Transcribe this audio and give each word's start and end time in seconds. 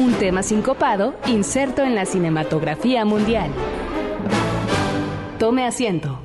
un 0.00 0.14
tema 0.14 0.42
sincopado 0.42 1.14
inserto 1.26 1.82
en 1.82 1.94
la 1.94 2.06
cinematografía 2.06 3.04
mundial. 3.04 3.50
Tome 5.38 5.66
asiento. 5.66 6.18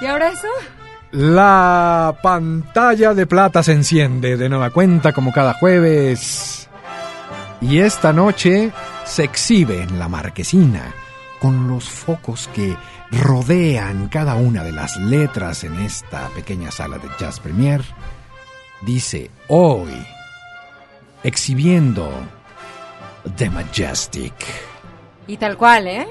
¿Y 0.00 0.06
ahora 0.06 0.28
eso? 0.28 0.48
La 1.12 2.16
pantalla 2.22 3.12
de 3.12 3.26
plata 3.26 3.62
se 3.62 3.72
enciende 3.72 4.38
de 4.38 4.48
nueva 4.48 4.70
cuenta 4.70 5.12
como 5.12 5.32
cada 5.32 5.52
jueves. 5.54 6.70
Y 7.60 7.80
esta 7.80 8.14
noche 8.14 8.72
se 9.04 9.24
exhibe 9.24 9.82
en 9.82 9.98
la 9.98 10.08
marquesina 10.08 10.94
con 11.38 11.68
los 11.68 11.84
focos 11.88 12.48
que 12.54 12.74
rodean 13.16 14.08
cada 14.08 14.34
una 14.34 14.62
de 14.64 14.72
las 14.72 14.96
letras 14.96 15.64
en 15.64 15.78
esta 15.80 16.28
pequeña 16.30 16.70
sala 16.70 16.98
de 16.98 17.08
Jazz 17.18 17.40
Premier. 17.40 17.82
Dice 18.82 19.30
hoy, 19.48 19.90
exhibiendo 21.22 22.10
The 23.36 23.50
Majestic. 23.50 24.34
Y 25.26 25.36
tal 25.36 25.56
cual, 25.56 25.86
¿eh? 25.88 26.06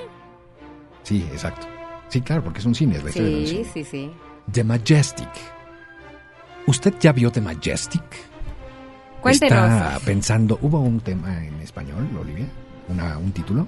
Sí, 1.03 1.26
exacto. 1.31 1.67
Sí, 2.09 2.22
claro, 2.22 2.44
porque 2.44 2.59
es 2.59 2.66
un 2.66 2.76
cine, 2.76 2.98
es 2.98 3.03
la 3.03 3.09
historia 3.09 3.30
de 3.31 3.39
un 3.42 3.48
Sí, 3.48 3.53
cine. 3.56 3.70
sí, 3.73 3.83
sí. 3.83 4.11
The 4.52 4.64
Majestic. 4.64 5.30
¿Usted 6.67 6.94
ya 7.00 7.11
vio 7.11 7.31
The 7.31 7.42
Majestic? 7.42 8.03
Cuéntenos. 9.22 9.72
Está 9.72 10.00
pensando, 10.06 10.58
¿hubo 10.61 10.80
un 10.80 11.00
tema 11.00 11.44
en 11.45 11.59
español, 11.61 12.08
Olivia? 12.20 12.45
Una, 12.89 13.17
¿Un 13.17 13.31
título? 13.31 13.67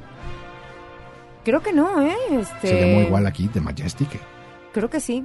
Creo 1.48 1.62
que 1.64 1.72
no, 1.72 2.02
¿eh? 2.02 2.14
Este... 2.32 2.68
¿Se 2.68 2.82
llamó 2.82 3.02
igual 3.04 3.26
aquí, 3.26 3.48
The 3.48 3.62
Majestic? 3.62 4.20
Creo 4.74 4.90
que 4.90 5.00
sí. 5.00 5.24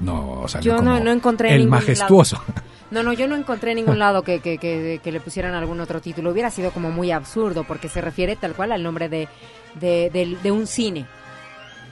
No, 0.00 0.44
salió 0.46 0.72
Yo 0.72 0.76
como 0.78 0.90
no, 0.90 1.00
no 1.00 1.10
encontré 1.10 1.54
El 1.54 1.68
majestuoso. 1.68 2.36
lado. 2.36 2.62
No, 2.90 3.02
no, 3.02 3.12
yo 3.12 3.28
no 3.28 3.36
encontré 3.36 3.72
en 3.72 3.76
ningún 3.76 3.98
lado 3.98 4.22
que, 4.22 4.40
que, 4.40 4.56
que, 4.56 4.98
que 5.04 5.12
le 5.12 5.20
pusieran 5.20 5.52
algún 5.54 5.78
otro 5.80 6.00
título. 6.00 6.30
Hubiera 6.30 6.50
sido 6.50 6.70
como 6.70 6.90
muy 6.90 7.10
absurdo 7.12 7.64
porque 7.64 7.86
se 7.90 8.00
refiere 8.00 8.34
tal 8.36 8.54
cual 8.54 8.72
al 8.72 8.82
nombre 8.82 9.10
de, 9.10 9.28
de, 9.74 10.08
de- 10.10 10.38
de 10.42 10.50
un 10.50 10.66
cine. 10.66 11.04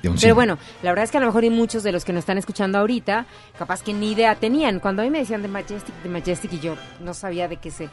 De 0.02 0.08
un 0.08 0.14
Pero 0.14 0.20
cine. 0.20 0.32
bueno, 0.32 0.58
la 0.82 0.90
verdad 0.92 1.04
es 1.04 1.10
que 1.10 1.18
a 1.18 1.20
lo 1.20 1.26
mejor 1.26 1.44
y 1.44 1.50
muchos 1.50 1.82
de 1.82 1.92
los 1.92 2.02
que 2.02 2.14
nos 2.14 2.20
están 2.20 2.38
escuchando 2.38 2.78
ahorita, 2.78 3.26
capaz 3.58 3.82
que 3.82 3.92
ni 3.92 4.12
idea 4.12 4.34
tenían. 4.36 4.80
Cuando 4.80 5.02
a 5.02 5.04
mí 5.04 5.10
me 5.10 5.18
decían 5.18 5.42
de 5.42 5.48
Majestic, 5.48 5.94
de 6.02 6.08
Majestic, 6.08 6.52
y 6.54 6.60
yo 6.60 6.76
no 7.00 7.12
sabía 7.12 7.46
de 7.46 7.56
qué 7.58 7.70
se, 7.70 7.90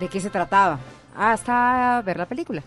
de 0.00 0.08
qué 0.08 0.18
se 0.18 0.30
trataba. 0.30 0.78
Hasta 1.14 2.00
ver 2.00 2.16
la 2.16 2.24
película. 2.24 2.62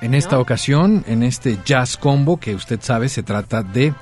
En 0.00 0.14
esta 0.14 0.36
¿no? 0.36 0.42
ocasión, 0.42 1.04
en 1.06 1.22
este 1.22 1.58
jazz 1.64 1.96
combo 1.96 2.38
que 2.38 2.54
usted 2.54 2.80
sabe, 2.80 3.08
se 3.08 3.22
trata 3.22 3.62
de 3.62 3.92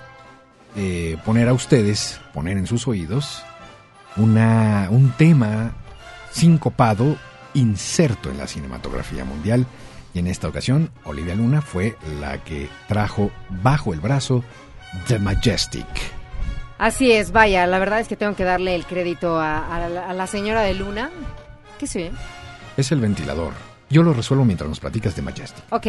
eh, 0.76 1.16
poner 1.24 1.48
a 1.48 1.52
ustedes, 1.52 2.20
poner 2.32 2.56
en 2.56 2.66
sus 2.66 2.86
oídos, 2.86 3.42
una, 4.16 4.88
un 4.90 5.10
tema 5.12 5.72
sincopado 6.30 7.16
inserto 7.54 8.30
en 8.30 8.38
la 8.38 8.46
cinematografía 8.46 9.24
mundial. 9.24 9.66
Y 10.14 10.20
en 10.20 10.28
esta 10.28 10.48
ocasión, 10.48 10.90
Olivia 11.04 11.34
Luna 11.34 11.62
fue 11.62 11.96
la 12.20 12.42
que 12.44 12.68
trajo 12.86 13.30
bajo 13.62 13.92
el 13.92 14.00
brazo 14.00 14.44
The 15.08 15.18
Majestic. 15.18 15.86
Así 16.78 17.10
es, 17.10 17.32
vaya, 17.32 17.66
la 17.66 17.80
verdad 17.80 17.98
es 18.00 18.06
que 18.06 18.16
tengo 18.16 18.36
que 18.36 18.44
darle 18.44 18.76
el 18.76 18.86
crédito 18.86 19.38
a, 19.38 19.74
a 19.74 19.88
la, 19.88 20.08
a 20.08 20.12
la 20.12 20.26
señora 20.28 20.62
de 20.62 20.74
Luna. 20.74 21.10
¿Qué 21.78 21.88
sé? 21.88 22.12
Es 22.76 22.92
el 22.92 23.00
ventilador. 23.00 23.52
Yo 23.90 24.02
lo 24.02 24.12
resuelvo 24.12 24.44
mientras 24.44 24.68
nos 24.68 24.80
platicas 24.80 25.16
de 25.16 25.22
Majestic. 25.22 25.64
Ok, 25.70 25.86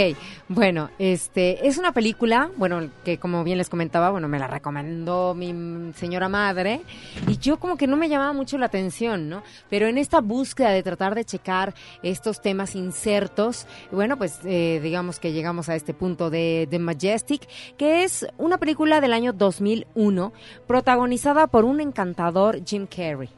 bueno, 0.48 0.90
este 1.00 1.68
es 1.68 1.78
una 1.78 1.92
película, 1.92 2.50
bueno, 2.56 2.90
que 3.04 3.18
como 3.18 3.44
bien 3.44 3.58
les 3.58 3.68
comentaba, 3.68 4.10
bueno, 4.10 4.30
me 4.30 4.40
la 4.40 4.48
recomendó 4.48 5.36
mi 5.36 5.92
señora 5.96 6.30
madre 6.30 6.82
y 7.28 7.38
yo 7.40 7.60
como 7.60 7.76
que 7.76 7.88
no 7.88 7.98
me 7.98 8.08
llamaba 8.08 8.32
mucho 8.32 8.58
la 8.58 8.68
atención, 8.68 9.28
¿no? 9.28 9.44
Pero 9.70 9.88
en 9.88 9.98
esta 9.98 10.22
búsqueda 10.22 10.70
de 10.70 10.82
tratar 10.82 11.14
de 11.14 11.26
checar 11.26 11.74
estos 12.02 12.42
temas 12.42 12.74
insertos, 12.74 13.68
bueno, 13.92 14.18
pues 14.18 14.40
eh, 14.46 14.80
digamos 14.82 15.20
que 15.20 15.34
llegamos 15.34 15.68
a 15.68 15.76
este 15.76 15.94
punto 15.94 16.30
de, 16.30 16.70
de 16.72 16.80
Majestic, 16.80 17.50
que 17.78 18.06
es 18.06 18.26
una 18.38 18.60
película 18.60 19.02
del 19.02 19.12
año 19.12 19.34
2001, 19.34 20.32
protagonizada 20.68 21.48
por 21.48 21.66
un 21.66 21.82
encantador 21.82 22.64
Jim 22.66 22.88
Carrey. 22.88 23.30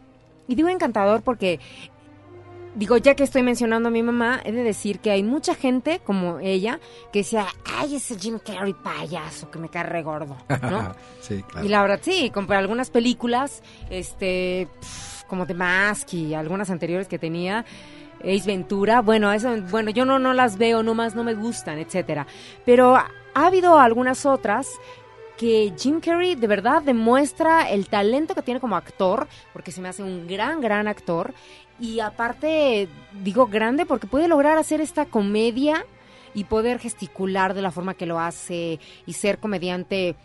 Y 0.47 0.55
digo 0.55 0.69
encantador 0.69 1.21
porque 1.21 1.59
Digo, 2.73 2.95
ya 2.97 3.15
que 3.15 3.23
estoy 3.23 3.43
mencionando 3.43 3.89
a 3.89 3.91
mi 3.91 4.01
mamá, 4.01 4.39
he 4.45 4.51
de 4.53 4.63
decir 4.63 4.99
que 4.99 5.11
hay 5.11 5.23
mucha 5.23 5.55
gente 5.55 5.99
como 5.99 6.39
ella 6.39 6.79
que 7.11 7.19
decía, 7.19 7.47
ay, 7.65 7.95
ese 7.95 8.17
Jim 8.17 8.39
Carrey 8.39 8.73
payaso 8.73 9.51
que 9.51 9.59
me 9.59 9.67
cae 9.67 9.83
re 9.83 10.03
gordo, 10.03 10.37
¿no? 10.61 10.95
sí, 11.21 11.43
claro. 11.43 11.65
y 11.65 11.69
la 11.69 11.81
verdad 11.81 11.99
sí, 12.01 12.29
como 12.29 12.47
para 12.47 12.59
algunas 12.59 12.89
películas, 12.89 13.61
este, 13.89 14.69
pf, 14.79 15.25
como 15.27 15.45
The 15.45 15.53
Mask 15.53 16.13
y 16.13 16.33
algunas 16.33 16.69
anteriores 16.69 17.09
que 17.09 17.19
tenía, 17.19 17.65
Ace 18.23 18.45
Ventura, 18.45 19.01
bueno, 19.01 19.33
eso, 19.33 19.53
bueno, 19.69 19.91
yo 19.91 20.05
no, 20.05 20.19
no 20.19 20.33
las 20.33 20.57
veo, 20.57 20.81
nomás 20.81 21.13
no 21.13 21.23
me 21.23 21.33
gustan, 21.33 21.79
etcétera. 21.79 22.25
Pero 22.65 22.95
ha 22.95 23.11
habido 23.33 23.79
algunas 23.79 24.25
otras 24.25 24.67
que 25.41 25.73
Jim 25.75 25.99
Carrey 25.99 26.35
de 26.35 26.45
verdad 26.45 26.83
demuestra 26.83 27.67
el 27.67 27.87
talento 27.87 28.35
que 28.35 28.43
tiene 28.43 28.59
como 28.59 28.75
actor, 28.75 29.27
porque 29.53 29.71
se 29.71 29.81
me 29.81 29.89
hace 29.89 30.03
un 30.03 30.27
gran, 30.27 30.61
gran 30.61 30.87
actor. 30.87 31.33
Y 31.81 31.99
aparte, 31.99 32.87
digo 33.23 33.47
grande 33.47 33.87
porque 33.87 34.05
puede 34.05 34.27
lograr 34.27 34.59
hacer 34.59 34.81
esta 34.81 35.05
comedia 35.05 35.83
y 36.35 36.43
poder 36.43 36.77
gesticular 36.77 37.55
de 37.55 37.63
la 37.63 37.71
forma 37.71 37.95
que 37.95 38.05
lo 38.05 38.19
hace 38.19 38.79
y 39.07 39.13
ser 39.13 39.39
comediante, 39.39 40.15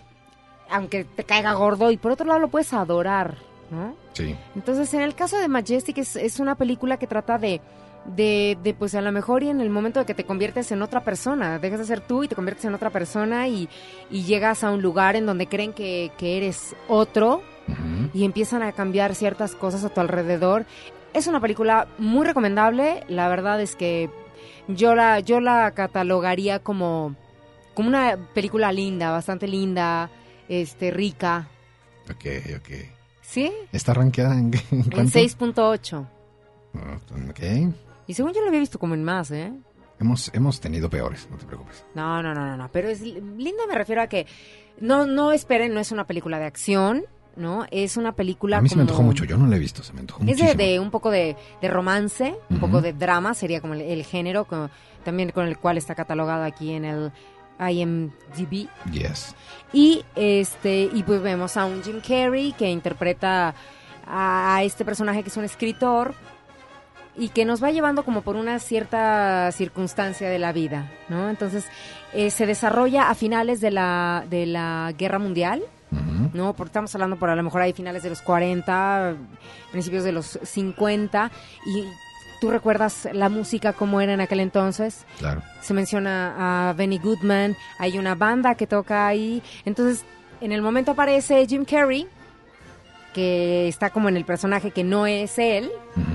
aunque 0.70 1.04
te 1.04 1.24
caiga 1.24 1.54
gordo, 1.54 1.90
y 1.90 1.96
por 1.96 2.12
otro 2.12 2.26
lado 2.26 2.40
lo 2.40 2.48
puedes 2.48 2.72
adorar, 2.74 3.38
¿no? 3.70 3.96
Sí. 4.12 4.36
Entonces, 4.54 4.92
en 4.92 5.00
el 5.00 5.14
caso 5.14 5.38
de 5.38 5.48
Majestic 5.48 5.96
es, 5.98 6.16
es 6.16 6.40
una 6.40 6.56
película 6.56 6.98
que 6.98 7.06
trata 7.06 7.38
de, 7.38 7.62
de, 8.14 8.58
de, 8.62 8.74
pues 8.74 8.94
a 8.94 9.00
lo 9.00 9.10
mejor 9.10 9.42
y 9.42 9.48
en 9.48 9.62
el 9.62 9.70
momento 9.70 9.98
de 9.98 10.06
que 10.06 10.14
te 10.14 10.24
conviertes 10.24 10.70
en 10.72 10.82
otra 10.82 11.04
persona, 11.04 11.58
dejas 11.58 11.80
de 11.80 11.86
ser 11.86 12.00
tú 12.02 12.22
y 12.22 12.28
te 12.28 12.34
conviertes 12.34 12.66
en 12.66 12.74
otra 12.74 12.90
persona 12.90 13.48
y, 13.48 13.68
y 14.10 14.24
llegas 14.24 14.62
a 14.62 14.70
un 14.70 14.82
lugar 14.82 15.16
en 15.16 15.24
donde 15.24 15.46
creen 15.46 15.72
que, 15.72 16.12
que 16.18 16.36
eres 16.36 16.76
otro 16.86 17.42
y 18.14 18.24
empiezan 18.24 18.62
a 18.62 18.70
cambiar 18.70 19.16
ciertas 19.16 19.56
cosas 19.56 19.82
a 19.84 19.88
tu 19.88 20.00
alrededor. 20.00 20.66
Es 21.16 21.26
una 21.26 21.40
película 21.40 21.88
muy 21.98 22.26
recomendable, 22.26 23.04
la 23.08 23.28
verdad 23.28 23.60
es 23.60 23.74
que 23.74 24.10
yo 24.68 24.94
la, 24.94 25.20
yo 25.20 25.40
la 25.40 25.70
catalogaría 25.70 26.58
como, 26.58 27.14
como 27.74 27.88
una 27.88 28.16
película 28.34 28.70
linda, 28.72 29.10
bastante 29.10 29.48
linda, 29.48 30.10
este, 30.48 30.90
rica. 30.90 31.48
Ok, 32.10 32.24
ok. 32.58 32.68
¿Sí? 33.22 33.50
¿Está 33.72 33.94
rankeada 33.94 34.34
en, 34.34 34.52
en 34.70 34.80
En 34.82 34.90
cuánto? 34.90 35.18
6.8. 35.18 36.06
Ah, 36.74 36.98
Ok. 37.30 37.40
Y 38.08 38.14
según 38.14 38.32
yo 38.34 38.40
lo 38.42 38.48
había 38.48 38.60
visto 38.60 38.78
como 38.78 38.94
en 38.94 39.02
más, 39.02 39.30
¿eh? 39.30 39.52
Hemos, 39.98 40.30
hemos 40.34 40.60
tenido 40.60 40.90
peores, 40.90 41.26
no 41.30 41.38
te 41.38 41.46
preocupes. 41.46 41.84
No, 41.94 42.22
no, 42.22 42.34
no, 42.34 42.44
no, 42.46 42.56
no. 42.56 42.70
Pero 42.70 42.88
es 42.88 43.00
li- 43.00 43.20
linda, 43.38 43.66
me 43.66 43.74
refiero 43.74 44.02
a 44.02 44.06
que 44.06 44.26
no, 44.78 45.06
no 45.06 45.32
esperen, 45.32 45.72
no 45.72 45.80
es 45.80 45.90
una 45.90 46.06
película 46.06 46.38
de 46.38 46.44
acción, 46.44 47.04
¿no? 47.36 47.66
Es 47.70 47.96
una 47.96 48.12
película. 48.12 48.58
A 48.58 48.60
mí 48.62 48.68
se 48.68 48.74
me 48.76 48.80
como- 48.80 48.90
antojó 48.90 49.02
mucho, 49.02 49.24
yo 49.24 49.36
no 49.36 49.46
la 49.46 49.56
he 49.56 49.58
visto, 49.58 49.82
se 49.82 49.92
me 49.92 50.00
antojó 50.00 50.20
Es 50.22 50.26
de, 50.26 50.32
muchísimo. 50.42 50.62
de 50.62 50.80
un 50.80 50.90
poco 50.90 51.10
de, 51.10 51.36
de 51.60 51.68
romance, 51.68 52.34
un 52.50 52.58
poco 52.58 52.80
de 52.80 52.92
drama, 52.92 53.34
sería 53.34 53.60
como 53.60 53.74
el, 53.74 53.82
el 53.82 54.04
género, 54.04 54.46
también 55.04 55.30
con 55.30 55.46
el 55.46 55.58
cual 55.58 55.78
está 55.78 55.94
catalogado 55.94 56.42
aquí 56.44 56.72
en 56.72 56.84
el 56.84 57.12
IMDb. 57.70 58.68
Yes. 58.92 59.34
Y 59.72 60.04
este 60.14 60.88
y 60.92 61.02
pues 61.02 61.22
vemos 61.22 61.56
a 61.56 61.64
un 61.64 61.82
Jim 61.82 62.00
Carrey 62.06 62.52
que 62.52 62.70
interpreta 62.70 63.54
a, 64.06 64.56
a 64.56 64.62
este 64.62 64.84
personaje 64.84 65.22
que 65.22 65.28
es 65.28 65.36
un 65.36 65.44
escritor 65.44 66.14
y 67.18 67.30
que 67.30 67.44
nos 67.46 67.62
va 67.62 67.70
llevando 67.70 68.04
como 68.04 68.20
por 68.22 68.36
una 68.36 68.58
cierta 68.58 69.50
circunstancia 69.52 70.28
de 70.28 70.38
la 70.38 70.52
vida, 70.52 70.92
¿no? 71.08 71.30
Entonces 71.30 71.64
eh, 72.12 72.30
se 72.30 72.46
desarrolla 72.46 73.08
a 73.08 73.14
finales 73.14 73.60
de 73.60 73.70
la 73.70 74.24
de 74.28 74.44
la 74.46 74.92
Guerra 74.98 75.18
Mundial, 75.18 75.62
¿no? 76.32 76.52
Porque 76.54 76.68
estamos 76.70 76.94
hablando 76.94 77.16
por 77.16 77.30
a 77.30 77.36
lo 77.36 77.42
mejor 77.42 77.62
hay 77.62 77.72
finales 77.72 78.02
de 78.02 78.10
los 78.10 78.20
40, 78.22 79.14
principios 79.70 80.04
de 80.04 80.12
los 80.12 80.38
50 80.42 81.30
y 81.66 81.84
tú 82.40 82.50
recuerdas 82.50 83.08
la 83.12 83.28
música 83.28 83.72
como 83.72 84.00
era 84.00 84.12
en 84.12 84.20
aquel 84.20 84.40
entonces 84.40 85.06
Claro. 85.18 85.42
se 85.62 85.72
menciona 85.74 86.68
a 86.68 86.72
Benny 86.74 86.98
Goodman, 86.98 87.56
hay 87.78 87.98
una 87.98 88.14
banda 88.14 88.54
que 88.56 88.66
toca 88.66 89.06
ahí. 89.06 89.42
Entonces, 89.64 90.04
en 90.40 90.52
el 90.52 90.60
momento 90.60 90.90
aparece 90.90 91.46
Jim 91.46 91.64
Carrey, 91.64 92.06
que 93.14 93.68
está 93.68 93.88
como 93.90 94.08
en 94.10 94.16
el 94.18 94.24
personaje 94.26 94.70
que 94.72 94.84
no 94.84 95.06
es 95.06 95.38
él. 95.38 95.70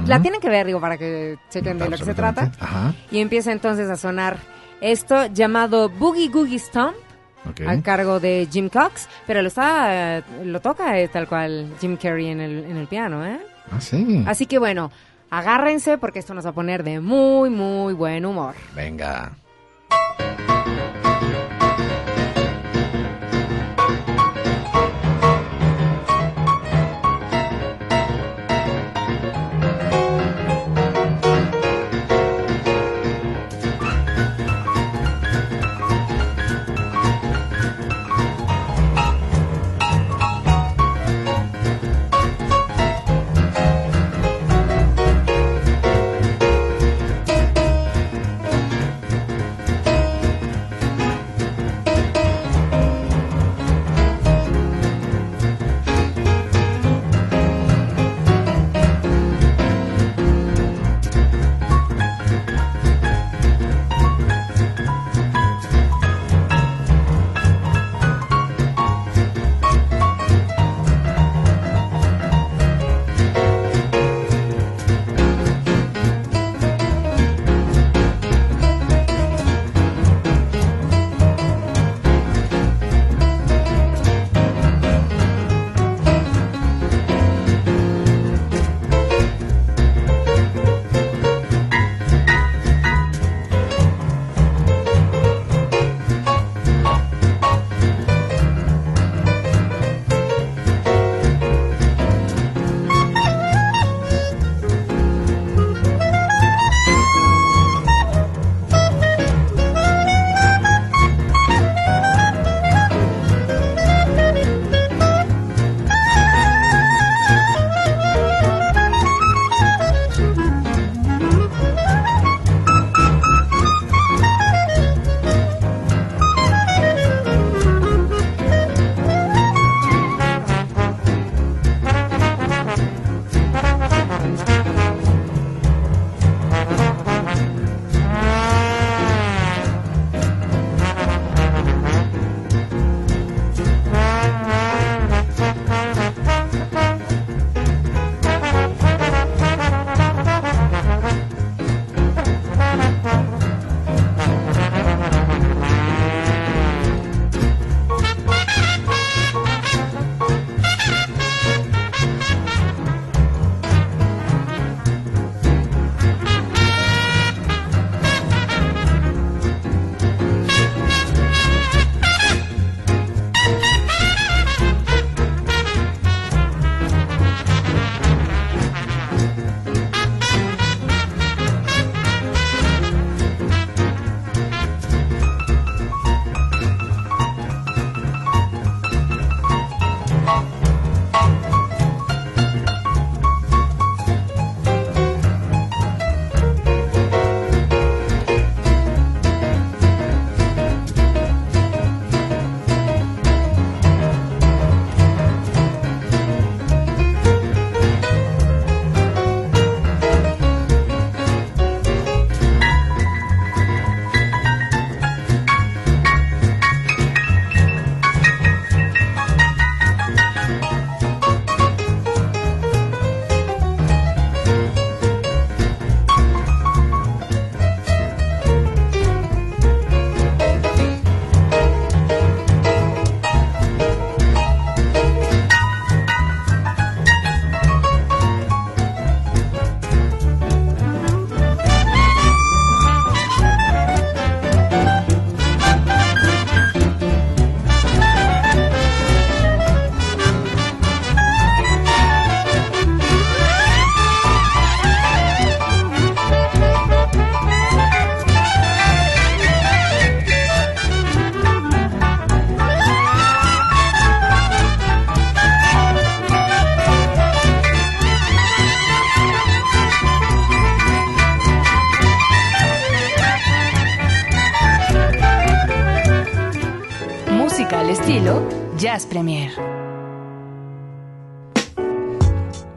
La 0.05 0.21
tienen 0.21 0.39
que 0.39 0.49
ver, 0.49 0.67
digo, 0.67 0.79
para 0.79 0.97
que 0.97 1.37
chequen 1.49 1.79
de 1.79 1.89
lo 1.89 1.97
que 1.97 2.05
se 2.05 2.13
trata. 2.13 2.51
Ajá. 2.59 2.93
Y 3.09 3.19
empieza 3.19 3.51
entonces 3.51 3.89
a 3.89 3.95
sonar 3.97 4.37
esto 4.81 5.25
llamado 5.27 5.89
Boogie 5.89 6.27
Googie 6.29 6.59
Stomp 6.59 6.95
ok. 7.49 7.61
a 7.67 7.81
cargo 7.81 8.19
de 8.19 8.47
Jim 8.51 8.69
Cox, 8.69 9.07
pero 9.27 9.41
lo 9.41 9.47
está 9.47 10.23
lo 10.43 10.59
toca 10.61 10.99
eh, 10.99 11.07
tal 11.07 11.27
cual 11.27 11.73
Jim 11.79 11.97
Carrey 11.97 12.27
en 12.27 12.41
el, 12.41 12.65
en 12.65 12.77
el 12.77 12.87
piano, 12.87 13.25
¿eh? 13.25 13.39
Ah, 13.71 13.81
sí. 13.81 14.23
Así 14.27 14.45
que 14.45 14.59
bueno, 14.59 14.91
agárrense 15.29 15.97
porque 15.97 16.19
esto 16.19 16.33
nos 16.33 16.45
va 16.45 16.49
a 16.51 16.53
poner 16.53 16.83
de 16.83 16.99
muy 16.99 17.49
muy 17.49 17.93
buen 17.93 18.25
humor. 18.25 18.55
Venga. 18.75 19.31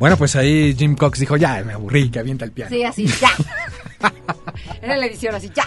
Bueno, 0.05 0.19
pues 0.19 0.37
ahí 0.37 0.75
Jim 0.79 0.97
Cox 0.97 1.19
dijo, 1.19 1.39
ya, 1.39 1.63
me 1.65 1.73
aburrí, 1.73 2.11
que 2.11 2.19
avienta 2.19 2.45
el 2.45 2.53
piano. 2.53 2.69
Sí, 2.69 2.85
así, 2.85 3.07
ya. 3.07 3.31
Era 4.83 4.99
la 4.99 5.07
edición, 5.07 5.35
así, 5.35 5.51
ya. 5.55 5.65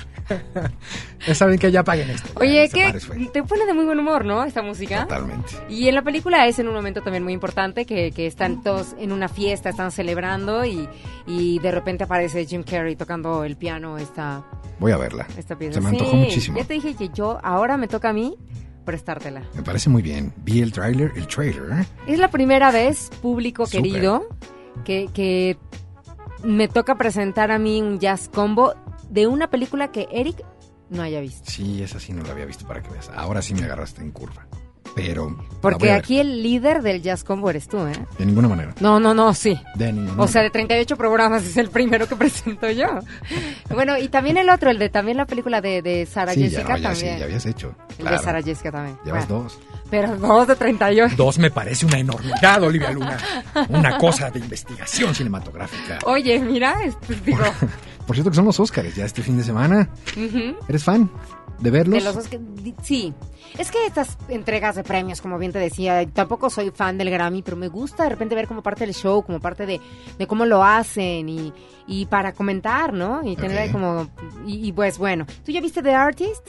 Ya 1.26 1.34
saben 1.34 1.58
que 1.58 1.72
ya 1.72 1.84
paguen 1.84 2.12
esto. 2.12 2.30
Oye, 2.36 2.70
que 2.70 3.00
te 3.34 3.42
pone 3.42 3.66
de 3.66 3.74
muy 3.74 3.86
buen 3.86 3.98
humor, 3.98 4.26
¿no? 4.26 4.44
Esta 4.44 4.62
música. 4.62 5.08
Totalmente. 5.08 5.56
Y 5.70 5.88
en 5.88 5.96
la 5.96 6.04
película 6.04 6.46
es 6.46 6.60
en 6.60 6.68
un 6.68 6.76
momento 6.76 7.02
también 7.02 7.24
muy 7.24 7.34
importante 7.34 7.88
que, 7.88 8.12
que 8.12 8.28
están 8.28 8.62
todos 8.62 8.94
en 9.00 9.12
una 9.12 9.28
fiesta, 9.28 9.70
están 9.72 9.92
celebrando 9.92 10.64
y, 10.66 10.88
y 11.26 11.58
de 11.58 11.72
repente 11.72 12.04
aparece 12.04 12.46
Jim 12.46 12.62
Carrey 12.62 12.96
tocando 12.96 13.44
el 13.44 13.56
piano 13.58 13.98
esta, 13.98 14.46
Voy 14.78 14.92
a 14.92 14.98
verla. 14.98 15.26
esta 15.36 15.58
pieza. 15.58 15.74
Se 15.74 15.82
me 15.82 15.90
antojó 15.90 16.12
Sí, 16.12 16.18
muchísimo. 16.18 16.60
Ya 16.60 16.66
te 16.66 16.76
dije 16.76 16.94
que 16.94 17.10
yo, 17.10 17.40
ahora 17.42 17.76
me 17.78 17.88
toca 17.88 18.10
a 18.10 18.14
mí 18.14 18.36
prestártela. 18.88 19.44
Me 19.54 19.64
parece 19.64 19.90
muy 19.90 20.02
bien. 20.02 20.34
Vi 20.38 20.62
el 20.62 20.72
trailer, 20.72 21.12
el 21.18 21.28
trailer. 21.28 21.86
Es 22.08 22.18
la 22.18 22.30
primera 22.30 22.72
vez, 22.72 23.12
público 23.22 23.68
querido, 23.68 24.30
que, 24.86 25.10
que 25.14 25.58
me 26.42 26.70
toca 26.70 26.96
presentar 26.96 27.52
a 27.52 27.60
mí 27.60 27.82
un 27.82 28.00
jazz 28.00 28.30
combo 28.34 28.76
de 29.10 29.28
una 29.28 29.50
película 29.50 29.92
que 29.92 30.08
Eric 30.10 30.42
no 30.90 31.02
haya 31.04 31.20
visto. 31.20 31.52
Sí, 31.52 31.84
esa 31.84 32.00
sí 32.00 32.14
no 32.14 32.24
la 32.24 32.32
había 32.32 32.46
visto 32.46 32.66
para 32.66 32.82
que 32.82 32.90
veas. 32.90 33.10
Ahora 33.14 33.42
sí 33.42 33.54
me 33.54 33.64
agarraste 33.64 34.02
en 34.02 34.12
curva. 34.12 34.47
Pero. 34.98 35.38
Porque 35.62 35.92
aquí 35.92 36.20
el 36.20 36.42
líder 36.42 36.82
del 36.82 37.04
jazz 37.04 37.24
combo 37.24 37.50
eres 37.52 37.68
tú, 37.68 37.86
¿eh? 37.86 37.94
De 38.18 38.26
ninguna 38.26 38.48
manera. 38.48 38.74
No, 38.80 39.00
no, 39.00 39.14
no, 39.14 39.34
sí. 39.36 39.56
De 39.76 39.94
ninguna 39.94 40.24
O 40.24 40.28
sea, 40.28 40.42
de 40.42 40.50
manera. 40.50 40.68
38 40.68 40.98
programas 40.98 41.44
es 41.46 41.56
el 41.58 41.70
primero 41.70 42.08
que 42.08 42.16
presento 42.18 42.70
yo. 42.72 42.88
Bueno, 43.70 43.96
y 43.98 44.08
también 44.10 44.38
el 44.38 44.50
otro, 44.50 44.72
el 44.72 44.80
de 44.80 44.90
también 44.90 45.18
la 45.18 45.26
película 45.26 45.62
de, 45.62 45.84
de 45.84 46.06
Sara 46.08 46.34
Sí, 46.34 46.42
ya, 46.42 46.50
Jessica 46.50 46.74
no, 46.74 46.78
ya, 46.80 46.96
sí, 46.96 47.02
también. 47.02 47.20
ya 47.20 47.26
habías 47.26 47.46
hecho. 47.46 47.76
El 48.00 48.06
de. 48.08 48.18
Sara 48.20 48.42
Jessica 48.42 48.72
también. 48.72 48.98
Llevas 49.06 49.28
Bueno, 49.28 49.44
dos. 49.44 49.60
Pero 49.92 50.18
dos 50.18 50.48
de 50.48 50.56
38. 50.56 51.16
Dos 51.16 51.38
me 51.38 51.52
parece 51.52 51.86
una 51.86 52.00
enormidad, 52.00 52.64
Olivia 52.64 52.92
Luna. 52.92 53.18
Una 53.70 53.98
cosa 54.00 54.32
de 54.32 54.40
investigación 54.40 55.14
cinematográfica. 55.14 56.00
Oye, 56.06 56.40
mira, 56.40 56.76
este, 56.84 57.16
digo, 57.24 57.44
Por 58.08 58.16
cierto 58.16 58.32
que 58.32 58.36
son 58.36 58.46
los 58.46 58.60
Óscares 58.60 58.96
ya 58.96 59.06
este 59.06 59.22
fin 59.22 59.38
de 59.38 59.44
semana. 59.44 59.90
¿Eres 60.68 60.84
fan 60.84 61.10
de 61.60 61.72
verlos? 61.72 62.00
de 62.00 62.04
los 62.06 62.16
dos 62.16 62.28
que- 62.28 62.40
di- 62.40 62.76
sí. 62.82 63.14
Es 63.58 63.72
que 63.72 63.86
estas 63.86 64.18
entregas 64.30 64.76
de 64.76 64.84
premios, 64.84 65.22
como 65.22 65.38
bien 65.40 65.52
te 65.52 65.60
decía, 65.60 66.06
tampoco 66.08 66.50
soy 66.50 66.72
fan 66.72 66.98
del 66.98 67.10
Grammy, 67.10 67.42
pero 67.42 67.58
me 67.58 67.68
gusta 67.70 68.04
de 68.04 68.10
repente 68.10 68.36
ver 68.36 68.48
como 68.48 68.62
parte 68.62 68.86
del 68.86 68.94
show, 68.94 69.24
como 69.24 69.40
parte 69.40 69.66
de, 69.66 69.80
de 70.18 70.28
cómo 70.28 70.46
lo 70.46 70.64
hacen 70.64 71.28
y, 71.30 71.54
y 71.88 72.06
para 72.08 72.34
comentar, 72.34 72.94
¿no? 72.94 73.22
Y 73.28 73.36
tener 73.36 73.72
como... 73.72 74.08
Y, 74.46 74.68
y 74.68 74.72
pues 74.74 74.98
bueno, 74.98 75.26
¿tú 75.46 75.52
ya 75.52 75.62
viste 75.62 75.82
The 75.82 75.96
Artist? 75.96 76.48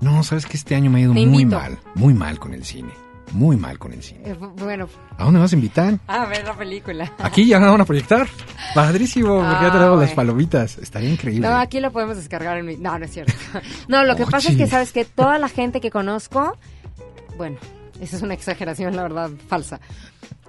No, 0.00 0.22
sabes 0.22 0.46
que 0.46 0.56
este 0.56 0.74
año 0.74 0.90
me 0.90 0.98
ha 0.98 1.02
ido 1.02 1.12
Te 1.14 1.24
muy 1.26 1.42
invito. 1.42 1.58
mal. 1.60 1.78
Muy 1.94 2.14
mal 2.14 2.38
con 2.38 2.52
el 2.54 2.64
cine. 2.64 2.90
Muy 3.32 3.56
mal 3.56 3.78
con 3.78 3.92
el 3.92 4.02
cine. 4.02 4.20
Eh, 4.30 4.34
bueno, 4.34 4.88
¿A 5.18 5.24
dónde 5.24 5.40
vas 5.40 5.52
a 5.52 5.56
invitar? 5.56 5.98
a 6.06 6.26
ver 6.26 6.44
la 6.44 6.54
película. 6.54 7.12
Aquí 7.18 7.46
ya 7.46 7.58
van 7.58 7.80
a 7.80 7.84
proyectar. 7.84 8.28
Padrísimo, 8.74 9.36
porque 9.36 9.50
ya 9.52 9.66
Ah, 9.68 9.72
tenemos 9.72 10.00
las 10.00 10.12
palomitas. 10.12 10.78
Estaría 10.78 11.10
increíble. 11.10 11.48
No, 11.48 11.56
aquí 11.56 11.80
lo 11.80 11.90
podemos 11.90 12.16
descargar 12.16 12.58
en 12.58 12.66
mi... 12.66 12.76
No, 12.76 12.96
no 12.98 13.04
es 13.04 13.10
cierto. 13.12 13.32
No, 13.88 14.04
lo 14.04 14.14
que 14.16 14.22
Oye. 14.22 14.30
pasa 14.30 14.50
es 14.50 14.56
que, 14.56 14.66
¿sabes 14.66 14.92
que 14.92 15.04
Toda 15.04 15.38
la 15.38 15.48
gente 15.48 15.80
que 15.80 15.90
conozco... 15.90 16.56
Bueno, 17.36 17.56
esa 18.00 18.16
es 18.16 18.22
una 18.22 18.34
exageración, 18.34 18.94
la 18.94 19.02
verdad, 19.02 19.30
falsa. 19.48 19.80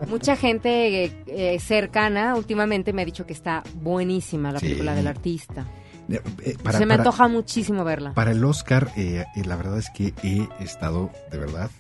Mucha 0.08 0.36
gente 0.36 1.05
eh, 1.05 1.24
eh, 1.27 1.60
cercana 1.60 2.36
últimamente 2.36 2.94
me 2.94 3.01
ha 3.01 3.05
dicho 3.05 3.25
que 3.25 3.34
está 3.34 3.63
buenísima 3.75 4.51
la 4.51 4.60
Sí. 4.60 4.65
película 4.67 4.94
del 4.94 5.08
artista. 5.08 5.65
Eh, 6.10 6.22
eh, 6.44 6.55
para, 6.62 6.77
Se 6.77 6.86
me 6.86 6.94
para- 6.96 7.03
antoja 7.10 7.27
muchísimo 7.27 7.84
verla. 7.84 8.13
para 8.13 8.32
el 8.32 8.44
Oscar, 8.44 8.91
eh, 8.98 9.24
la 9.46 9.55
verdad 9.55 9.79
es 9.79 9.89
que 9.89 10.13
he 10.22 10.48
estado, 10.63 11.10
de 11.32 11.38
verdad, 11.39 11.72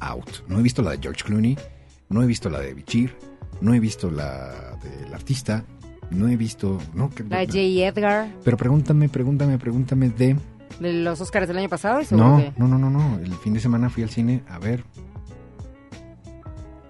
out. 0.00 0.28
No 0.48 0.58
he 0.58 0.62
visto 0.62 0.82
la 0.82 0.92
de 0.92 0.98
George 1.00 1.22
Clooney, 1.24 1.56
no 2.08 2.22
he 2.22 2.26
visto 2.26 2.48
la 2.50 2.60
de 2.60 2.74
Bichir, 2.74 3.16
no 3.60 3.74
he 3.74 3.80
visto 3.80 4.10
la 4.10 4.76
del 4.82 5.12
artista, 5.14 5.64
no 6.10 6.28
he 6.28 6.36
visto... 6.36 6.78
No, 6.94 7.10
que- 7.10 7.24
La 7.24 7.38
de 7.38 7.46
J. 7.46 7.58
Edgar, 7.88 8.28
Pero 8.44 8.56
pregúntame, 8.56 9.08
pregúntame, 9.08 9.58
pregúntame 9.58 10.10
de... 10.10 10.36
de 10.80 10.92
los 10.92 11.20
Oscars 11.20 11.48
del 11.48 11.58
año 11.58 11.68
pasado. 11.68 12.00
No, 12.10 12.36
que- 12.38 12.52
no, 12.56 12.68
no, 12.68 12.78
no, 12.78 12.90
no. 12.90 13.18
El 13.18 13.32
fin 13.34 13.54
de 13.54 13.60
semana 13.60 13.88
fui 13.90 14.02
al 14.02 14.10
cine 14.10 14.42
a 14.48 14.58
ver... 14.58 14.84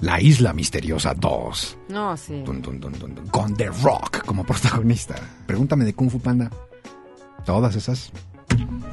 La 0.01 0.21
Isla 0.21 0.53
Misteriosa 0.53 1.15
2. 1.15 1.79
No, 1.89 2.17
sí. 2.17 2.43
Dun, 2.45 2.61
dun, 2.61 2.79
con 3.31 3.55
The 3.55 3.69
Rock 3.83 4.25
como 4.27 4.45
protagonista. 4.45 5.15
Pregúntame 5.47 5.85
de 5.87 5.95
Kung 5.95 6.11
Fu 6.11 6.21
Panda. 6.21 6.51
Todas 7.47 7.75
esas. 7.77 8.13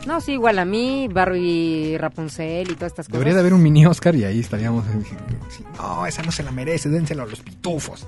No, 0.07 0.19
sí, 0.19 0.33
igual 0.33 0.57
a 0.59 0.65
mí, 0.65 1.07
Barbie 1.11 1.97
Rapunzel 1.99 2.71
y 2.71 2.75
todas 2.75 2.91
estas 2.91 3.05
cosas. 3.07 3.11
Debería 3.13 3.33
de 3.35 3.39
haber 3.41 3.53
un 3.53 3.61
mini 3.61 3.85
Oscar 3.85 4.15
y 4.15 4.23
ahí 4.23 4.39
estaríamos. 4.39 4.83
No, 5.77 6.05
esa 6.05 6.23
no 6.23 6.31
se 6.31 6.43
la 6.43 6.51
merece, 6.51 6.89
dénselo 6.89 7.23
a 7.23 7.25
los 7.27 7.39
pitufos. 7.39 8.07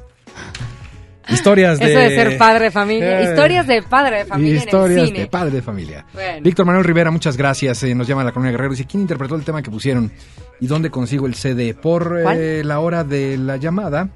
Historias 1.30 1.80
de. 1.80 1.86
Eso 1.86 2.00
de 2.00 2.10
ser 2.10 2.38
padre 2.38 2.66
de 2.66 2.72
familia. 2.72 3.22
Eh, 3.22 3.30
Historias 3.30 3.66
de 3.66 3.82
padre 3.82 4.18
de 4.20 4.26
familia 4.26 4.58
Historias 4.58 4.92
en 4.92 5.00
el 5.00 5.08
cine. 5.08 5.20
de 5.20 5.28
padre 5.28 5.52
de 5.52 5.62
familia. 5.62 6.06
Bueno. 6.14 6.42
Víctor 6.42 6.66
Manuel 6.66 6.84
Rivera, 6.84 7.12
muchas 7.12 7.38
gracias. 7.38 7.82
eh, 7.84 7.96
nos 7.96 8.08
llama 8.08 8.24
la 8.24 8.32
Colonia 8.34 8.52
Guerrero. 8.52 8.72
Dice: 8.72 8.86
¿Quién 8.86 9.02
interpretó 9.02 9.36
el 9.36 9.44
tema 9.44 9.62
que 9.62 9.72
pusieron? 9.72 10.12
¿Y 10.60 10.68
dónde 10.68 10.90
consigo 10.90 11.26
el 11.26 11.36
CD? 11.36 11.74
Por 11.76 12.24
eh, 12.36 12.64
la 12.64 12.80
hora 12.80 13.04
de 13.04 13.38
la 13.38 13.56
llamada. 13.58 14.10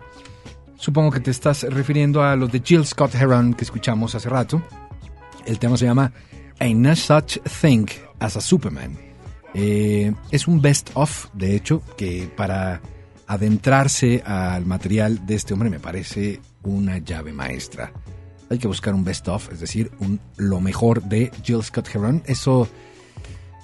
Supongo 0.75 1.09
que 1.11 1.19
te 1.21 1.31
estás 1.31 1.63
refiriendo 1.63 2.21
a 2.23 2.35
los 2.35 2.51
de 2.51 2.61
Jill 2.63 2.85
Scott 2.85 3.15
Heron 3.15 3.53
que 3.53 3.63
escuchamos 3.63 4.13
hace 4.13 4.29
rato. 4.29 4.61
El 5.45 5.59
tema 5.59 5.77
se 5.77 5.85
llama 5.85 6.11
Ain't 6.59 6.79
No 6.79 6.95
Such 6.95 7.39
Thing 7.61 7.87
as 8.19 8.35
a 8.35 8.41
Superman. 8.41 8.97
Eh, 9.53 10.13
es 10.31 10.47
un 10.47 10.61
best 10.61 10.89
of, 10.95 11.27
de 11.33 11.55
hecho, 11.55 11.81
que 11.97 12.29
para 12.35 12.81
adentrarse 13.27 14.23
al 14.25 14.65
material 14.65 15.25
de 15.25 15.35
este 15.35 15.53
hombre 15.53 15.69
me 15.69 15.79
parece 15.79 16.39
una 16.63 16.97
llave 16.97 17.33
maestra. 17.33 17.91
Hay 18.49 18.57
que 18.57 18.67
buscar 18.67 18.93
un 18.93 19.03
best 19.03 19.27
of, 19.27 19.51
es 19.51 19.59
decir, 19.59 19.91
un 19.99 20.19
lo 20.37 20.61
mejor 20.61 21.03
de 21.03 21.31
Jill 21.43 21.63
Scott 21.63 21.89
Heron. 21.93 22.23
Eso, 22.25 22.67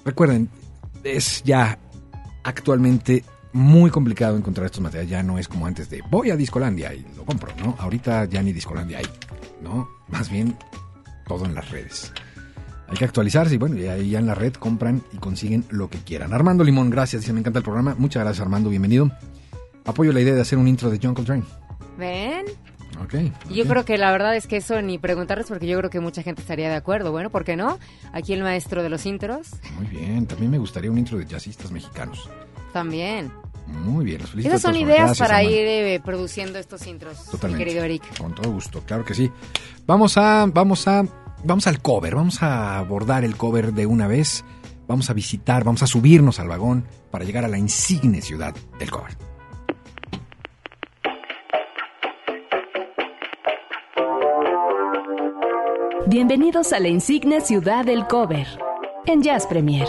recuerden, 0.03 0.49
es 1.03 1.41
ya 1.43 1.79
actualmente 2.43 3.23
muy 3.53 3.89
complicado 3.89 4.35
encontrar 4.35 4.65
estos 4.65 4.81
materiales. 4.81 5.09
Ya 5.09 5.23
no 5.23 5.39
es 5.39 5.47
como 5.47 5.65
antes 5.65 5.89
de 5.89 6.01
voy 6.09 6.31
a 6.31 6.35
Discolandia 6.35 6.93
y 6.93 7.05
lo 7.15 7.25
compro, 7.25 7.53
¿no? 7.57 7.75
Ahorita 7.79 8.25
ya 8.25 8.41
ni 8.43 8.51
Discolandia 8.51 8.99
hay, 8.99 9.07
¿no? 9.61 9.89
Más 10.09 10.29
bien 10.29 10.57
todo 11.27 11.45
en 11.45 11.55
las 11.55 11.69
redes. 11.71 12.11
Hay 12.93 12.97
que 12.99 13.05
actualizarse 13.05 13.55
y 13.55 13.57
bueno, 13.57 13.75
y 13.75 13.87
ahí 13.87 14.11
ya 14.11 14.19
en 14.19 14.27
la 14.27 14.35
red 14.35 14.53
compran 14.53 15.01
y 15.11 15.17
consiguen 15.17 15.65
lo 15.71 15.89
que 15.89 15.97
quieran. 15.97 16.31
Armando 16.31 16.63
Limón, 16.63 16.91
gracias, 16.91 17.23
dice, 17.23 17.33
me 17.33 17.39
encanta 17.39 17.57
el 17.57 17.63
programa. 17.65 17.95
Muchas 17.97 18.21
gracias 18.21 18.41
Armando, 18.43 18.69
bienvenido. 18.69 19.09
Apoyo 19.83 20.13
la 20.13 20.21
idea 20.21 20.35
de 20.35 20.41
hacer 20.41 20.59
un 20.59 20.67
intro 20.67 20.91
de 20.91 20.99
John 21.01 21.15
Coltrane. 21.15 21.41
¿Ven? 21.97 22.45
Ok. 23.03 23.15
Y 23.49 23.55
Yo 23.55 23.65
creo 23.65 23.83
que 23.83 23.97
la 23.97 24.11
verdad 24.11 24.35
es 24.35 24.45
que 24.45 24.57
eso 24.57 24.79
ni 24.83 24.99
preguntarles 24.99 25.47
porque 25.47 25.65
yo 25.65 25.75
creo 25.79 25.89
que 25.89 25.99
mucha 26.01 26.21
gente 26.21 26.43
estaría 26.43 26.69
de 26.69 26.75
acuerdo. 26.75 27.11
Bueno, 27.11 27.31
¿por 27.31 27.43
qué 27.43 27.55
no? 27.55 27.79
Aquí 28.11 28.31
el 28.33 28.43
maestro 28.43 28.83
de 28.83 28.89
los 28.89 29.07
intros 29.07 29.47
Muy 29.75 29.87
bien, 29.87 30.27
también 30.27 30.51
me 30.51 30.59
gustaría 30.59 30.91
un 30.91 30.99
intro 30.99 31.17
de 31.17 31.25
jazzistas 31.25 31.71
mexicanos. 31.71 32.29
también. 32.73 33.31
Muy 33.65 34.05
bien, 34.05 34.21
los 34.21 34.29
felicito. 34.29 34.55
Esas 34.55 34.61
son 34.61 34.75
ideas 34.75 35.05
Gracias, 35.05 35.27
para 35.27 35.41
ir 35.41 35.65
eh, 35.65 36.01
produciendo 36.05 36.59
estos 36.59 36.85
intros, 36.85 37.17
mi 37.25 37.31
Totalmente. 37.31 37.65
querido 37.65 37.83
Eric. 37.85 38.17
Con 38.19 38.35
todo 38.35 38.51
gusto, 38.51 38.81
claro 38.85 39.03
que 39.03 39.15
sí. 39.15 39.31
Vamos 39.87 40.17
a, 40.17 40.45
vamos 40.53 40.85
a, 40.87 41.03
vamos 41.43 41.67
al 41.67 41.81
cover, 41.81 42.15
vamos 42.15 42.41
a 42.41 42.77
abordar 42.79 43.23
el 43.23 43.35
cover 43.35 43.73
de 43.73 43.85
una 43.85 44.07
vez. 44.07 44.43
Vamos 44.87 45.09
a 45.09 45.13
visitar, 45.13 45.63
vamos 45.63 45.81
a 45.81 45.87
subirnos 45.87 46.39
al 46.39 46.49
vagón 46.49 46.85
para 47.09 47.23
llegar 47.23 47.45
a 47.45 47.47
la 47.47 47.57
insigne 47.57 48.21
ciudad 48.21 48.53
del 48.79 48.91
cover. 48.91 49.17
Bienvenidos 56.07 56.73
a 56.73 56.79
la 56.79 56.89
insigne 56.89 57.41
ciudad 57.41 57.85
del 57.85 58.05
cover 58.07 58.47
en 59.05 59.21
Jazz 59.21 59.47
Premier. 59.47 59.87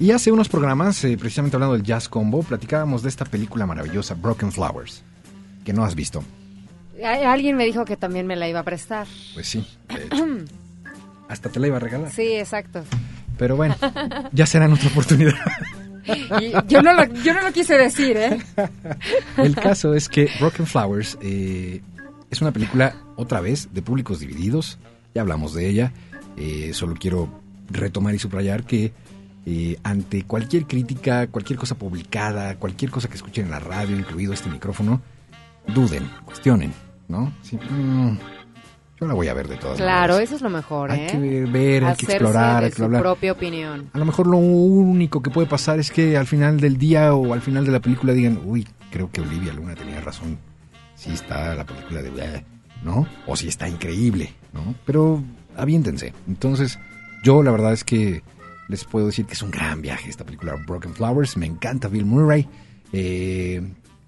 Y 0.00 0.12
hace 0.12 0.30
unos 0.30 0.48
programas, 0.48 1.02
eh, 1.04 1.16
precisamente 1.18 1.56
hablando 1.56 1.74
del 1.74 1.82
Jazz 1.82 2.08
Combo, 2.08 2.42
platicábamos 2.42 3.02
de 3.02 3.08
esta 3.08 3.24
película 3.24 3.66
maravillosa, 3.66 4.14
Broken 4.14 4.52
Flowers, 4.52 5.02
que 5.64 5.72
no 5.72 5.84
has 5.84 5.96
visto. 5.96 6.22
Alguien 7.04 7.56
me 7.56 7.64
dijo 7.64 7.84
que 7.84 7.96
también 7.96 8.26
me 8.26 8.36
la 8.36 8.48
iba 8.48 8.60
a 8.60 8.64
prestar. 8.64 9.06
Pues 9.34 9.48
sí. 9.48 9.66
Hasta 11.28 11.48
te 11.50 11.58
la 11.58 11.66
iba 11.66 11.76
a 11.76 11.80
regalar. 11.80 12.12
Sí, 12.12 12.34
exacto. 12.34 12.84
Pero 13.36 13.56
bueno, 13.56 13.74
ya 14.32 14.46
será 14.46 14.66
en 14.66 14.72
otra 14.72 14.88
oportunidad. 14.88 15.34
Y 16.40 16.52
yo, 16.68 16.80
no 16.80 16.92
lo, 16.92 17.04
yo 17.22 17.34
no 17.34 17.42
lo 17.42 17.52
quise 17.52 17.76
decir, 17.76 18.16
¿eh? 18.16 18.38
El 19.36 19.54
caso 19.54 19.94
es 19.94 20.08
que 20.08 20.30
Broken 20.40 20.66
Flowers 20.66 21.18
eh, 21.20 21.82
es 22.30 22.40
una 22.40 22.52
película, 22.52 22.94
otra 23.16 23.40
vez, 23.40 23.68
de 23.72 23.82
públicos 23.82 24.20
divididos. 24.20 24.78
Ya 25.14 25.22
hablamos 25.22 25.54
de 25.54 25.68
ella. 25.68 25.92
Eh, 26.36 26.70
solo 26.72 26.94
quiero 26.98 27.28
retomar 27.70 28.14
y 28.14 28.18
subrayar 28.18 28.64
que 28.64 28.92
eh, 29.50 29.78
ante 29.82 30.24
cualquier 30.24 30.66
crítica, 30.66 31.26
cualquier 31.28 31.58
cosa 31.58 31.74
publicada, 31.74 32.56
cualquier 32.56 32.90
cosa 32.90 33.08
que 33.08 33.14
escuchen 33.14 33.46
en 33.46 33.50
la 33.50 33.60
radio, 33.60 33.96
incluido 33.96 34.34
este 34.34 34.50
micrófono, 34.50 35.00
duden, 35.66 36.10
cuestionen, 36.26 36.72
¿no? 37.08 37.32
Sí, 37.42 37.56
mm, 37.56 38.18
yo 39.00 39.06
la 39.06 39.14
voy 39.14 39.28
a 39.28 39.32
ver 39.34 39.48
de 39.48 39.56
todas 39.56 39.78
Claro, 39.78 40.14
maneras. 40.14 40.20
eso 40.28 40.36
es 40.36 40.42
lo 40.42 40.50
mejor, 40.50 40.90
Hay 40.90 41.00
¿eh? 41.00 41.06
que 41.10 41.18
ver, 41.18 41.46
ver, 41.46 41.84
hay 41.84 41.96
que 41.96 42.06
explorar, 42.06 42.60
de 42.60 42.64
hay 42.66 42.70
que 42.72 42.76
su 42.76 42.84
hablar. 42.84 43.00
propia 43.00 43.32
opinión. 43.32 43.88
A 43.94 43.98
lo 43.98 44.04
mejor 44.04 44.26
lo 44.26 44.36
único 44.36 45.22
que 45.22 45.30
puede 45.30 45.46
pasar 45.48 45.78
es 45.78 45.90
que 45.90 46.16
al 46.18 46.26
final 46.26 46.60
del 46.60 46.76
día 46.76 47.14
o 47.14 47.32
al 47.32 47.40
final 47.40 47.64
de 47.64 47.72
la 47.72 47.80
película 47.80 48.12
digan, 48.12 48.40
uy, 48.44 48.68
creo 48.90 49.10
que 49.10 49.22
Olivia 49.22 49.54
Luna 49.54 49.74
tenía 49.74 50.00
razón. 50.02 50.38
si 50.94 51.10
está 51.12 51.54
la 51.54 51.64
película 51.64 52.02
de... 52.02 52.44
¿No? 52.82 53.06
O 53.26 53.34
si 53.36 53.48
está 53.48 53.68
increíble, 53.68 54.34
¿no? 54.52 54.74
Pero 54.84 55.22
aviéntense. 55.56 56.12
Entonces, 56.28 56.78
yo 57.24 57.42
la 57.42 57.50
verdad 57.52 57.72
es 57.72 57.82
que 57.84 58.22
les 58.68 58.84
puedo 58.84 59.06
decir 59.06 59.26
que 59.26 59.34
es 59.34 59.42
un 59.42 59.50
gran 59.50 59.82
viaje 59.82 60.08
esta 60.10 60.24
película 60.24 60.54
Broken 60.66 60.94
Flowers. 60.94 61.36
Me 61.36 61.46
encanta 61.46 61.88
Bill 61.88 62.04
Murray. 62.04 62.46
Eh, 62.92 63.62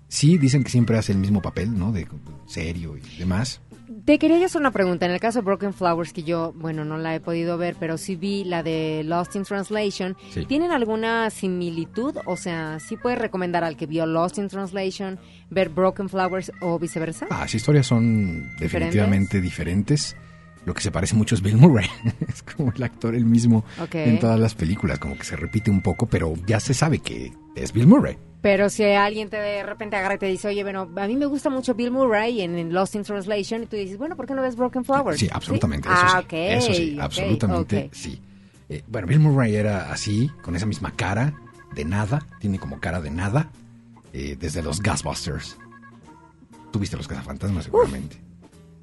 sí, 0.09 0.39
dicen 0.39 0.63
que 0.65 0.71
siempre 0.71 0.97
hace 0.99 1.13
el 1.13 1.19
mismo 1.19 1.43
papel, 1.43 1.79
¿no? 1.79 1.93
De 1.93 2.07
serio 2.47 2.97
y 2.97 3.19
demás. 3.19 3.61
Te 4.05 4.19
quería 4.19 4.39
yo 4.39 4.47
hacer 4.47 4.61
una 4.61 4.71
pregunta. 4.71 5.05
En 5.05 5.13
el 5.13 5.21
caso 5.21 5.41
de 5.41 5.45
Broken 5.45 5.75
Flowers, 5.75 6.13
que 6.13 6.23
yo, 6.23 6.53
bueno, 6.57 6.85
no 6.85 6.97
la 6.97 7.15
he 7.15 7.21
podido 7.21 7.59
ver, 7.59 7.77
pero 7.79 7.99
sí 7.99 8.17
vi 8.17 8.45
la 8.45 8.63
de 8.63 9.03
Lost 9.05 9.35
in 9.37 9.43
Translation. 9.43 10.17
Sí. 10.33 10.47
¿Tienen 10.47 10.71
alguna 10.71 11.29
similitud? 11.31 12.17
O 12.25 12.37
sea, 12.37 12.79
¿sí 12.81 12.97
puedes 12.97 13.19
recomendar 13.19 13.65
al 13.65 13.77
que 13.77 13.87
vio 13.87 14.07
Lost 14.07 14.39
in 14.39 14.49
Translation 14.49 15.19
ver 15.51 15.69
Broken 15.69 16.09
Flowers 16.09 16.53
o 16.61 16.79
viceversa? 16.79 17.27
Ah, 17.31 17.41
Las 17.41 17.55
historias 17.55 17.87
son 17.87 18.49
definitivamente 18.59 19.41
diferentes. 19.41 20.17
Lo 20.67 20.75
que 20.75 20.83
se 20.83 20.91
parece 20.91 21.15
mucho 21.17 21.35
es 21.35 21.43
Bill 21.43 21.57
Murray. 21.57 21.89
es 22.29 22.43
como 22.43 22.73
el 22.73 22.83
actor 22.83 23.15
el 23.15 23.25
mismo 23.25 23.65
en 23.93 24.19
todas 24.19 24.39
las 24.39 24.55
películas, 24.55 24.99
como 24.99 25.17
que 25.17 25.25
se 25.25 25.37
repite 25.37 25.71
un 25.71 25.81
poco, 25.81 26.07
pero 26.07 26.35
ya 26.47 26.61
se 26.61 26.75
sabe 26.75 26.99
que 26.99 27.33
es 27.55 27.73
Bill 27.73 27.87
Murray. 27.87 28.19
Pero 28.43 28.71
si 28.71 28.85
alguien 28.85 29.29
te 29.29 29.37
de 29.37 29.63
repente 29.63 29.97
agarra 29.97 30.15
y 30.15 30.19
te 30.19 30.27
dice, 30.27 30.49
oye, 30.49 30.63
bueno, 30.63 30.89
a 30.97 31.07
mí 31.07 31.17
me 31.17 31.27
gusta 31.27 31.51
mucho 31.51 31.75
Bill 31.75 31.91
Murray 31.91 32.41
en, 32.41 32.57
en 32.57 32.73
Lost 32.73 32.95
in 32.95 33.03
Translation, 33.03 33.65
y 33.65 33.67
tú 33.67 33.77
dices, 33.77 33.99
bueno, 33.99 34.17
¿por 34.17 34.27
qué 34.27 34.35
no 34.35 34.41
ves 34.43 34.57
Broken 34.57 34.85
Flowers? 34.85 35.19
Sí, 35.19 35.29
absolutamente. 35.31 35.89
Eso 35.89 35.99
Ah, 36.01 36.19
sí, 36.21 36.25
ok. 36.25 36.33
Eso 36.33 36.75
sí, 36.75 36.97
absolutamente 36.99 37.91
sí. 37.93 38.21
Eh, 38.69 38.83
bueno, 38.87 39.09
Bill 39.09 39.19
Murray 39.21 39.57
era 39.57 39.93
así, 39.93 40.31
con 40.43 40.57
esa 40.57 40.65
misma 40.65 40.93
cara, 40.95 41.35
de 41.75 41.85
nada, 41.85 42.27
tiene 42.39 42.59
como 42.59 42.81
cara 42.81 43.01
de 43.01 43.11
nada, 43.11 43.51
eh, 44.13 44.37
desde 44.39 44.63
los 44.63 44.81
Ghostbusters. 44.81 45.59
Tuviste 46.71 46.97
los 46.97 47.09
cazafantasmas, 47.09 47.65
seguramente. 47.65 48.17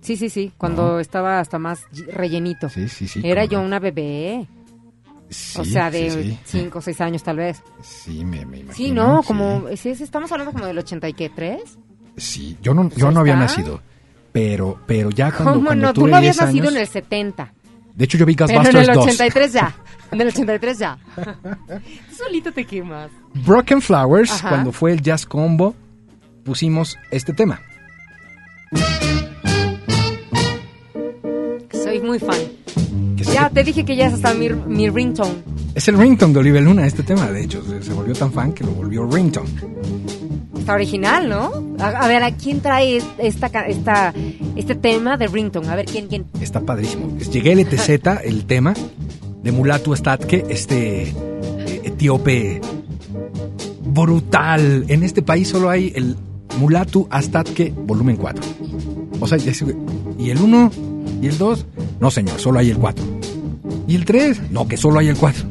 Sí, 0.07 0.15
sí, 0.15 0.29
sí, 0.29 0.53
cuando 0.57 0.93
No. 0.93 0.99
estaba 1.01 1.39
hasta 1.41 1.59
más 1.59 1.81
rellenito. 2.13 2.69
Sí, 2.69 2.87
sí, 2.87 3.07
sí. 3.09 3.19
Era 3.23 3.43
yo 3.43 3.59
no. 3.59 3.65
una 3.65 3.79
bebé, 3.79 4.47
Sí, 5.29 5.59
o 5.59 5.65
sea, 5.65 5.91
de 5.91 6.09
sí. 6.09 6.39
5 6.45 6.79
o 6.79 6.81
6 6.81 7.01
años 7.01 7.21
tal 7.23 7.35
vez. 7.35 7.61
Sí, 7.83 8.23
me, 8.23 8.45
me 8.45 8.59
imagino. 8.59 8.73
Sí, 8.73 8.91
no, 8.91 9.21
como, 9.23 9.65
sí, 9.75 9.89
estamos 9.89 10.31
hablando 10.31 10.53
como 10.53 10.65
del 10.65 10.77
80 10.77 11.09
y 11.09 11.13
qué, 11.13 11.29
3? 11.29 11.61
Sí, 12.15 12.57
yo 12.61 12.73
no, 12.73 12.83
Pues 12.87 12.95
yo 13.01 13.11
no 13.11 13.19
había 13.19 13.35
nacido, 13.35 13.81
pero, 14.31 14.79
pero 14.87 15.09
ya 15.09 15.31
cuando, 15.31 15.53
¿Cómo 15.55 15.65
cuando 15.65 15.87
no? 15.87 15.93
Tú 15.93 16.07
no 16.07 16.15
habías 16.15 16.37
10 16.37 16.45
nacido 16.47 16.63
años- 16.69 16.75
en 16.75 16.81
el 16.81 16.87
70. 16.87 17.53
De 17.93 18.05
hecho, 18.05 18.17
yo 18.17 18.25
vi 18.25 18.35
Pero 18.35 18.49
en 18.49 18.55
Ghostbusters 18.57 18.87
el 18.87 18.93
2. 18.95 19.03
83 19.03 19.53
ya. 19.53 19.75
En 20.11 20.21
el 20.21 20.27
83 20.29 20.77
ya. 20.79 20.97
Solito 22.17 22.53
te 22.53 22.63
quemas. 22.63 23.11
Broken 23.45 23.81
Flowers, 23.81 24.31
Ajá. 24.31 24.47
cuando 24.49 24.71
fue 24.71 24.93
el 24.93 25.01
Jazz 25.01 25.25
Combo, 25.25 25.75
pusimos 26.45 26.97
este 27.11 27.33
tema. 27.33 27.59
Muy 32.07 32.19
fan. 32.19 32.37
Ya 33.33 33.49
te 33.49 33.65
dije 33.65 33.83
que 33.83 33.97
ya 33.97 34.07
es 34.07 34.13
hasta 34.13 34.33
mi, 34.33 34.47
mi 34.47 34.89
ringtone. 34.89 35.43
Es 35.75 35.89
el 35.89 35.97
ringtone 35.97 36.31
de 36.31 36.39
Olivia 36.39 36.61
Luna, 36.61 36.87
este 36.87 37.03
tema. 37.03 37.29
De 37.29 37.43
hecho, 37.43 37.61
se, 37.63 37.83
se 37.83 37.91
volvió 37.91 38.15
tan 38.15 38.31
fan 38.31 38.53
que 38.53 38.63
lo 38.63 38.71
volvió 38.71 39.05
ringtone. 39.05 39.49
Está 40.57 40.73
original, 40.73 41.27
¿no? 41.27 41.75
A, 41.79 41.89
a 41.89 42.07
ver, 42.07 42.23
¿a 42.23 42.31
quién 42.31 42.61
trae 42.61 43.01
esta, 43.17 43.47
esta, 43.47 44.13
este 44.55 44.75
tema 44.75 45.17
de 45.17 45.27
ringtone? 45.27 45.67
A 45.67 45.75
ver, 45.75 45.85
¿quién, 45.85 46.07
quién? 46.07 46.25
Está 46.39 46.61
padrísimo. 46.61 47.17
Es 47.19 47.29
Llegué 47.29 47.55
LTZ, 47.55 47.89
el 48.23 48.45
tema 48.45 48.73
de 49.43 49.51
Mulatu 49.51 49.93
Statke, 49.93 50.45
este 50.47 51.09
eh, 51.09 51.81
etíope 51.83 52.61
brutal. 53.83 54.85
En 54.87 55.03
este 55.03 55.21
país 55.21 55.49
solo 55.49 55.69
hay 55.69 55.91
el 55.93 56.15
Mulatu 56.57 57.05
Astatke 57.09 57.73
volumen 57.75 58.15
4. 58.15 58.43
O 59.19 59.27
sea, 59.27 59.37
y 60.17 60.29
el 60.29 60.37
1 60.37 60.71
y 61.21 61.27
el 61.27 61.37
2, 61.37 61.65
no 61.99 62.11
señor, 62.11 62.39
solo 62.39 62.59
hay 62.59 62.69
el 62.69 62.77
4. 62.77 63.03
Y 63.87 63.95
el 63.95 64.05
3, 64.05 64.51
no, 64.51 64.67
que 64.67 64.77
solo 64.77 64.99
hay 64.99 65.07
el 65.07 65.17
4. 65.17 65.45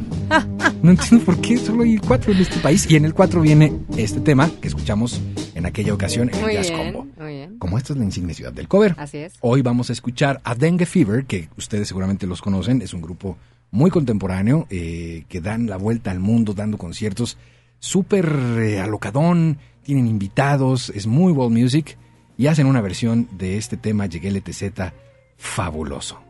No 0.83 0.91
entiendo 0.91 1.25
por 1.25 1.41
qué 1.41 1.57
solo 1.57 1.83
hay 1.83 1.95
el 1.95 2.01
4 2.01 2.33
en 2.33 2.39
este 2.39 2.61
país. 2.61 2.89
Y 2.89 2.97
en 2.97 3.05
el 3.07 3.15
4 3.15 3.41
viene 3.41 3.73
este 3.97 4.21
tema 4.21 4.49
que 4.61 4.69
escuchamos 4.69 5.21
en 5.55 5.67
aquella 5.67 5.95
ocasión 5.95 6.31
en 6.33 6.41
Muy 6.41 6.51
el 6.51 6.57
Jazz 6.59 6.71
bien, 6.71 6.93
Combo. 6.93 7.09
muy 7.19 7.33
bien. 7.33 7.59
Como 7.59 7.79
esta 7.79 7.93
es 7.93 7.99
la 7.99 8.05
insignia 8.05 8.35
ciudad 8.35 8.53
del 8.53 8.69
cover. 8.69 8.95
Así 8.99 9.19
es. 9.19 9.35
Hoy 9.41 9.63
vamos 9.63 9.91
a 9.91 9.95
escuchar 9.95 10.41
a 10.45 10.55
Dengue 10.55 10.87
Fever, 10.87 11.25
que 11.25 11.49
ustedes 11.57 11.89
seguramente 11.89 12.27
los 12.27 12.43
conocen, 12.43 12.83
es 12.83 12.95
un 12.95 13.01
grupo 13.01 13.37
muy 13.71 13.91
contemporáneo 13.91 14.67
eh, 14.71 15.25
que 15.29 15.41
dan 15.41 15.67
la 15.67 15.77
vuelta 15.77 16.11
al 16.11 16.21
mundo 16.21 16.53
dando 16.53 16.79
conciertos 16.79 17.37
súper 17.79 18.27
eh, 18.61 18.81
alocadón, 18.81 19.59
tienen 19.83 20.07
invitados, 20.07 20.91
es 20.91 21.07
muy 21.07 21.33
world 21.33 21.57
music 21.57 21.97
y 22.39 22.47
hacen 22.49 22.67
una 22.67 22.81
versión 22.81 23.29
de 23.33 23.57
este 23.57 23.77
tema 23.77 24.07
Llegué 24.07 24.31
LTZ 24.31 24.93
fabuloso. 25.37 26.26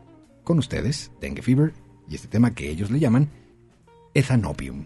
Con 0.47 0.59
ustedes, 0.59 1.11
Dengue 1.19 1.41
Fever 1.41 1.73
y 2.09 2.15
este 2.15 2.29
tema 2.29 2.55
que 2.55 2.69
ellos 2.69 2.89
le 2.89 2.99
llaman 2.99 3.29
Ethanopium. 4.13 4.85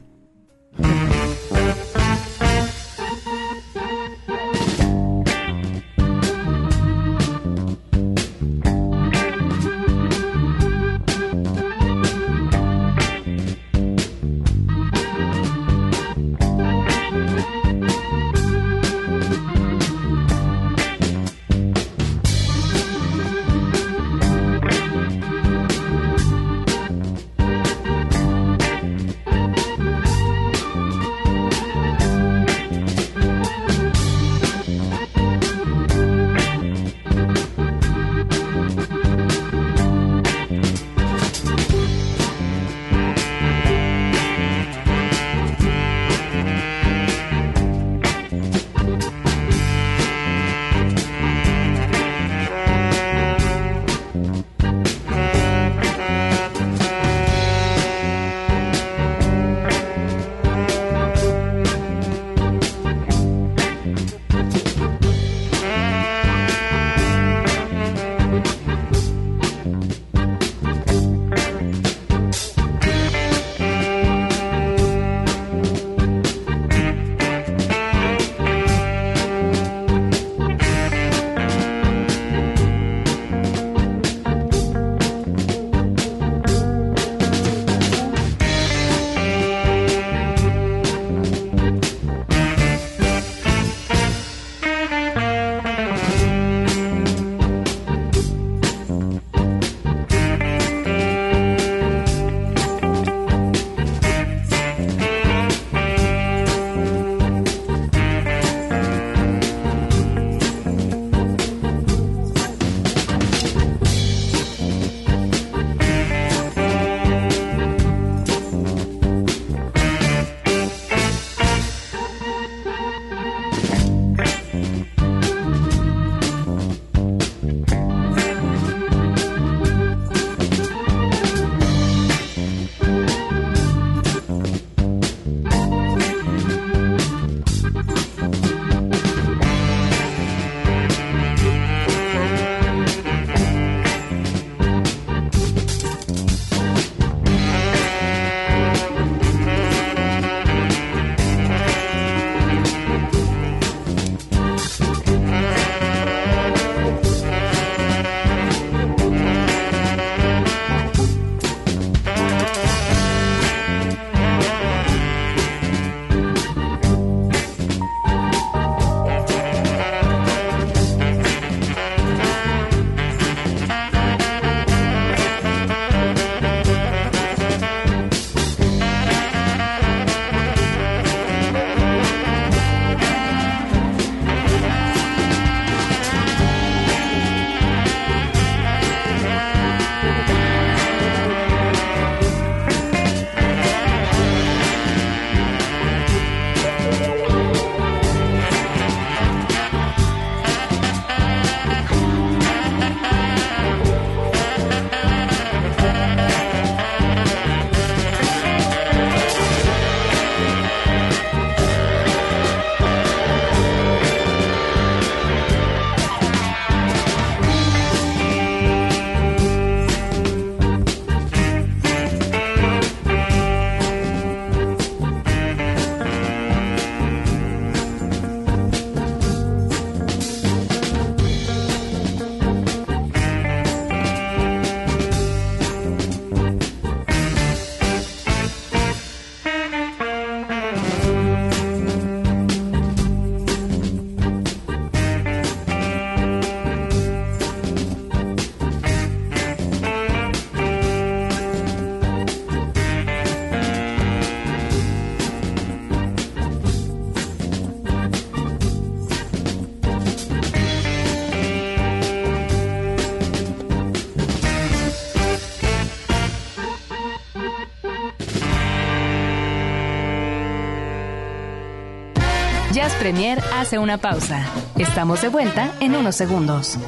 Jazz 272.73 272.93
Premier 272.95 273.37
hace 273.53 273.79
una 273.79 273.97
pausa. 273.97 274.45
Estamos 274.77 275.21
de 275.21 275.27
vuelta 275.27 275.75
en 275.81 275.93
unos 275.93 276.15
segundos. 276.15 276.79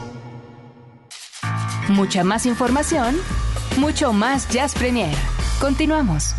Mucha 1.89 2.23
más 2.23 2.45
información, 2.45 3.17
mucho 3.77 4.13
más 4.13 4.47
Jazz 4.47 4.75
Premier. 4.75 5.13
Continuamos. 5.59 6.35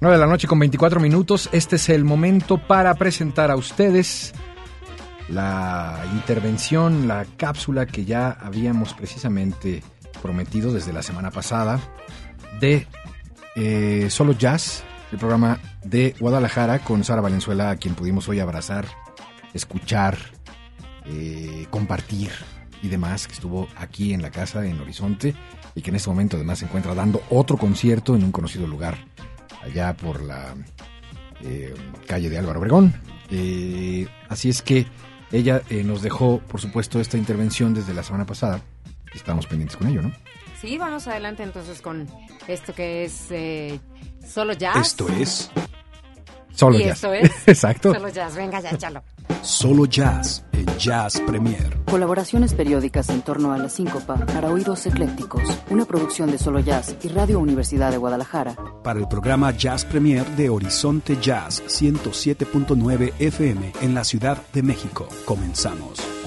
De 0.00 0.18
la 0.18 0.26
noche 0.26 0.48
con 0.48 0.58
24 0.58 0.98
minutos. 0.98 1.48
Este 1.52 1.76
es 1.76 1.88
el 1.88 2.04
momento 2.04 2.58
para 2.58 2.94
presentar 2.94 3.52
a 3.52 3.56
ustedes 3.56 4.34
la 5.28 6.02
intervención, 6.12 7.06
la 7.06 7.24
cápsula 7.36 7.86
que 7.86 8.04
ya 8.04 8.30
habíamos 8.32 8.94
precisamente 8.94 9.84
prometido 10.20 10.72
desde 10.72 10.92
la 10.92 11.04
semana 11.04 11.30
pasada 11.30 11.78
de 12.60 12.88
eh, 13.56 14.08
Solo 14.10 14.32
Jazz, 14.32 14.82
el 15.12 15.18
programa 15.18 15.60
de 15.84 16.14
Guadalajara 16.18 16.80
con 16.80 17.04
Sara 17.04 17.20
Valenzuela, 17.20 17.70
a 17.70 17.76
quien 17.76 17.94
pudimos 17.94 18.28
hoy 18.28 18.40
abrazar, 18.40 18.86
escuchar, 19.52 20.18
eh, 21.06 21.66
compartir 21.70 22.30
y 22.82 22.88
demás, 22.88 23.26
que 23.26 23.34
estuvo 23.34 23.68
aquí 23.76 24.12
en 24.12 24.22
la 24.22 24.30
casa 24.30 24.66
en 24.66 24.80
Horizonte 24.80 25.34
y 25.74 25.82
que 25.82 25.90
en 25.90 25.96
este 25.96 26.10
momento 26.10 26.36
además 26.36 26.58
se 26.58 26.64
encuentra 26.64 26.94
dando 26.94 27.22
otro 27.30 27.56
concierto 27.56 28.16
en 28.16 28.24
un 28.24 28.32
conocido 28.32 28.66
lugar 28.66 28.98
allá 29.62 29.96
por 29.96 30.22
la 30.22 30.54
eh, 31.42 31.74
calle 32.06 32.28
de 32.28 32.38
Álvaro 32.38 32.58
Obregón. 32.58 32.94
así 34.28 34.48
es 34.48 34.62
que 34.62 34.86
ella 35.32 35.62
nos 35.84 36.02
dejó, 36.02 36.40
por 36.40 36.60
supuesto, 36.60 37.00
esta 37.00 37.16
intervención 37.16 37.74
desde 37.74 37.94
la 37.94 38.02
semana 38.02 38.26
pasada. 38.26 38.60
Estamos 39.14 39.46
pendientes 39.46 39.76
con 39.76 39.88
ello, 39.88 40.02
¿no? 40.02 40.12
Sí, 40.64 40.78
vamos 40.78 41.06
adelante 41.08 41.42
entonces 41.42 41.82
con 41.82 42.08
esto 42.48 42.74
que 42.74 43.04
es 43.04 43.26
eh, 43.30 43.78
solo 44.26 44.54
jazz. 44.54 44.76
Esto 44.78 45.06
es 45.10 45.50
solo 46.54 46.78
y 46.78 46.84
jazz. 46.84 46.96
Esto 46.96 47.12
es 47.12 47.30
Exacto. 47.48 47.92
Solo 47.92 48.08
jazz. 48.08 48.34
Venga 48.34 48.60
ya, 48.60 48.70
échalo. 48.70 49.02
Solo 49.42 49.84
Jazz 49.84 50.42
en 50.52 50.66
Jazz 50.78 51.20
Premier. 51.26 51.78
Colaboraciones 51.84 52.54
periódicas 52.54 53.10
en 53.10 53.20
torno 53.20 53.52
a 53.52 53.58
la 53.58 53.68
síncopa 53.68 54.16
para 54.24 54.48
oídos 54.48 54.86
eclécticos. 54.86 55.42
Una 55.68 55.84
producción 55.84 56.30
de 56.30 56.38
Solo 56.38 56.60
Jazz 56.60 56.96
y 57.02 57.08
Radio 57.08 57.40
Universidad 57.40 57.90
de 57.90 57.98
Guadalajara. 57.98 58.56
Para 58.82 59.00
el 59.00 59.06
programa 59.06 59.50
Jazz 59.50 59.84
Premier 59.84 60.26
de 60.30 60.48
Horizonte 60.48 61.18
Jazz 61.20 61.62
107.9 61.66 63.12
FM 63.18 63.72
en 63.82 63.94
la 63.94 64.04
Ciudad 64.04 64.38
de 64.54 64.62
México. 64.62 65.08
Comenzamos. 65.26 66.23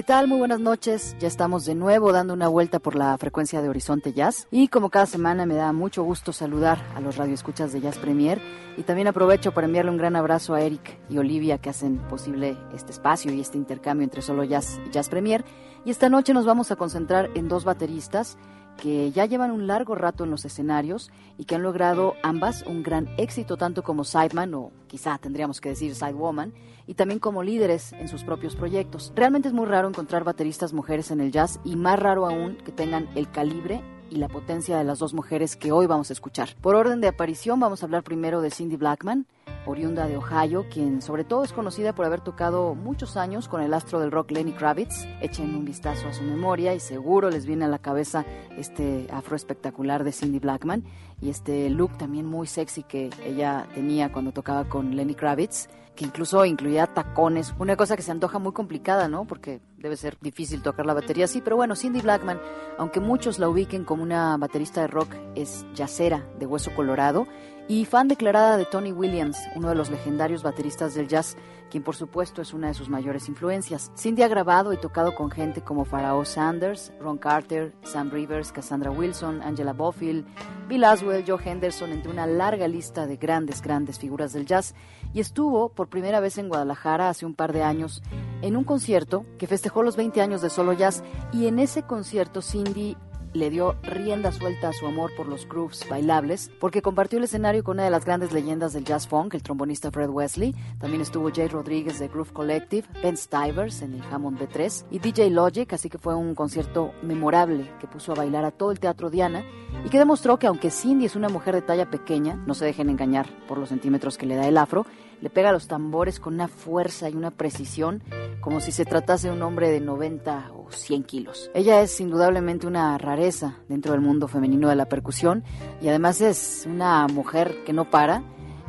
¿Qué 0.00 0.04
tal? 0.04 0.28
Muy 0.28 0.38
buenas 0.38 0.60
noches. 0.60 1.14
Ya 1.20 1.28
estamos 1.28 1.66
de 1.66 1.74
nuevo 1.74 2.10
dando 2.10 2.32
una 2.32 2.48
vuelta 2.48 2.78
por 2.78 2.94
la 2.94 3.18
frecuencia 3.18 3.60
de 3.60 3.68
Horizonte 3.68 4.14
Jazz. 4.14 4.48
Y 4.50 4.68
como 4.68 4.88
cada 4.88 5.04
semana 5.04 5.44
me 5.44 5.52
da 5.52 5.74
mucho 5.74 6.02
gusto 6.04 6.32
saludar 6.32 6.82
a 6.94 7.00
los 7.00 7.18
radioescuchas 7.18 7.70
de 7.74 7.82
Jazz 7.82 7.98
Premier. 7.98 8.40
Y 8.78 8.84
también 8.84 9.08
aprovecho 9.08 9.52
para 9.52 9.66
enviarle 9.66 9.90
un 9.90 9.98
gran 9.98 10.16
abrazo 10.16 10.54
a 10.54 10.62
Eric 10.62 10.98
y 11.10 11.18
Olivia 11.18 11.58
que 11.58 11.68
hacen 11.68 11.98
posible 12.08 12.56
este 12.74 12.92
espacio 12.92 13.30
y 13.30 13.42
este 13.42 13.58
intercambio 13.58 14.04
entre 14.04 14.22
solo 14.22 14.42
Jazz 14.42 14.80
y 14.86 14.90
Jazz 14.90 15.10
Premier. 15.10 15.44
Y 15.84 15.90
esta 15.90 16.08
noche 16.08 16.32
nos 16.32 16.46
vamos 16.46 16.70
a 16.70 16.76
concentrar 16.76 17.28
en 17.34 17.48
dos 17.48 17.66
bateristas 17.66 18.38
que 18.76 19.12
ya 19.12 19.26
llevan 19.26 19.50
un 19.50 19.66
largo 19.66 19.94
rato 19.94 20.24
en 20.24 20.30
los 20.30 20.44
escenarios 20.44 21.10
y 21.38 21.44
que 21.44 21.54
han 21.54 21.62
logrado 21.62 22.14
ambas 22.22 22.64
un 22.66 22.82
gran 22.82 23.08
éxito 23.18 23.56
tanto 23.56 23.82
como 23.82 24.04
sideman 24.04 24.54
o 24.54 24.72
quizá 24.86 25.18
tendríamos 25.18 25.60
que 25.60 25.70
decir 25.70 25.94
sidewoman 25.94 26.52
y 26.86 26.94
también 26.94 27.20
como 27.20 27.42
líderes 27.42 27.92
en 27.92 28.08
sus 28.08 28.24
propios 28.24 28.56
proyectos. 28.56 29.12
Realmente 29.14 29.48
es 29.48 29.54
muy 29.54 29.66
raro 29.66 29.88
encontrar 29.88 30.24
bateristas 30.24 30.72
mujeres 30.72 31.10
en 31.10 31.20
el 31.20 31.30
jazz 31.30 31.60
y 31.64 31.76
más 31.76 31.98
raro 31.98 32.26
aún 32.26 32.56
que 32.56 32.72
tengan 32.72 33.08
el 33.14 33.30
calibre 33.30 33.82
y 34.10 34.16
la 34.16 34.28
potencia 34.28 34.76
de 34.76 34.84
las 34.84 34.98
dos 34.98 35.14
mujeres 35.14 35.56
que 35.56 35.72
hoy 35.72 35.86
vamos 35.86 36.10
a 36.10 36.12
escuchar. 36.12 36.56
Por 36.60 36.74
orden 36.74 37.00
de 37.00 37.08
aparición 37.08 37.60
vamos 37.60 37.82
a 37.82 37.86
hablar 37.86 38.02
primero 38.02 38.40
de 38.40 38.50
Cindy 38.50 38.76
Blackman, 38.76 39.26
oriunda 39.66 40.06
de 40.06 40.16
Ohio, 40.16 40.66
quien 40.70 41.02
sobre 41.02 41.24
todo 41.24 41.44
es 41.44 41.52
conocida 41.52 41.94
por 41.94 42.06
haber 42.06 42.20
tocado 42.20 42.74
muchos 42.74 43.16
años 43.16 43.48
con 43.48 43.62
el 43.62 43.74
astro 43.74 44.00
del 44.00 44.10
rock 44.10 44.30
Lenny 44.30 44.52
Kravitz. 44.52 45.06
Echen 45.20 45.54
un 45.54 45.64
vistazo 45.64 46.08
a 46.08 46.12
su 46.12 46.22
memoria 46.22 46.74
y 46.74 46.80
seguro 46.80 47.30
les 47.30 47.46
viene 47.46 47.64
a 47.64 47.68
la 47.68 47.78
cabeza 47.78 48.24
este 48.56 49.06
afro 49.12 49.36
espectacular 49.36 50.04
de 50.04 50.12
Cindy 50.12 50.38
Blackman 50.38 50.84
y 51.20 51.30
este 51.30 51.68
look 51.70 51.96
también 51.98 52.26
muy 52.26 52.46
sexy 52.46 52.82
que 52.82 53.10
ella 53.24 53.66
tenía 53.74 54.12
cuando 54.12 54.32
tocaba 54.32 54.68
con 54.68 54.96
Lenny 54.96 55.14
Kravitz 55.14 55.68
que 56.00 56.06
incluso 56.06 56.46
incluía 56.46 56.86
tacones, 56.86 57.52
una 57.58 57.76
cosa 57.76 57.94
que 57.94 58.02
se 58.02 58.10
antoja 58.10 58.38
muy 58.38 58.52
complicada, 58.52 59.06
¿no? 59.06 59.26
Porque 59.26 59.60
debe 59.76 59.98
ser 59.98 60.16
difícil 60.22 60.62
tocar 60.62 60.86
la 60.86 60.94
batería 60.94 61.26
así, 61.26 61.42
pero 61.42 61.56
bueno, 61.56 61.76
Cindy 61.76 62.00
Blackman, 62.00 62.40
aunque 62.78 63.00
muchos 63.00 63.38
la 63.38 63.50
ubiquen 63.50 63.84
como 63.84 64.02
una 64.02 64.36
baterista 64.38 64.80
de 64.80 64.86
rock, 64.86 65.14
es 65.34 65.66
yacera 65.74 66.24
de 66.38 66.46
hueso 66.46 66.74
colorado 66.74 67.26
y 67.70 67.84
fan 67.84 68.08
declarada 68.08 68.56
de 68.56 68.64
Tony 68.64 68.90
Williams, 68.90 69.38
uno 69.54 69.68
de 69.68 69.76
los 69.76 69.90
legendarios 69.90 70.42
bateristas 70.42 70.92
del 70.96 71.06
jazz, 71.06 71.36
quien 71.70 71.84
por 71.84 71.94
supuesto 71.94 72.42
es 72.42 72.52
una 72.52 72.66
de 72.66 72.74
sus 72.74 72.88
mayores 72.88 73.28
influencias. 73.28 73.92
Cindy 73.96 74.24
ha 74.24 74.28
grabado 74.28 74.72
y 74.72 74.76
tocado 74.76 75.14
con 75.14 75.30
gente 75.30 75.62
como 75.62 75.84
Pharaoh 75.84 76.24
Sanders, 76.24 76.92
Ron 76.98 77.18
Carter, 77.18 77.72
Sam 77.84 78.10
Rivers, 78.10 78.50
Cassandra 78.50 78.90
Wilson, 78.90 79.40
Angela 79.42 79.72
Bofill, 79.72 80.26
Bill 80.66 80.82
Aswell, 80.82 81.24
Joe 81.24 81.38
Henderson, 81.44 81.92
entre 81.92 82.10
una 82.10 82.26
larga 82.26 82.66
lista 82.66 83.06
de 83.06 83.18
grandes, 83.18 83.62
grandes 83.62 84.00
figuras 84.00 84.32
del 84.32 84.46
jazz, 84.46 84.74
y 85.14 85.20
estuvo 85.20 85.68
por 85.68 85.88
primera 85.88 86.18
vez 86.18 86.38
en 86.38 86.48
Guadalajara 86.48 87.08
hace 87.08 87.24
un 87.24 87.36
par 87.36 87.52
de 87.52 87.62
años 87.62 88.02
en 88.42 88.56
un 88.56 88.64
concierto 88.64 89.24
que 89.38 89.46
festejó 89.46 89.84
los 89.84 89.94
20 89.94 90.20
años 90.20 90.42
de 90.42 90.50
solo 90.50 90.72
jazz, 90.72 91.04
y 91.32 91.46
en 91.46 91.60
ese 91.60 91.84
concierto 91.84 92.42
Cindy 92.42 92.96
le 93.32 93.50
dio 93.50 93.76
rienda 93.82 94.32
suelta 94.32 94.68
a 94.68 94.72
su 94.72 94.86
amor 94.86 95.12
por 95.16 95.28
los 95.28 95.48
grooves 95.48 95.86
bailables, 95.88 96.50
porque 96.58 96.82
compartió 96.82 97.18
el 97.18 97.24
escenario 97.24 97.64
con 97.64 97.76
una 97.76 97.84
de 97.84 97.90
las 97.90 98.04
grandes 98.04 98.32
leyendas 98.32 98.72
del 98.72 98.84
jazz 98.84 99.06
funk, 99.06 99.34
el 99.34 99.42
trombonista 99.42 99.90
Fred 99.90 100.10
Wesley. 100.10 100.54
También 100.78 101.02
estuvo 101.02 101.30
Jay 101.32 101.48
Rodríguez 101.48 101.98
de 101.98 102.08
Groove 102.08 102.32
Collective, 102.32 102.86
Ben 103.02 103.16
Stivers 103.16 103.82
en 103.82 103.94
el 103.94 104.02
Hammond 104.02 104.38
B3 104.38 104.86
y 104.90 104.98
DJ 104.98 105.30
Logic, 105.30 105.72
así 105.72 105.88
que 105.88 105.98
fue 105.98 106.14
un 106.14 106.34
concierto 106.34 106.92
memorable 107.02 107.70
que 107.80 107.86
puso 107.86 108.12
a 108.12 108.16
bailar 108.16 108.44
a 108.44 108.50
todo 108.50 108.70
el 108.70 108.80
teatro 108.80 109.10
Diana 109.10 109.44
y 109.84 109.88
que 109.88 109.98
demostró 109.98 110.38
que 110.38 110.46
aunque 110.46 110.70
Cindy 110.70 111.06
es 111.06 111.16
una 111.16 111.28
mujer 111.28 111.54
de 111.54 111.62
talla 111.62 111.90
pequeña, 111.90 112.36
no 112.46 112.54
se 112.54 112.64
dejen 112.64 112.90
engañar 112.90 113.26
por 113.46 113.58
los 113.58 113.68
centímetros 113.68 114.18
que 114.18 114.26
le 114.26 114.36
da 114.36 114.46
el 114.46 114.58
afro, 114.58 114.86
le 115.20 115.30
pega 115.30 115.52
los 115.52 115.68
tambores 115.68 116.20
con 116.20 116.34
una 116.34 116.48
fuerza 116.48 117.08
y 117.08 117.14
una 117.14 117.30
precisión 117.30 118.02
como 118.40 118.60
si 118.60 118.72
se 118.72 118.84
tratase 118.84 119.28
de 119.28 119.34
un 119.34 119.42
hombre 119.42 119.70
de 119.70 119.80
90 119.80 120.52
o 120.54 120.70
100 120.70 121.04
kilos. 121.04 121.50
Ella 121.54 121.82
es 121.82 122.00
indudablemente 122.00 122.66
una 122.66 122.96
rareza 122.98 123.58
dentro 123.68 123.92
del 123.92 124.00
mundo 124.00 124.28
femenino 124.28 124.68
de 124.68 124.76
la 124.76 124.86
percusión 124.86 125.44
y 125.80 125.88
además 125.88 126.20
es 126.20 126.64
una 126.66 127.06
mujer 127.08 127.64
que 127.64 127.72
no 127.72 127.90
para 127.90 128.22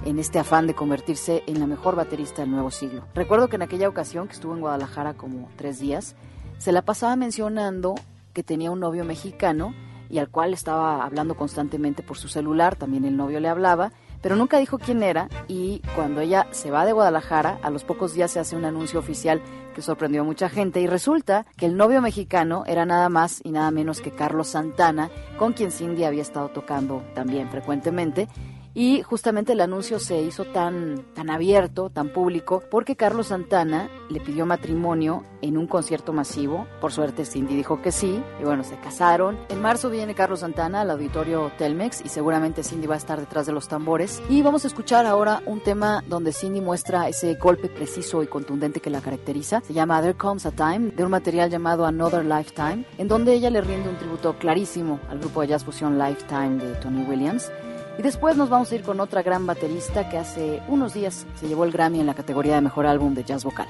en 0.05 0.19
este 0.19 0.39
afán 0.39 0.67
de 0.67 0.73
convertirse 0.73 1.43
en 1.47 1.59
la 1.59 1.67
mejor 1.67 1.95
baterista 1.95 2.41
del 2.41 2.51
nuevo 2.51 2.71
siglo. 2.71 3.05
Recuerdo 3.13 3.47
que 3.47 3.55
en 3.55 3.61
aquella 3.61 3.87
ocasión 3.87 4.27
que 4.27 4.33
estuvo 4.33 4.53
en 4.53 4.61
Guadalajara 4.61 5.13
como 5.13 5.49
tres 5.55 5.79
días, 5.79 6.15
se 6.57 6.71
la 6.71 6.81
pasaba 6.81 7.15
mencionando 7.15 7.95
que 8.33 8.43
tenía 8.43 8.71
un 8.71 8.79
novio 8.79 9.05
mexicano 9.05 9.73
y 10.09 10.19
al 10.19 10.29
cual 10.29 10.53
estaba 10.53 11.05
hablando 11.05 11.35
constantemente 11.35 12.03
por 12.03 12.17
su 12.17 12.27
celular, 12.27 12.75
también 12.75 13.05
el 13.05 13.15
novio 13.15 13.39
le 13.39 13.47
hablaba, 13.47 13.91
pero 14.21 14.35
nunca 14.35 14.57
dijo 14.57 14.77
quién 14.77 15.03
era 15.03 15.29
y 15.47 15.81
cuando 15.95 16.21
ella 16.21 16.47
se 16.51 16.71
va 16.71 16.85
de 16.85 16.93
Guadalajara, 16.93 17.59
a 17.61 17.69
los 17.69 17.83
pocos 17.83 18.13
días 18.13 18.31
se 18.31 18.39
hace 18.39 18.55
un 18.55 18.65
anuncio 18.65 18.99
oficial 18.99 19.41
que 19.73 19.81
sorprendió 19.81 20.21
a 20.21 20.25
mucha 20.25 20.49
gente 20.49 20.81
y 20.81 20.87
resulta 20.87 21.45
que 21.57 21.65
el 21.65 21.77
novio 21.77 22.01
mexicano 22.01 22.63
era 22.67 22.85
nada 22.85 23.09
más 23.09 23.41
y 23.43 23.51
nada 23.51 23.71
menos 23.71 24.01
que 24.01 24.11
Carlos 24.11 24.49
Santana, 24.49 25.09
con 25.37 25.53
quien 25.53 25.71
Cindy 25.71 26.03
había 26.03 26.21
estado 26.21 26.49
tocando 26.49 27.03
también 27.13 27.49
frecuentemente 27.49 28.27
y 28.73 29.01
justamente 29.01 29.53
el 29.53 29.61
anuncio 29.61 29.99
se 29.99 30.21
hizo 30.21 30.45
tan, 30.45 31.05
tan 31.13 31.29
abierto, 31.29 31.89
tan 31.89 32.09
público, 32.09 32.63
porque 32.69 32.95
Carlos 32.95 33.27
Santana 33.27 33.89
le 34.09 34.19
pidió 34.19 34.45
matrimonio 34.45 35.23
en 35.41 35.57
un 35.57 35.67
concierto 35.67 36.13
masivo. 36.13 36.67
Por 36.79 36.91
suerte 36.91 37.25
Cindy 37.25 37.55
dijo 37.55 37.81
que 37.81 37.91
sí, 37.91 38.23
y 38.39 38.43
bueno, 38.43 38.63
se 38.63 38.77
casaron. 38.77 39.37
En 39.49 39.61
marzo 39.61 39.89
viene 39.89 40.15
Carlos 40.15 40.41
Santana 40.41 40.81
al 40.81 40.91
auditorio 40.91 41.51
Telmex 41.57 42.01
y 42.05 42.09
seguramente 42.09 42.63
Cindy 42.63 42.87
va 42.87 42.95
a 42.95 42.97
estar 42.97 43.19
detrás 43.19 43.45
de 43.45 43.53
los 43.53 43.67
tambores. 43.67 44.21
Y 44.29 44.41
vamos 44.41 44.63
a 44.63 44.67
escuchar 44.67 45.05
ahora 45.05 45.41
un 45.45 45.61
tema 45.61 46.03
donde 46.07 46.33
Cindy 46.33 46.61
muestra 46.61 47.09
ese 47.09 47.35
golpe 47.35 47.67
preciso 47.67 48.23
y 48.23 48.27
contundente 48.27 48.79
que 48.79 48.89
la 48.89 49.01
caracteriza. 49.01 49.61
Se 49.61 49.73
llama 49.73 50.01
There 50.01 50.15
Comes 50.15 50.45
a 50.45 50.51
Time, 50.51 50.91
de 50.91 51.03
un 51.03 51.11
material 51.11 51.49
llamado 51.49 51.85
Another 51.85 52.25
Lifetime, 52.25 52.85
en 52.97 53.07
donde 53.07 53.33
ella 53.33 53.49
le 53.49 53.61
rinde 53.61 53.89
un 53.89 53.97
tributo 53.97 54.37
clarísimo 54.37 54.99
al 55.09 55.19
grupo 55.19 55.41
de 55.41 55.47
jazz 55.47 55.63
fusión 55.63 55.97
Lifetime 55.97 56.57
de 56.63 56.75
Tony 56.75 57.03
Williams. 57.03 57.51
Y 57.97 58.01
después 58.01 58.37
nos 58.37 58.49
vamos 58.49 58.71
a 58.71 58.75
ir 58.75 58.83
con 58.83 58.99
otra 58.99 59.21
gran 59.21 59.45
baterista 59.45 60.09
que 60.09 60.17
hace 60.17 60.61
unos 60.67 60.93
días 60.93 61.25
se 61.35 61.47
llevó 61.47 61.65
el 61.65 61.71
Grammy 61.71 61.99
en 61.99 62.07
la 62.07 62.13
categoría 62.13 62.55
de 62.55 62.61
Mejor 62.61 62.85
Álbum 62.85 63.13
de 63.13 63.23
Jazz 63.23 63.43
Vocal. 63.43 63.67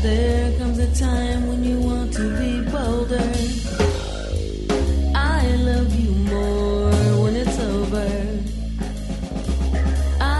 There 0.00 0.56
comes 0.58 0.78
a 0.78 0.94
time 0.94 1.48
when 1.48 1.64
you 1.64 1.80
want 1.80 2.12
to 2.14 2.38
be 2.38 2.72
older. 2.76 3.87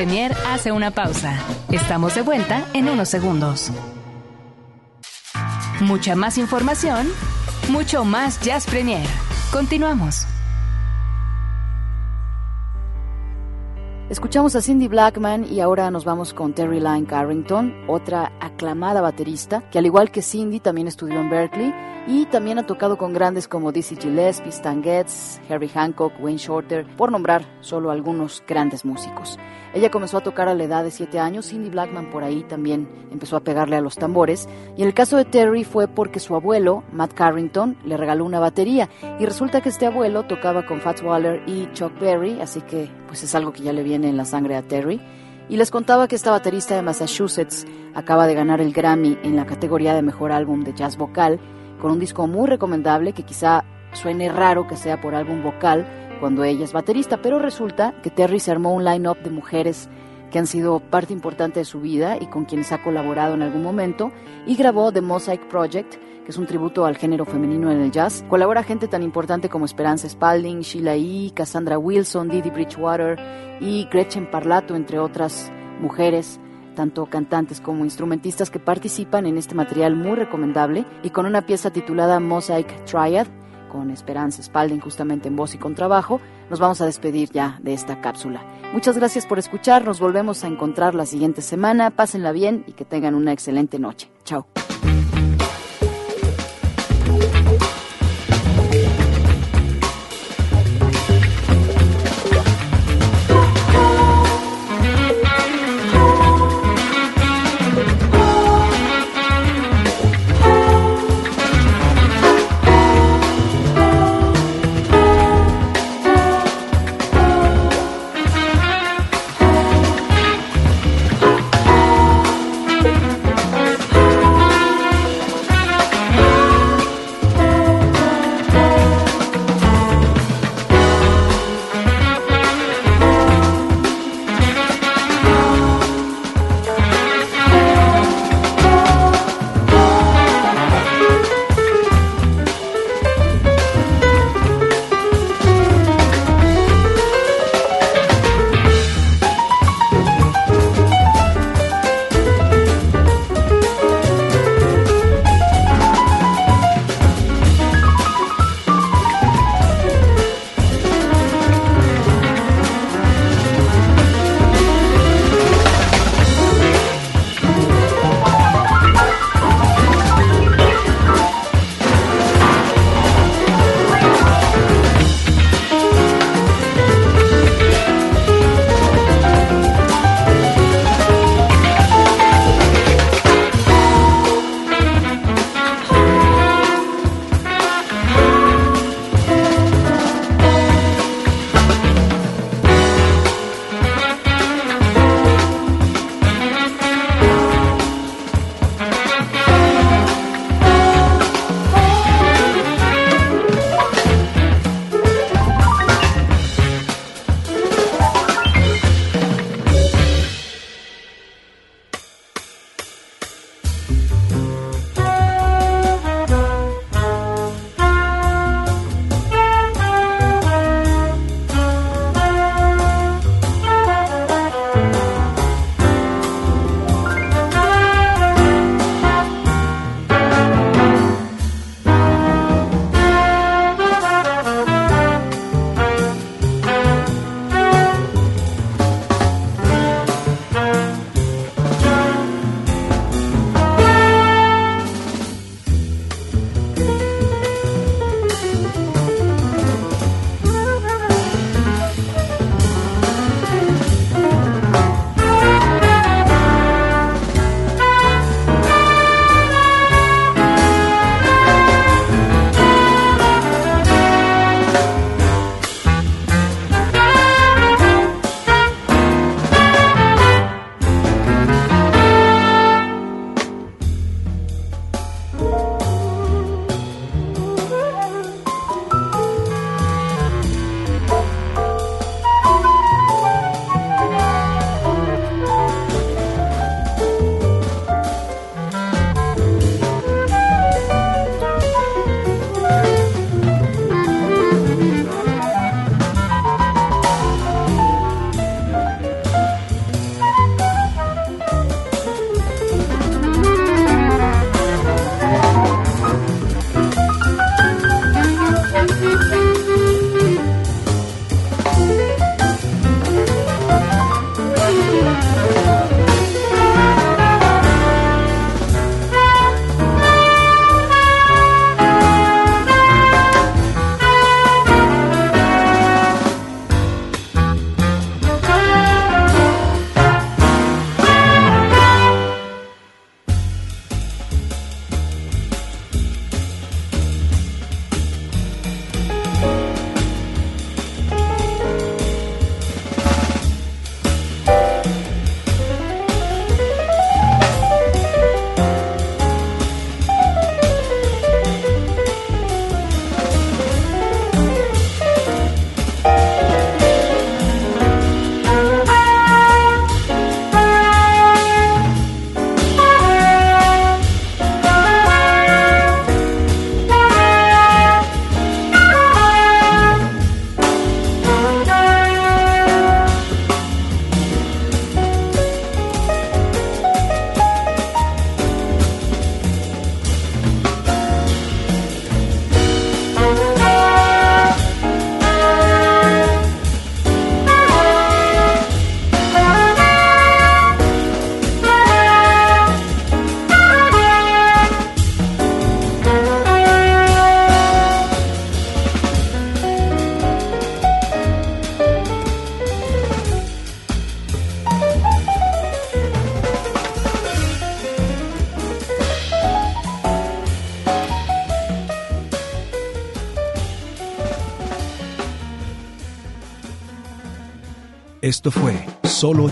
Premier 0.00 0.34
hace 0.46 0.72
una 0.72 0.92
pausa. 0.92 1.38
Estamos 1.70 2.14
de 2.14 2.22
vuelta 2.22 2.64
en 2.72 2.88
unos 2.88 3.10
segundos. 3.10 3.70
Mucha 5.82 6.16
más 6.16 6.38
información, 6.38 7.06
mucho 7.68 8.06
más 8.06 8.40
Jazz 8.40 8.64
Premier. 8.64 9.06
Continuamos. 9.52 10.26
Escuchamos 14.08 14.56
a 14.56 14.62
Cindy 14.62 14.88
Blackman 14.88 15.44
y 15.44 15.60
ahora 15.60 15.90
nos 15.90 16.06
vamos 16.06 16.32
con 16.32 16.54
Terry 16.54 16.80
Lyne 16.80 17.04
Carrington, 17.04 17.74
otra 17.86 18.32
aclamada 18.40 19.02
baterista 19.02 19.68
que 19.70 19.78
al 19.78 19.84
igual 19.84 20.10
que 20.10 20.22
Cindy 20.22 20.60
también 20.60 20.88
estudió 20.88 21.20
en 21.20 21.28
Berkeley 21.28 21.74
y 22.10 22.26
también 22.26 22.58
ha 22.58 22.66
tocado 22.66 22.98
con 22.98 23.12
grandes 23.12 23.46
como 23.46 23.70
Dizzy 23.70 23.94
Gillespie, 23.94 24.48
Stan 24.48 24.82
Getz, 24.82 25.40
Harry 25.48 25.68
Hancock, 25.68 26.12
Wayne 26.18 26.38
Shorter, 26.38 26.84
por 26.96 27.12
nombrar 27.12 27.44
solo 27.60 27.92
algunos 27.92 28.42
grandes 28.48 28.84
músicos. 28.84 29.38
Ella 29.74 29.92
comenzó 29.92 30.16
a 30.16 30.20
tocar 30.20 30.48
a 30.48 30.54
la 30.54 30.64
edad 30.64 30.82
de 30.82 30.90
7 30.90 31.20
años, 31.20 31.46
Cindy 31.46 31.70
Blackman 31.70 32.10
por 32.10 32.24
ahí 32.24 32.42
también 32.42 32.88
empezó 33.12 33.36
a 33.36 33.44
pegarle 33.44 33.76
a 33.76 33.80
los 33.80 33.94
tambores, 33.94 34.48
y 34.76 34.82
en 34.82 34.88
el 34.88 34.94
caso 34.94 35.16
de 35.16 35.24
Terry 35.24 35.62
fue 35.62 35.86
porque 35.86 36.18
su 36.18 36.34
abuelo, 36.34 36.82
Matt 36.90 37.14
Carrington, 37.14 37.76
le 37.84 37.96
regaló 37.96 38.24
una 38.24 38.40
batería, 38.40 38.88
y 39.20 39.24
resulta 39.24 39.60
que 39.60 39.68
este 39.68 39.86
abuelo 39.86 40.24
tocaba 40.24 40.66
con 40.66 40.80
Fats 40.80 41.02
Waller 41.02 41.44
y 41.46 41.70
Chuck 41.74 41.96
Berry, 42.00 42.40
así 42.40 42.60
que 42.62 42.90
pues 43.06 43.22
es 43.22 43.32
algo 43.36 43.52
que 43.52 43.62
ya 43.62 43.72
le 43.72 43.84
viene 43.84 44.08
en 44.08 44.16
la 44.16 44.24
sangre 44.24 44.56
a 44.56 44.62
Terry. 44.62 45.00
Y 45.48 45.56
les 45.56 45.70
contaba 45.70 46.08
que 46.08 46.16
esta 46.16 46.32
baterista 46.32 46.74
de 46.74 46.82
Massachusetts 46.82 47.66
acaba 47.94 48.26
de 48.26 48.34
ganar 48.34 48.60
el 48.60 48.72
Grammy 48.72 49.16
en 49.22 49.36
la 49.36 49.46
categoría 49.46 49.94
de 49.94 50.02
Mejor 50.02 50.32
Álbum 50.32 50.64
de 50.64 50.74
Jazz 50.74 50.96
Vocal, 50.96 51.40
con 51.80 51.90
un 51.90 51.98
disco 51.98 52.26
muy 52.26 52.46
recomendable 52.46 53.12
que 53.12 53.24
quizá 53.24 53.64
suene 53.92 54.30
raro 54.30 54.66
que 54.66 54.76
sea 54.76 55.00
por 55.00 55.14
álbum 55.14 55.42
vocal, 55.42 55.86
cuando 56.20 56.44
ella 56.44 56.64
es 56.64 56.72
baterista, 56.72 57.16
pero 57.22 57.38
resulta 57.38 57.94
que 58.02 58.10
Terry 58.10 58.38
se 58.38 58.50
armó 58.50 58.74
un 58.74 58.84
line-up 58.84 59.18
de 59.22 59.30
mujeres 59.30 59.88
que 60.30 60.38
han 60.38 60.46
sido 60.46 60.78
parte 60.78 61.12
importante 61.12 61.60
de 61.60 61.64
su 61.64 61.80
vida 61.80 62.16
y 62.20 62.26
con 62.26 62.44
quienes 62.44 62.70
ha 62.72 62.82
colaborado 62.82 63.34
en 63.34 63.42
algún 63.42 63.62
momento, 63.62 64.12
y 64.46 64.54
grabó 64.54 64.92
The 64.92 65.00
Mosaic 65.00 65.48
Project, 65.48 65.96
que 66.24 66.30
es 66.30 66.36
un 66.36 66.46
tributo 66.46 66.84
al 66.84 66.96
género 66.96 67.24
femenino 67.24 67.72
en 67.72 67.80
el 67.80 67.90
jazz. 67.90 68.24
Colabora 68.28 68.62
gente 68.62 68.86
tan 68.86 69.02
importante 69.02 69.48
como 69.48 69.64
Esperanza 69.64 70.08
Spalding, 70.08 70.60
Sheila 70.60 70.94
E., 70.94 71.32
Cassandra 71.34 71.78
Wilson, 71.78 72.28
Didi 72.28 72.50
Bridgewater 72.50 73.18
y 73.60 73.88
Gretchen 73.90 74.30
Parlato, 74.30 74.76
entre 74.76 74.98
otras 74.98 75.50
mujeres 75.80 76.38
tanto 76.74 77.06
cantantes 77.06 77.60
como 77.60 77.84
instrumentistas 77.84 78.50
que 78.50 78.58
participan 78.58 79.26
en 79.26 79.38
este 79.38 79.54
material 79.54 79.96
muy 79.96 80.16
recomendable 80.16 80.84
y 81.02 81.10
con 81.10 81.26
una 81.26 81.42
pieza 81.42 81.70
titulada 81.70 82.20
Mosaic 82.20 82.84
Triad, 82.84 83.26
con 83.70 83.90
Esperanza 83.90 84.42
Spalding 84.42 84.80
justamente 84.80 85.28
en 85.28 85.36
voz 85.36 85.54
y 85.54 85.58
con 85.58 85.74
trabajo, 85.74 86.20
nos 86.50 86.58
vamos 86.58 86.80
a 86.80 86.86
despedir 86.86 87.30
ya 87.30 87.58
de 87.62 87.72
esta 87.72 88.00
cápsula. 88.00 88.42
Muchas 88.72 88.96
gracias 88.96 89.26
por 89.26 89.38
escuchar, 89.38 89.84
nos 89.84 90.00
volvemos 90.00 90.44
a 90.44 90.48
encontrar 90.48 90.94
la 90.94 91.06
siguiente 91.06 91.42
semana, 91.42 91.90
pásenla 91.90 92.32
bien 92.32 92.64
y 92.66 92.72
que 92.72 92.84
tengan 92.84 93.14
una 93.14 93.32
excelente 93.32 93.78
noche. 93.78 94.10
Chao. 94.24 94.46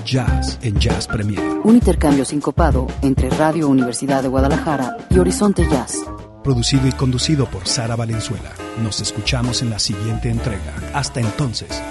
Jazz 0.08 0.58
en 0.62 0.78
Jazz 0.78 1.06
Premier. 1.06 1.60
Un 1.64 1.74
intercambio 1.74 2.24
sincopado 2.24 2.86
entre 3.02 3.28
Radio 3.28 3.68
Universidad 3.68 4.22
de 4.22 4.28
Guadalajara 4.28 4.96
y 5.10 5.18
Horizonte 5.18 5.68
Jazz. 5.70 5.98
Producido 6.42 6.86
y 6.86 6.92
conducido 6.92 7.44
por 7.44 7.68
Sara 7.68 7.94
Valenzuela. 7.94 8.52
Nos 8.82 9.00
escuchamos 9.02 9.60
en 9.60 9.68
la 9.68 9.78
siguiente 9.78 10.30
entrega. 10.30 10.74
Hasta 10.94 11.20
entonces. 11.20 11.82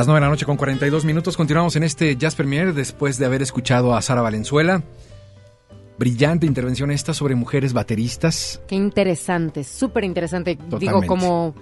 Las 0.00 0.06
9 0.06 0.18
de 0.18 0.24
la 0.24 0.30
noche 0.30 0.46
con 0.46 0.56
42 0.56 1.04
minutos. 1.04 1.36
Continuamos 1.36 1.76
en 1.76 1.82
este 1.82 2.16
Jazz 2.16 2.34
Premier 2.34 2.72
después 2.72 3.18
de 3.18 3.26
haber 3.26 3.42
escuchado 3.42 3.94
a 3.94 4.00
Sara 4.00 4.22
Valenzuela. 4.22 4.82
Brillante 5.98 6.46
intervención 6.46 6.90
esta 6.90 7.12
sobre 7.12 7.34
mujeres 7.34 7.74
bateristas. 7.74 8.62
Qué 8.66 8.76
interesante, 8.76 9.62
súper 9.62 10.04
interesante. 10.04 10.56
Digo, 10.78 11.02
como, 11.06 11.54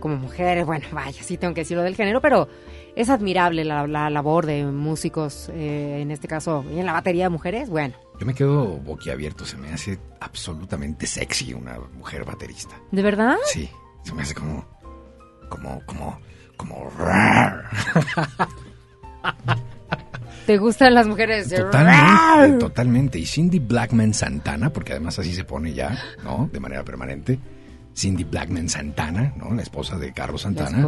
como 0.00 0.16
mujeres, 0.16 0.64
bueno, 0.64 0.86
vaya, 0.92 1.22
sí 1.22 1.36
tengo 1.36 1.52
que 1.52 1.60
decirlo 1.60 1.82
del 1.82 1.94
género, 1.94 2.22
pero 2.22 2.48
es 2.96 3.10
admirable 3.10 3.66
la, 3.66 3.86
labor 4.08 4.46
de 4.46 4.64
músicos, 4.64 5.50
eh, 5.52 5.98
en 6.00 6.10
este 6.10 6.26
caso, 6.26 6.64
y 6.74 6.78
en 6.78 6.86
la 6.86 6.94
batería 6.94 7.24
de 7.24 7.28
mujeres, 7.28 7.68
bueno. 7.68 7.96
Yo 8.18 8.24
me 8.24 8.32
quedo 8.32 8.78
boquiabierto, 8.78 9.44
se 9.44 9.58
me 9.58 9.68
hace 9.68 9.98
absolutamente 10.20 11.06
sexy 11.06 11.52
una 11.52 11.78
mujer 11.92 12.24
baterista. 12.24 12.80
¿De 12.92 13.02
verdad? 13.02 13.36
Sí, 13.44 13.68
se 14.04 14.14
me 14.14 14.22
hace 14.22 14.34
como, 14.34 14.64
como, 15.50 15.84
como 15.84 16.18
como... 16.56 16.90
¿Te 20.46 20.58
gustan 20.58 20.94
las 20.94 21.06
mujeres? 21.06 21.48
Totalmente, 21.48 22.58
totalmente. 22.58 23.18
Y 23.18 23.24
Cindy 23.24 23.58
Blackman 23.58 24.12
Santana, 24.12 24.70
porque 24.70 24.92
además 24.92 25.18
así 25.18 25.34
se 25.34 25.44
pone 25.44 25.72
ya, 25.72 25.98
¿no? 26.22 26.50
De 26.52 26.60
manera 26.60 26.84
permanente. 26.84 27.38
Cindy 27.96 28.24
Blackman 28.24 28.68
Santana, 28.68 29.32
¿no? 29.36 29.54
La 29.54 29.62
esposa 29.62 29.96
de 29.96 30.12
Carlos 30.12 30.42
Santana. 30.42 30.86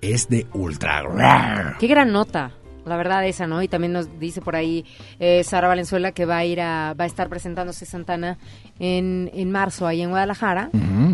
Es 0.00 0.28
de 0.28 0.46
ultra... 0.54 1.76
Qué 1.78 1.86
gran 1.88 2.12
nota 2.12 2.52
la 2.88 2.96
verdad 2.96 3.26
esa, 3.26 3.46
¿no? 3.46 3.62
Y 3.62 3.68
también 3.68 3.92
nos 3.92 4.18
dice 4.18 4.40
por 4.40 4.56
ahí 4.56 4.84
eh, 5.18 5.44
Sara 5.44 5.68
Valenzuela 5.68 6.12
que 6.12 6.24
va 6.24 6.38
a 6.38 6.44
ir 6.44 6.60
a, 6.60 6.94
va 6.98 7.04
a 7.04 7.06
estar 7.06 7.28
presentándose 7.28 7.86
Santana 7.86 8.38
en, 8.78 9.30
en 9.34 9.50
marzo 9.50 9.86
ahí 9.86 10.02
en 10.02 10.10
Guadalajara 10.10 10.70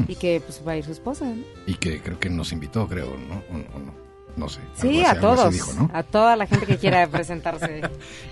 y 0.09 0.15
que 0.17 0.41
pues 0.45 0.63
va 0.67 0.73
a 0.73 0.77
ir 0.77 0.85
su 0.85 0.93
esposa. 0.93 1.27
Y 1.67 1.75
que 1.75 2.01
creo 2.01 2.19
que 2.19 2.31
nos 2.31 2.53
invitó, 2.53 2.87
creo, 2.89 3.17
¿no? 3.29 3.43
O, 3.51 3.79
no. 3.79 4.05
No 4.37 4.49
sé. 4.49 4.59
Sí, 4.75 5.05
a 5.05 5.21
todos. 5.21 5.79
A 5.93 6.03
toda 6.03 6.35
la 6.35 6.49
gente 6.49 6.67
que 6.67 6.77
quiera 6.77 7.07
presentarse. 7.11 7.83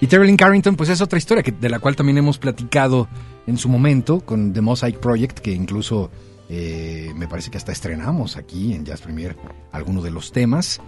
y 0.00 0.08
Terrell 0.08 0.36
Carrington, 0.36 0.74
pues 0.74 0.88
es 0.90 1.00
otra 1.00 1.16
historia 1.16 1.44
que, 1.44 1.52
de 1.52 1.68
la 1.68 1.78
cual 1.78 1.94
también 1.94 2.18
hemos 2.18 2.38
platicado 2.38 3.06
en 3.46 3.56
su 3.56 3.68
momento 3.68 4.20
con 4.20 4.52
The 4.52 4.62
Mosaic 4.62 4.98
Project, 4.98 5.38
que 5.38 5.52
incluso 5.52 6.10
eh, 6.48 7.12
me 7.14 7.28
parece 7.28 7.50
que 7.50 7.56
hasta 7.56 7.72
estrenamos 7.72 8.36
aquí 8.36 8.74
en 8.74 8.84
Jazz 8.84 9.00
Premier 9.00 9.36
algunos 9.70 10.02
de 10.04 10.10
los 10.10 10.32
temas 10.32 10.80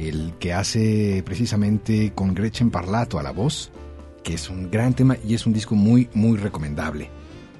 el 0.00 0.32
que 0.38 0.54
hace 0.54 1.22
precisamente 1.24 2.12
con 2.14 2.34
Gretchen 2.34 2.70
Parlato 2.70 3.18
a 3.18 3.22
la 3.22 3.32
voz, 3.32 3.70
que 4.24 4.34
es 4.34 4.48
un 4.48 4.70
gran 4.70 4.94
tema 4.94 5.16
y 5.26 5.34
es 5.34 5.46
un 5.46 5.52
disco 5.52 5.74
muy, 5.74 6.08
muy 6.14 6.38
recomendable. 6.38 7.10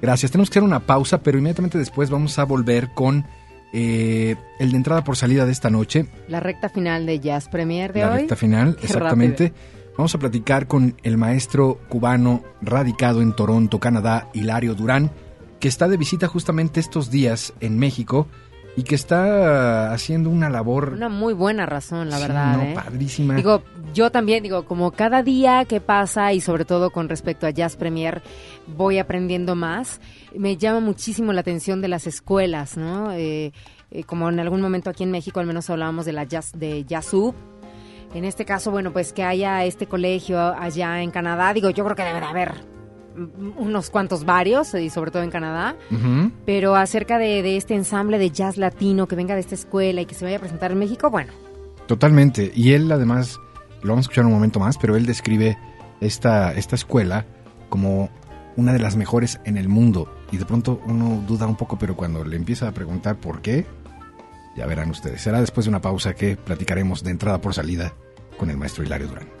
Gracias, 0.01 0.31
tenemos 0.31 0.49
que 0.49 0.57
hacer 0.57 0.67
una 0.67 0.79
pausa, 0.79 1.21
pero 1.21 1.37
inmediatamente 1.37 1.77
después 1.77 2.09
vamos 2.09 2.39
a 2.39 2.43
volver 2.43 2.89
con 2.95 3.25
eh, 3.73 4.35
el 4.59 4.71
de 4.71 4.77
entrada 4.77 5.03
por 5.03 5.15
salida 5.15 5.45
de 5.45 5.51
esta 5.51 5.69
noche. 5.69 6.07
La 6.27 6.39
recta 6.39 6.69
final 6.69 7.05
de 7.05 7.19
Jazz 7.19 7.47
Premier 7.47 7.93
de 7.93 8.03
hoy. 8.03 8.09
La 8.09 8.17
recta 8.17 8.35
final, 8.35 8.77
exactamente. 8.81 9.53
Vamos 9.95 10.15
a 10.15 10.19
platicar 10.19 10.67
con 10.67 10.95
el 11.03 11.17
maestro 11.17 11.79
cubano 11.89 12.43
radicado 12.61 13.21
en 13.21 13.33
Toronto, 13.33 13.79
Canadá, 13.79 14.29
Hilario 14.33 14.73
Durán, 14.73 15.11
que 15.59 15.67
está 15.67 15.87
de 15.87 15.97
visita 15.97 16.27
justamente 16.27 16.79
estos 16.79 17.11
días 17.11 17.53
en 17.59 17.77
México 17.77 18.27
y 18.75 18.83
que 18.83 18.95
está 18.95 19.91
haciendo 19.91 20.29
una 20.29 20.49
labor. 20.49 20.93
Una 20.93 21.09
muy 21.09 21.33
buena 21.33 21.65
razón, 21.65 22.09
la 22.09 22.19
verdad. 22.19 22.57
No, 22.57 22.63
¿eh? 22.63 22.73
padrísima. 22.73 23.35
Digo, 23.35 23.63
yo 23.93 24.11
también, 24.11 24.43
digo, 24.43 24.63
como 24.65 24.91
cada 24.91 25.23
día 25.23 25.65
que 25.65 25.81
pasa 25.81 26.31
y 26.33 26.41
sobre 26.41 26.65
todo 26.65 26.91
con 26.91 27.09
respecto 27.09 27.45
a 27.47 27.49
Jazz 27.49 27.75
Premier, 27.75 28.21
voy 28.67 28.97
aprendiendo 28.97 29.55
más. 29.55 29.99
Me 30.35 30.57
llama 30.57 30.79
muchísimo 30.79 31.33
la 31.33 31.41
atención 31.41 31.81
de 31.81 31.89
las 31.89 32.07
escuelas, 32.07 32.77
¿no? 32.77 33.11
Eh, 33.11 33.51
eh, 33.91 34.03
como 34.05 34.29
en 34.29 34.39
algún 34.39 34.61
momento 34.61 34.89
aquí 34.89 35.03
en 35.03 35.11
México 35.11 35.39
al 35.41 35.45
menos 35.45 35.69
hablábamos 35.69 36.05
de 36.05 36.13
la 36.13 36.23
jazz, 36.23 36.51
de 36.53 36.85
Jazzub. 36.85 37.35
En 38.13 38.25
este 38.25 38.45
caso, 38.45 38.71
bueno, 38.71 38.91
pues 38.91 39.13
que 39.13 39.23
haya 39.23 39.63
este 39.63 39.87
colegio 39.87 40.39
allá 40.39 41.01
en 41.01 41.11
Canadá, 41.11 41.53
digo, 41.53 41.69
yo 41.69 41.83
creo 41.85 41.95
que 41.95 42.03
debe 42.03 42.19
de 42.19 42.25
haber 42.25 42.80
unos 43.57 43.89
cuantos 43.89 44.25
varios, 44.25 44.73
y 44.73 44.89
sobre 44.89 45.11
todo 45.11 45.23
en 45.23 45.31
Canadá, 45.31 45.75
pero 46.45 46.75
acerca 46.75 47.17
de, 47.17 47.57
este 47.57 47.75
ensamble 47.75 48.17
de 48.17 48.31
jazz 48.31 48.57
latino 48.57 49.07
que 49.07 49.15
venga 49.15 49.35
de 49.35 49.41
esta 49.41 49.55
escuela 49.55 50.01
y 50.01 50.05
que 50.05 50.15
se 50.15 50.25
vaya 50.25 50.37
a 50.37 50.39
presentar 50.39 50.71
en 50.71 50.79
México, 50.79 51.09
bueno. 51.09 51.33
Totalmente, 51.87 52.51
y 52.55 52.73
él 52.73 52.91
además, 52.91 53.39
lo 53.81 53.89
vamos 53.89 54.03
a 54.03 54.07
escuchar 54.07 54.25
un 54.25 54.31
momento 54.31 54.59
más, 54.59 54.77
pero 54.77 54.95
él 54.95 55.05
describe 55.05 55.57
esta, 55.99 56.53
esta 56.53 56.75
escuela 56.75 57.25
como 57.69 58.09
una 58.55 58.73
de 58.73 58.79
las 58.79 58.95
mejores 58.95 59.39
en 59.45 59.57
el 59.57 59.69
mundo, 59.69 60.13
y 60.31 60.37
de 60.37 60.45
pronto 60.45 60.81
uno 60.85 61.23
duda 61.27 61.47
un 61.47 61.55
poco, 61.55 61.77
pero 61.77 61.95
cuando 61.95 62.23
le 62.23 62.35
empieza 62.35 62.67
a 62.67 62.71
preguntar 62.71 63.17
por 63.17 63.41
qué, 63.41 63.65
ya 64.55 64.65
verán 64.65 64.89
ustedes, 64.89 65.21
será 65.21 65.39
después 65.39 65.65
de 65.65 65.69
una 65.69 65.81
pausa 65.81 66.13
que 66.13 66.37
platicaremos 66.37 67.03
de 67.03 67.11
entrada 67.11 67.39
por 67.39 67.53
salida 67.53 67.93
con 68.37 68.49
el 68.49 68.57
maestro 68.57 68.83
Hilario 68.83 69.07
Durán. 69.07 69.40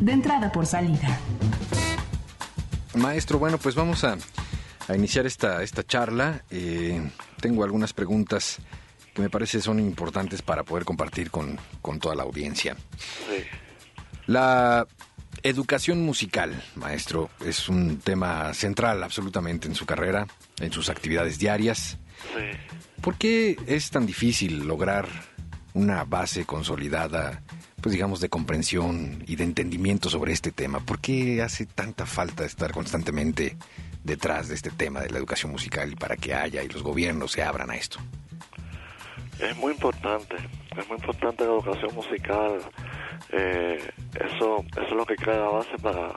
de 0.00 0.12
entrada 0.12 0.50
por 0.50 0.66
salida. 0.66 1.18
Maestro, 2.94 3.38
bueno, 3.38 3.58
pues 3.58 3.74
vamos 3.74 4.02
a, 4.04 4.16
iniciar 4.94 5.26
esta, 5.26 5.62
esta 5.62 5.84
charla. 5.84 6.42
Eh, 6.50 7.00
tengo 7.40 7.62
algunas 7.62 7.92
preguntas 7.92 8.58
que 9.14 9.22
me 9.22 9.30
parece 9.30 9.60
son 9.60 9.78
importantes 9.78 10.42
para 10.42 10.64
poder 10.64 10.84
compartir 10.84 11.30
con, 11.30 11.58
toda 12.00 12.14
la 12.14 12.22
audiencia. 12.24 12.76
La 14.26 14.86
educación 15.42 16.02
musical, 16.02 16.62
maestro, 16.76 17.30
es 17.44 17.68
un 17.68 17.98
tema 17.98 18.52
central 18.54 19.02
absolutamente 19.02 19.68
en 19.68 19.74
su 19.74 19.86
carrera, 19.86 20.26
en 20.60 20.72
sus 20.72 20.88
actividades 20.88 21.38
diarias. 21.38 21.98
¿Por 23.00 23.16
qué 23.16 23.56
es 23.66 23.90
tan 23.90 24.06
difícil 24.06 24.66
lograr 24.66 25.08
una 25.74 26.04
base 26.04 26.44
consolidada 26.44 27.42
pues 27.80 27.94
digamos, 27.94 28.20
de 28.20 28.28
comprensión 28.28 29.24
y 29.26 29.36
de 29.36 29.44
entendimiento 29.44 30.10
sobre 30.10 30.32
este 30.32 30.52
tema. 30.52 30.80
¿Por 30.80 31.00
qué 31.00 31.42
hace 31.42 31.66
tanta 31.66 32.06
falta 32.06 32.44
estar 32.44 32.72
constantemente 32.72 33.56
detrás 34.04 34.48
de 34.48 34.54
este 34.54 34.70
tema 34.70 35.00
de 35.00 35.10
la 35.10 35.18
educación 35.18 35.52
musical 35.52 35.92
y 35.92 35.96
para 35.96 36.16
que 36.16 36.34
haya 36.34 36.62
y 36.62 36.68
los 36.68 36.82
gobiernos 36.82 37.32
se 37.32 37.42
abran 37.42 37.70
a 37.70 37.76
esto? 37.76 37.98
Es 39.38 39.56
muy 39.56 39.72
importante, 39.72 40.36
es 40.76 40.88
muy 40.88 40.98
importante 40.98 41.44
la 41.44 41.50
educación 41.50 41.94
musical. 41.94 42.60
Eh, 43.30 43.90
eso, 44.14 44.64
eso 44.72 44.82
es 44.82 44.92
lo 44.92 45.06
que 45.06 45.16
crea 45.16 45.36
la 45.36 45.48
base 45.48 45.78
para, 45.80 46.14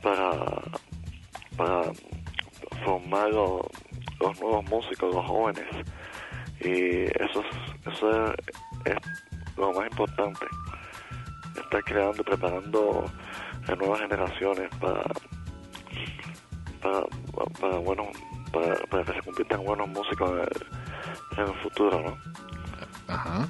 para, 0.00 0.62
para 1.56 1.92
formar 2.84 3.30
los, 3.30 3.62
nuevos 4.20 4.64
músicos, 4.66 5.12
los 5.12 5.26
jóvenes. 5.26 5.66
Y 6.60 7.04
eso, 7.20 7.42
eso 7.84 8.34
es 8.84 8.96
lo 9.56 9.72
más 9.72 9.90
importante, 9.90 10.46
estar 11.56 11.84
creando 11.84 12.20
y 12.20 12.24
preparando 12.24 13.04
a 13.66 13.74
nuevas 13.74 14.00
generaciones 14.00 14.70
para, 14.80 15.02
para, 16.82 17.02
para, 17.60 17.78
bueno, 17.78 18.08
para, 18.52 18.76
para, 18.86 19.04
que 19.04 19.12
se 19.12 19.22
conviertan 19.22 19.64
buenos 19.64 19.88
músicos 19.88 20.30
en 21.36 21.44
el, 21.44 21.54
futuro, 21.62 22.00
¿no? 22.02 22.18
Ajá. 23.12 23.48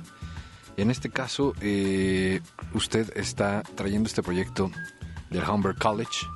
En 0.76 0.90
este 0.90 1.11
caso, 1.11 1.55
eh, 1.61 2.40
usted 2.72 3.16
está 3.16 3.62
trayendo 3.74 4.09
este 4.09 4.22
proyecto 4.22 4.70
del 5.30 5.48
Humber 5.48 5.74
College. 5.76 6.26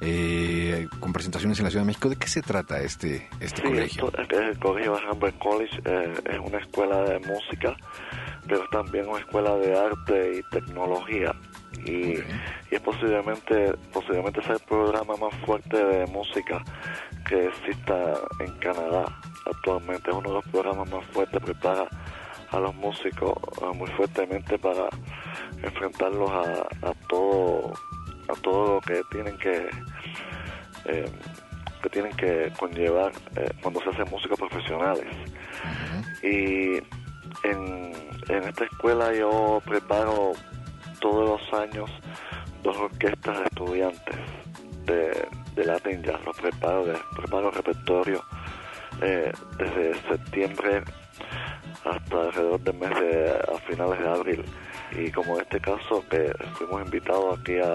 eh, 0.00 0.86
con 1.00 1.12
presentaciones 1.12 1.58
en 1.58 1.64
la 1.64 1.70
Ciudad 1.70 1.82
de 1.82 1.86
México. 1.86 2.10
¿De 2.10 2.16
qué 2.16 2.28
se 2.28 2.42
trata 2.42 2.80
este, 2.80 3.28
este 3.40 3.62
colegio? 3.62 4.12
el 4.18 4.58
colegio 4.58 4.98
Hamburg 5.08 5.38
College 5.38 5.80
eh, 5.84 6.12
es 6.30 6.38
una 6.38 6.58
escuela 6.58 7.02
de 7.04 7.20
música, 7.20 7.74
pero 8.48 8.66
también 8.68 9.08
una 9.08 9.20
escuela 9.20 9.56
de 9.56 9.78
arte 9.78 10.38
y 10.38 10.42
tecnología. 10.50 11.34
Y, 11.86 12.14
es 12.70 12.80
posiblemente, 12.80 13.74
posiblemente 13.92 14.42
sea 14.42 14.54
el 14.54 14.60
programa 14.60 15.16
más 15.16 15.34
fuerte 15.44 15.76
de 15.84 16.06
música 16.06 16.62
que 17.28 17.46
exista 17.46 18.14
en 18.40 18.52
Canadá 18.58 19.04
actualmente. 19.46 20.10
Es 20.10 20.16
uno 20.16 20.28
de 20.28 20.34
los 20.36 20.44
programas 20.46 20.90
más 20.90 21.04
fuertes, 21.06 21.42
prepara 21.42 21.88
a 22.50 22.60
los 22.60 22.74
músicos 22.74 23.34
eh, 23.62 23.74
muy 23.74 23.90
fuertemente 23.92 24.58
para 24.58 24.88
enfrentarlos 25.62 26.30
a, 26.30 26.88
a 26.88 26.94
todo 27.08 27.72
a 28.28 28.34
todo 28.40 28.74
lo 28.74 28.80
que 28.80 29.02
tienen 29.10 29.36
que 29.38 29.68
eh, 30.86 31.10
que 31.82 31.88
tienen 31.90 32.12
que 32.16 32.50
conllevar 32.58 33.12
eh, 33.36 33.50
cuando 33.62 33.80
se 33.82 33.90
hacen 33.90 34.08
músicos 34.10 34.38
profesionales 34.38 35.06
y 36.22 36.80
en, 37.44 37.92
en 38.28 38.44
esta 38.44 38.64
escuela 38.64 39.12
yo 39.14 39.62
preparo 39.64 40.32
todos 41.00 41.28
los 41.28 41.60
años 41.60 41.90
dos 42.62 42.76
orquestas 42.76 43.38
de 43.38 43.44
estudiantes 43.44 44.16
de, 44.86 45.28
de 45.54 45.64
Latin 45.64 46.02
Jazz 46.02 46.24
los 46.24 46.36
preparo 46.36 46.84
preparo 47.16 47.50
repertorio 47.50 48.22
eh, 49.02 49.32
desde 49.58 49.94
septiembre 50.08 50.82
hasta 51.84 52.20
alrededor 52.22 52.60
del 52.60 52.74
mes 52.74 52.90
de 53.00 53.30
a 53.30 53.58
finales 53.66 53.98
de 53.98 54.08
abril 54.08 54.44
y 54.92 55.10
como 55.10 55.36
en 55.36 55.42
este 55.42 55.60
caso 55.60 56.04
que 56.08 56.32
fuimos 56.54 56.82
invitados 56.84 57.38
aquí 57.38 57.58
a, 57.58 57.74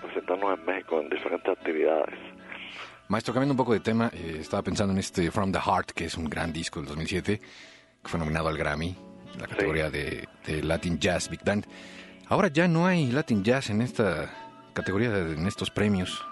presentarnos 0.00 0.58
en 0.58 0.64
México 0.64 1.00
en 1.00 1.10
diferentes 1.10 1.52
actividades. 1.52 2.18
Maestro, 3.12 3.34
cambiando 3.34 3.52
un 3.52 3.58
poco 3.58 3.74
de 3.74 3.80
tema, 3.80 4.10
eh, 4.14 4.38
estaba 4.40 4.62
pensando 4.62 4.94
en 4.94 4.98
este 4.98 5.30
From 5.30 5.52
the 5.52 5.58
Heart, 5.58 5.90
que 5.90 6.06
es 6.06 6.16
un 6.16 6.30
gran 6.30 6.50
disco 6.50 6.80
del 6.80 6.88
2007, 6.88 7.38
que 7.38 8.08
fue 8.08 8.18
nominado 8.18 8.48
al 8.48 8.56
Grammy, 8.56 8.96
en 9.34 9.38
la 9.38 9.46
categoría 9.46 9.90
de, 9.90 10.26
Latin 10.62 10.98
Jazz 10.98 11.28
Big 11.28 11.44
Band. 11.44 11.66
Ahora 12.30 12.48
ya 12.48 12.66
no 12.68 12.86
hay 12.86 13.12
Latin 13.12 13.44
Jazz 13.44 13.68
en 13.68 13.82
esta 13.82 14.30
categoría, 14.72 15.10
en 15.10 15.46
estos 15.46 15.70
premios. 15.70 16.24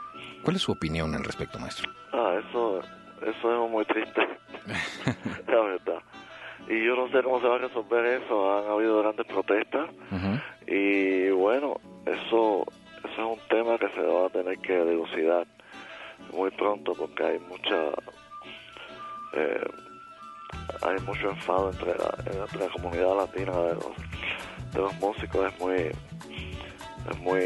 ¿Cuál 0.43 0.57
es 0.57 0.63
su 0.63 0.73
opinión 0.73 1.15
al 1.15 1.23
respecto, 1.23 1.59
maestro? 1.59 1.91
Ah, 2.15 2.41
eso, 2.49 2.81
eso 3.27 3.65
es 3.65 3.71
muy 3.71 3.85
triste, 3.85 4.27
la 5.49 5.61
verdad. 5.61 6.03
Y 6.67 6.83
yo 6.83 6.97
no 6.97 7.11
sé 7.11 7.23
cómo 7.23 7.43
se 7.43 7.47
va 7.47 7.57
a 7.57 7.59
resolver 7.59 8.07
eso. 8.07 8.59
Han 8.59 8.73
habido 8.73 9.03
grandes 9.03 9.27
protestas. 9.27 9.91
Y 10.67 11.29
bueno, 11.29 11.79
eso, 12.07 12.65
eso 13.05 13.13
es 13.13 13.19
un 13.19 13.49
tema 13.51 13.77
que 13.77 13.91
se 13.91 14.01
va 14.01 14.29
a 14.29 14.31
tener 14.31 14.59
que 14.61 14.83
dilucidar 14.83 15.47
muy 16.33 16.51
pronto 16.53 16.95
porque 16.95 17.25
hay 17.25 17.39
mucha 17.41 17.91
eh, 19.33 19.65
hay 20.83 20.99
mucho 21.03 21.31
enfado 21.31 21.71
entre 21.71 21.95
la, 21.97 22.15
entre 22.27 22.67
la 22.67 22.69
comunidad 22.73 23.17
latina 23.17 23.53
de 23.53 23.75
los, 23.75 24.73
de 24.73 24.79
los 24.79 24.95
músicos 24.95 25.53
es 25.53 25.61
muy 25.61 25.75
es 27.11 27.19
muy 27.21 27.45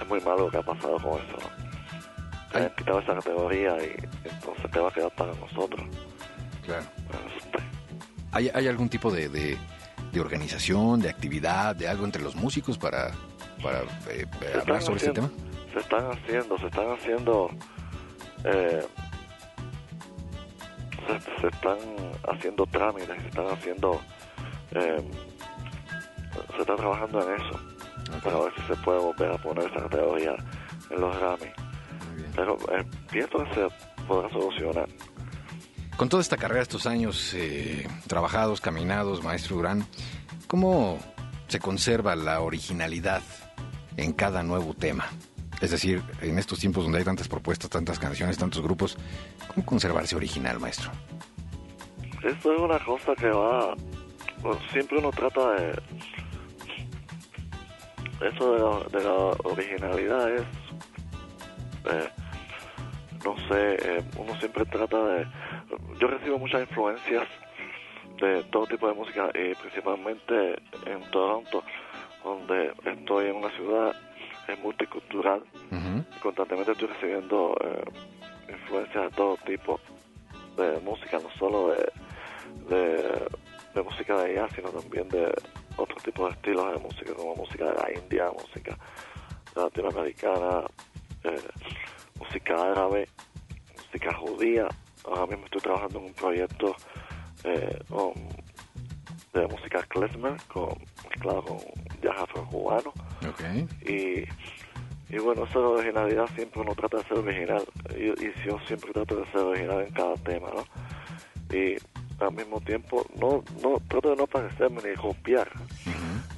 es 0.00 0.08
muy 0.08 0.20
malo 0.20 0.46
lo 0.46 0.50
que 0.50 0.58
ha 0.58 0.62
pasado 0.62 0.96
con 0.98 1.20
eso 1.20 1.36
¿no? 1.38 2.58
han 2.58 2.74
quitado 2.74 3.00
esa 3.00 3.14
categoría 3.14 3.76
y 3.82 3.94
entonces 4.28 4.70
te 4.70 4.78
va 4.78 4.88
a 4.88 4.92
quedar 4.92 5.10
para 5.12 5.32
nosotros 5.34 5.86
claro. 6.64 6.84
¿Hay, 8.32 8.48
¿Hay 8.54 8.68
algún 8.68 8.88
tipo 8.88 9.10
de, 9.10 9.28
de 9.28 9.58
de 10.12 10.20
organización, 10.20 11.00
de 11.00 11.08
actividad, 11.08 11.76
de 11.76 11.88
algo 11.88 12.04
entre 12.04 12.22
los 12.22 12.34
músicos 12.34 12.78
para, 12.78 13.12
para 13.62 13.82
eh, 14.10 14.26
hablar 14.60 14.82
sobre 14.82 14.98
este 14.98 15.12
tema? 15.12 15.30
Se 15.72 15.80
están 15.80 16.10
haciendo, 16.10 16.58
se 16.58 16.66
están 16.66 16.90
haciendo, 16.90 17.50
eh, 18.44 18.86
se, 21.40 21.46
están 21.46 21.78
haciendo 22.28 22.66
trámites, 22.66 23.22
se 23.22 23.28
están 23.28 23.46
haciendo, 23.46 24.00
eh, 24.72 25.10
se 26.54 26.60
está 26.60 26.76
trabajando 26.76 27.22
en 27.22 27.40
eso, 27.40 27.60
para 28.22 28.38
ver 28.40 28.52
si 28.56 28.62
se 28.62 28.76
puede 28.82 28.98
volver 28.98 29.32
a 29.32 29.38
poner 29.38 29.70
esa 29.70 29.82
categoría 29.82 30.34
en 30.90 31.00
los 31.00 31.16
Grammy. 31.18 31.52
Pero 32.34 32.58
pienso 33.10 33.44
que 33.44 33.54
se 33.54 33.68
podrá 34.06 34.28
solucionar. 34.30 34.88
Con 35.96 36.08
toda 36.08 36.22
esta 36.22 36.38
carrera, 36.38 36.62
estos 36.62 36.86
años 36.86 37.34
eh, 37.34 37.86
trabajados, 38.06 38.62
caminados, 38.62 39.22
maestro 39.22 39.56
Durán, 39.56 39.86
¿cómo 40.46 40.98
se 41.48 41.60
conserva 41.60 42.16
la 42.16 42.40
originalidad 42.40 43.22
en 43.98 44.14
cada 44.14 44.42
nuevo 44.42 44.72
tema? 44.72 45.06
Es 45.60 45.70
decir, 45.70 46.02
en 46.22 46.38
estos 46.38 46.58
tiempos 46.58 46.84
donde 46.84 46.98
hay 46.98 47.04
tantas 47.04 47.28
propuestas, 47.28 47.68
tantas 47.68 47.98
canciones, 47.98 48.38
tantos 48.38 48.62
grupos, 48.62 48.96
¿cómo 49.48 49.66
conservarse 49.66 50.16
original, 50.16 50.58
maestro? 50.58 50.90
Esto 52.22 52.52
es 52.52 52.60
una 52.60 52.78
cosa 52.78 53.14
que 53.14 53.28
va... 53.28 53.74
siempre 54.72 54.98
uno 54.98 55.10
trata 55.10 55.52
de... 55.52 55.82
Eso 58.20 58.86
de 58.90 59.02
la, 59.02 59.12
originalidad 59.44 60.30
es... 60.34 60.42
Eh, 61.90 62.08
no 63.24 63.36
sé, 63.48 63.74
eh, 63.74 64.04
uno 64.16 64.38
siempre 64.38 64.64
trata 64.66 64.96
de 65.04 65.26
yo 66.00 66.08
recibo 66.08 66.38
muchas 66.38 66.62
influencias 66.62 67.28
de 68.20 68.42
todo 68.44 68.66
tipo 68.66 68.88
de 68.88 68.94
música 68.94 69.30
y 69.34 69.54
principalmente 69.54 70.54
en 70.86 71.02
Toronto, 71.10 71.62
donde 72.24 72.72
estoy 72.84 73.26
en 73.26 73.36
una 73.36 73.50
ciudad 73.50 73.94
multicultural. 74.56 75.42
Constantemente 76.22 76.72
estoy 76.72 76.88
recibiendo 76.88 77.56
eh, 77.62 77.84
influencias 78.52 79.04
de 79.04 79.16
todo 79.16 79.36
tipo 79.38 79.80
de 80.56 80.78
música, 80.80 81.18
no 81.18 81.30
solo 81.38 81.72
de, 82.68 83.26
de, 83.74 83.82
música 83.82 84.16
de 84.16 84.30
allá, 84.30 84.48
sino 84.54 84.68
también 84.70 85.08
de 85.08 85.32
otros 85.76 86.02
tipos 86.02 86.28
de 86.28 86.34
estilos 86.34 86.72
de 86.72 86.78
música, 86.80 87.14
como 87.14 87.36
música 87.36 87.64
de 87.66 87.74
la 87.74 87.98
India, 87.98 88.30
música 88.30 88.76
latinoamericana, 89.54 90.64
eh, 91.24 91.48
música 92.18 92.70
árabe, 92.70 93.08
música 93.76 94.14
judía, 94.14 94.68
ahora 95.04 95.26
mismo 95.26 95.44
estoy 95.46 95.60
trabajando 95.60 95.98
en 95.98 96.04
un 96.06 96.14
proyecto 96.14 96.76
eh, 97.44 97.78
de 99.32 99.46
música 99.46 99.82
klezmer 99.88 100.36
con, 100.48 100.70
mezclado 101.08 101.44
con 101.44 101.58
jazz 102.02 102.18
afro-cubano. 102.18 102.92
Y, 103.86 104.24
y 105.14 105.18
bueno, 105.18 105.44
esa 105.44 105.58
originalidad 105.58 106.26
siempre 106.34 106.60
uno 106.60 106.74
trata 106.74 106.98
de 106.98 107.04
ser 107.04 107.18
original. 107.18 107.62
Y, 107.96 108.24
y, 108.24 108.32
yo 108.44 108.58
siempre 108.66 108.92
trato 108.92 109.16
de 109.16 109.26
ser 109.26 109.40
original 109.40 109.82
en 109.82 109.92
cada 109.92 110.14
tema, 110.14 110.48
¿no? 110.48 111.56
Y 111.56 111.76
al 112.20 112.32
mismo 112.32 112.60
tiempo, 112.60 113.04
no, 113.16 113.42
no 113.62 113.80
trato 113.88 114.10
de 114.10 114.16
no 114.16 114.26
parecerme 114.26 114.82
ni 114.82 114.94
copiar, 114.94 115.50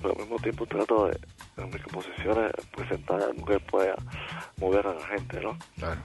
pero 0.00 0.14
al 0.14 0.20
mismo 0.20 0.36
tiempo 0.38 0.66
trato 0.66 1.08
de, 1.08 1.18
en 1.56 1.70
mis 1.70 1.82
composiciones, 1.82 2.52
presentar 2.74 3.22
algo 3.22 3.44
que 3.44 3.58
pueda 3.60 3.94
mover 4.58 4.86
a 4.86 4.94
la 4.94 5.06
gente, 5.06 5.40
¿no? 5.40 5.58
Claro, 5.76 6.02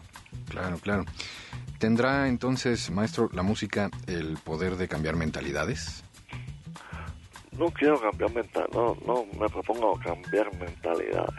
claro, 0.49 0.77
claro. 0.79 1.05
¿Tendrá 1.77 2.27
entonces, 2.27 2.89
maestro, 2.89 3.29
la 3.33 3.43
música 3.43 3.91
el 4.07 4.37
poder 4.43 4.77
de 4.77 4.87
cambiar 4.87 5.15
mentalidades? 5.15 6.03
No 7.57 7.71
quiero 7.71 7.99
cambiar 7.99 8.31
mentalidades, 8.33 8.75
no, 8.75 8.97
no 9.05 9.25
me 9.39 9.49
propongo 9.49 9.99
cambiar 9.99 10.53
mentalidades. 10.59 11.33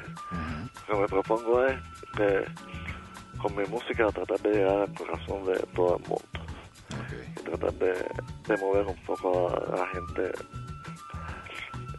Lo 0.89 0.95
que 0.95 1.01
me 1.01 1.07
propongo 1.07 1.65
es 1.65 1.77
que 2.17 2.45
con 3.41 3.55
mi 3.55 3.65
música 3.67 4.11
tratar 4.11 4.41
de 4.41 4.51
llegar 4.51 4.79
al 4.79 4.95
corazón 4.95 5.45
de 5.45 5.59
todo 5.75 5.97
el 5.97 6.03
mundo. 6.09 6.29
Y 7.37 7.43
tratar 7.43 7.73
de, 7.75 8.57
mover 8.61 8.87
un 8.87 9.05
poco 9.05 9.49
a 9.49 9.77
la 9.77 9.87
gente 9.89 10.33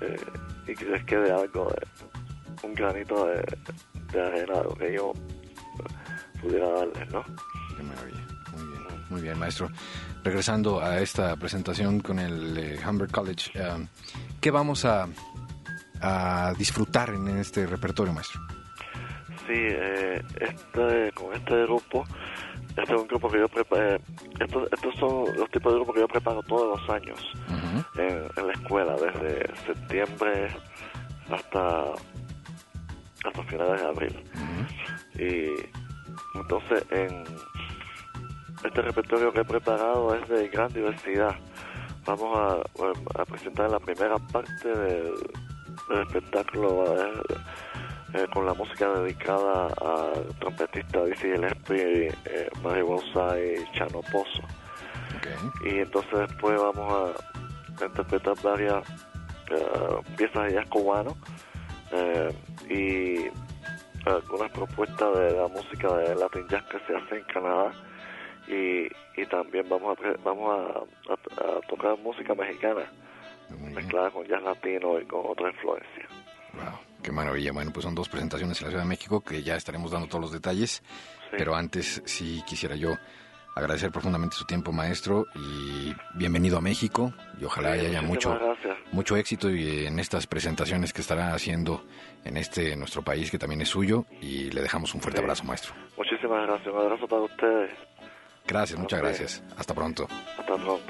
eh, 0.02 0.26
y 0.68 0.76
que 0.76 0.86
les 0.86 1.04
quede 1.06 1.32
algo, 1.32 1.70
de, 1.70 2.68
un 2.68 2.74
granito 2.74 3.26
de, 3.26 3.42
de 4.12 4.22
arena, 4.22 4.64
lo 4.64 4.74
que 4.76 4.94
yo 4.94 5.14
pudiera 6.42 6.70
darles, 6.70 7.12
¿no? 7.12 7.24
Qué 7.78 7.84
maravilla. 7.84 8.28
Muy 8.52 8.68
bien, 8.68 9.06
muy 9.10 9.22
bien, 9.22 9.40
maestro. 9.40 9.70
Regresando 10.24 10.82
a 10.82 11.00
esta 11.00 11.36
presentación 11.38 12.02
con 12.02 12.20
el 12.20 12.58
eh, 12.58 12.80
Humber 12.86 13.10
College, 13.10 13.52
eh, 13.56 13.88
¿qué 14.42 14.52
vamos 14.52 14.84
a, 14.86 15.08
a, 16.02 16.54
disfrutar 16.58 17.12
en 17.12 17.28
este 17.38 17.66
repertorio, 17.66 18.14
maestro? 18.14 18.42
Sí, 19.48 19.56
eh, 19.56 20.22
este, 20.40 21.12
con 21.14 21.34
este 21.34 21.64
grupo, 21.64 22.04
este 22.70 22.94
es 22.94 23.02
un 23.02 23.08
grupo 23.08 23.30
que 23.30 23.40
yo 23.40 23.48
preparo, 23.48 23.98
estos, 24.40 24.70
estos, 24.72 24.96
son 24.96 25.38
los 25.38 25.50
tipos 25.52 25.72
de 25.72 25.80
grupos 25.80 25.96
que 25.96 26.02
yo 26.02 26.08
preparo 26.08 26.44
todos 26.44 26.80
los 26.80 26.90
años 26.90 27.20
en, 27.96 28.48
la 28.48 28.54
escuela, 28.54 28.96
desde 28.96 29.56
septiembre 29.66 30.50
hasta 31.32 31.86
hasta 33.26 33.44
finales 33.44 33.82
de 33.82 33.88
abril. 33.88 34.24
Y 35.16 36.38
entonces 36.38 36.86
en 36.92 37.24
este 38.64 38.82
repertorio 38.82 39.32
que 39.32 39.42
he 39.42 39.46
preparado 39.46 40.16
es 40.16 40.28
de 40.30 40.48
gran 40.50 40.72
diversidad. 40.72 41.36
Vamos 42.06 42.38
a, 42.38 43.26
presentar 43.26 43.70
la 43.70 43.80
primera 43.80 44.18
parte 44.18 44.68
del, 44.70 45.14
espectáculo. 46.08 46.96
eh, 48.14 48.26
con 48.34 48.46
la 48.46 48.54
música 48.56 48.90
dedicada 48.90 49.68
al 49.68 50.36
trompetista 50.40 51.06
Dizzy 51.06 51.32
Gillespie, 51.32 52.08
eh, 52.08 52.50
Mario 52.64 52.98
y 52.98 53.78
Chano 53.78 54.02
Pozo. 54.12 54.42
Y 55.64 55.80
entonces 55.80 56.20
después 56.28 56.60
vamos 56.60 57.14
a 57.80 57.84
interpretar 57.86 58.34
varias 58.42 58.84
eh, 59.52 60.02
piezas 60.18 60.46
de 60.46 60.54
jazz 60.54 60.70
cubano 60.70 61.18
eh, 61.92 62.34
y 62.70 63.30
algunas 64.08 64.52
propuestas 64.52 65.18
de 65.18 65.32
la 65.34 65.48
música 65.48 65.94
de 65.98 66.16
Latin 66.16 66.48
Jazz 66.48 66.64
que 66.66 66.80
se 66.88 66.96
hace 66.96 67.18
en 67.18 67.24
Canadá 67.26 67.72
y, 68.50 68.90
y 69.16 69.26
también 69.28 69.70
vamos 69.70 69.98
a 70.00 70.18
vamos 70.24 70.86
a, 71.10 71.68
tocar 71.68 71.98
música 72.00 72.34
mexicana 72.34 72.92
mezclada 73.74 74.12
con 74.12 74.26
jazz 74.28 74.44
latino 74.44 75.00
y 75.00 75.06
con 75.06 75.22
otra 75.26 75.50
influencia. 75.50 76.08
Wow, 76.54 76.80
qué 77.02 77.12
maravilla. 77.12 77.52
Bueno, 77.52 77.72
pues 77.72 77.84
son 77.84 77.96
dos 77.96 78.10
presentaciones 78.10 78.60
en 78.60 78.66
la 78.66 78.72
Ciudad 78.72 78.84
de 78.84 78.90
México 78.90 79.22
que 79.22 79.42
ya 79.44 79.56
estaremos 79.56 79.92
dando 79.92 80.08
todos 80.08 80.22
los 80.22 80.32
detalles, 80.32 80.84
pero 81.32 81.56
antes 81.56 82.02
sí 82.06 82.44
quisiera 82.48 82.76
yo 82.76 82.96
agradecer 83.56 83.92
profundamente 83.92 84.36
su 84.36 84.46
tiempo, 84.46 84.72
maestro, 84.72 85.26
y 85.36 85.94
bienvenido 86.16 86.58
a 86.58 86.62
México. 86.62 87.14
Y 87.40 87.46
ojalá 87.46 87.74
haya 87.74 88.02
mucho, 88.02 88.40
mucho 88.92 89.16
éxito 89.16 89.50
y 89.50 89.86
en 89.86 90.00
estas 90.00 90.28
presentaciones 90.28 90.94
que 90.94 91.02
estará 91.02 91.34
haciendo 91.34 91.86
en 92.24 92.38
este 92.38 92.76
nuestro 92.76 93.02
país, 93.02 93.30
que 93.32 93.38
también 93.38 93.62
es 93.62 93.70
suyo. 93.70 94.06
Y 94.22 94.52
le 94.52 94.62
dejamos 94.62 94.94
un 94.94 95.02
fuerte 95.02 95.20
abrazo, 95.20 95.44
maestro. 95.44 95.74
Muchísimas 95.98 96.48
gracias. 96.48 96.74
Un 96.74 96.82
abrazo 96.82 97.08
para 97.08 97.22
ustedes. 97.24 97.72
Gracias, 98.50 98.80
muchas 98.80 99.00
gracias. 99.00 99.44
Hasta 99.58 99.76
pronto. 99.76 100.08
Hasta 100.38 100.56
pronto. 100.56 100.82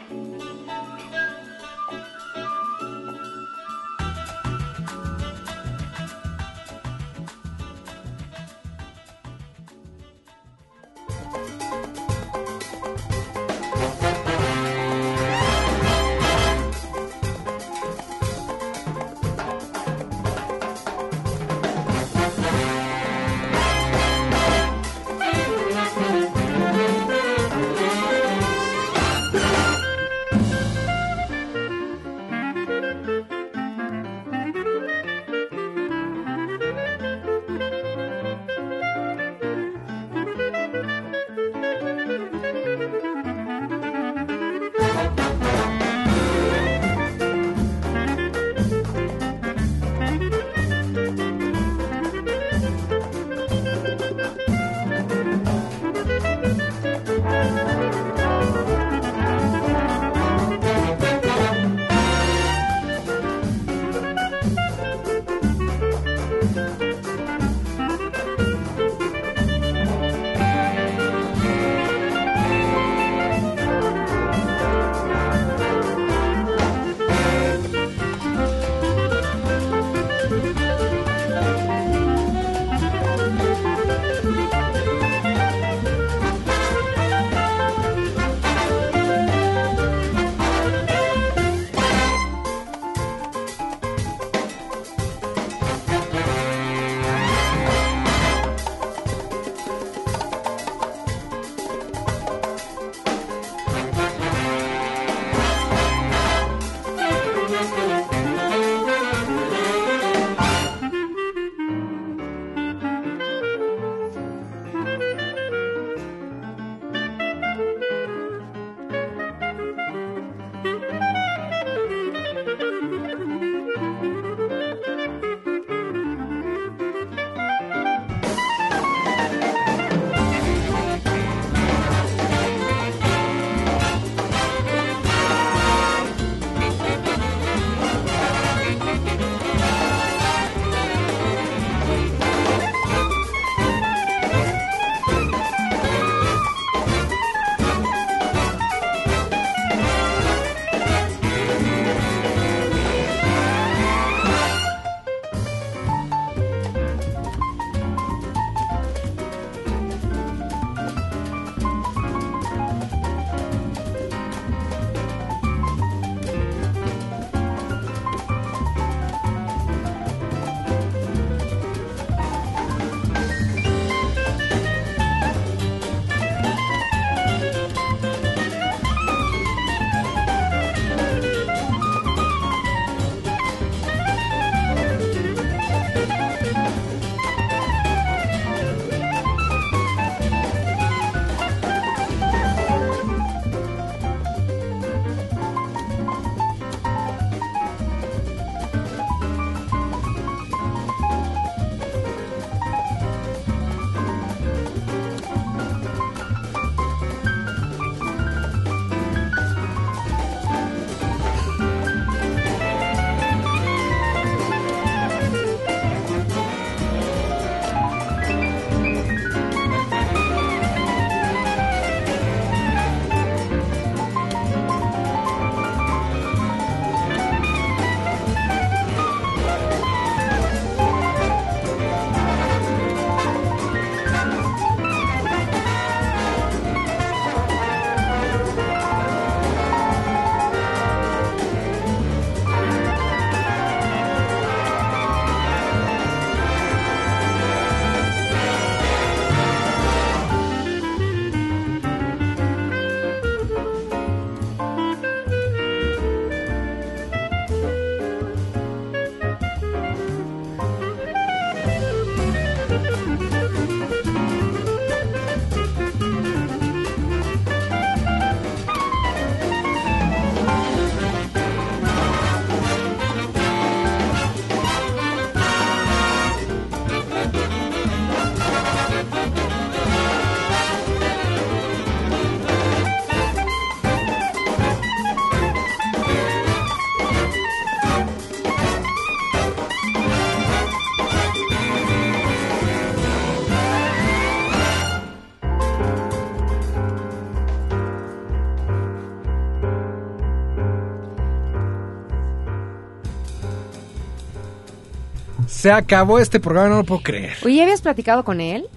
Se 305.59 305.73
acabó 305.73 306.19
este 306.19 306.39
programa, 306.39 306.69
no 306.69 306.77
lo 306.77 306.83
puedo 306.85 307.01
creer. 307.03 307.35
Oye, 307.43 307.57
¿ya 307.57 307.63
¿habías 307.63 307.81
platicado 307.81 308.23
con 308.23 308.39
él? 308.39 308.67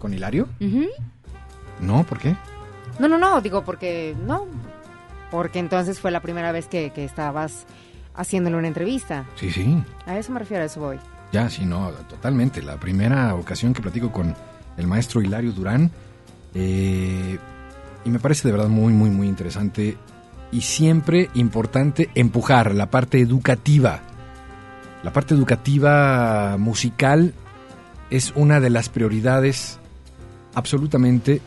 ¿Con 0.00 0.12
Hilario? 0.12 0.48
No, 1.78 2.02
¿por 2.02 2.18
qué? 2.18 2.34
No, 2.98 3.06
no, 3.06 3.16
no, 3.16 3.40
digo 3.40 3.62
porque 3.62 4.16
no, 4.26 4.48
porque 5.30 5.60
entonces 5.60 6.00
fue 6.00 6.10
la 6.10 6.18
primera 6.18 6.50
vez 6.50 6.66
que, 6.66 6.90
que 6.90 7.04
estabas 7.04 7.64
haciéndole 8.16 8.56
una 8.56 8.66
entrevista. 8.66 9.26
Sí, 9.36 9.52
sí. 9.52 9.80
A 10.04 10.18
eso 10.18 10.32
me 10.32 10.40
refiero, 10.40 10.64
a 10.64 10.66
eso 10.66 10.80
voy. 10.80 10.98
Ya, 11.30 11.48
sí, 11.48 11.64
no, 11.64 11.92
totalmente. 12.08 12.60
La 12.60 12.76
primera 12.76 13.36
ocasión 13.36 13.72
que 13.72 13.80
platico 13.80 14.10
con 14.10 14.34
el 14.76 14.86
maestro 14.88 15.22
Hilario 15.22 15.52
Durán, 15.52 15.92
eh, 16.56 17.38
y 18.04 18.10
me 18.10 18.18
parece 18.18 18.48
de 18.48 18.52
verdad 18.52 18.68
muy, 18.68 18.92
muy, 18.92 19.10
muy 19.10 19.28
interesante 19.28 19.96
y 20.50 20.60
siempre 20.62 21.30
importante 21.34 22.10
empujar 22.16 22.74
la 22.74 22.90
parte 22.90 23.20
educativa. 23.20 24.02
La 25.02 25.12
parte 25.12 25.34
educativa 25.34 26.56
musical 26.58 27.32
es 28.10 28.32
una 28.34 28.60
de 28.60 28.70
las 28.70 28.88
prioridades 28.88 29.78
absolutamente 30.54 31.40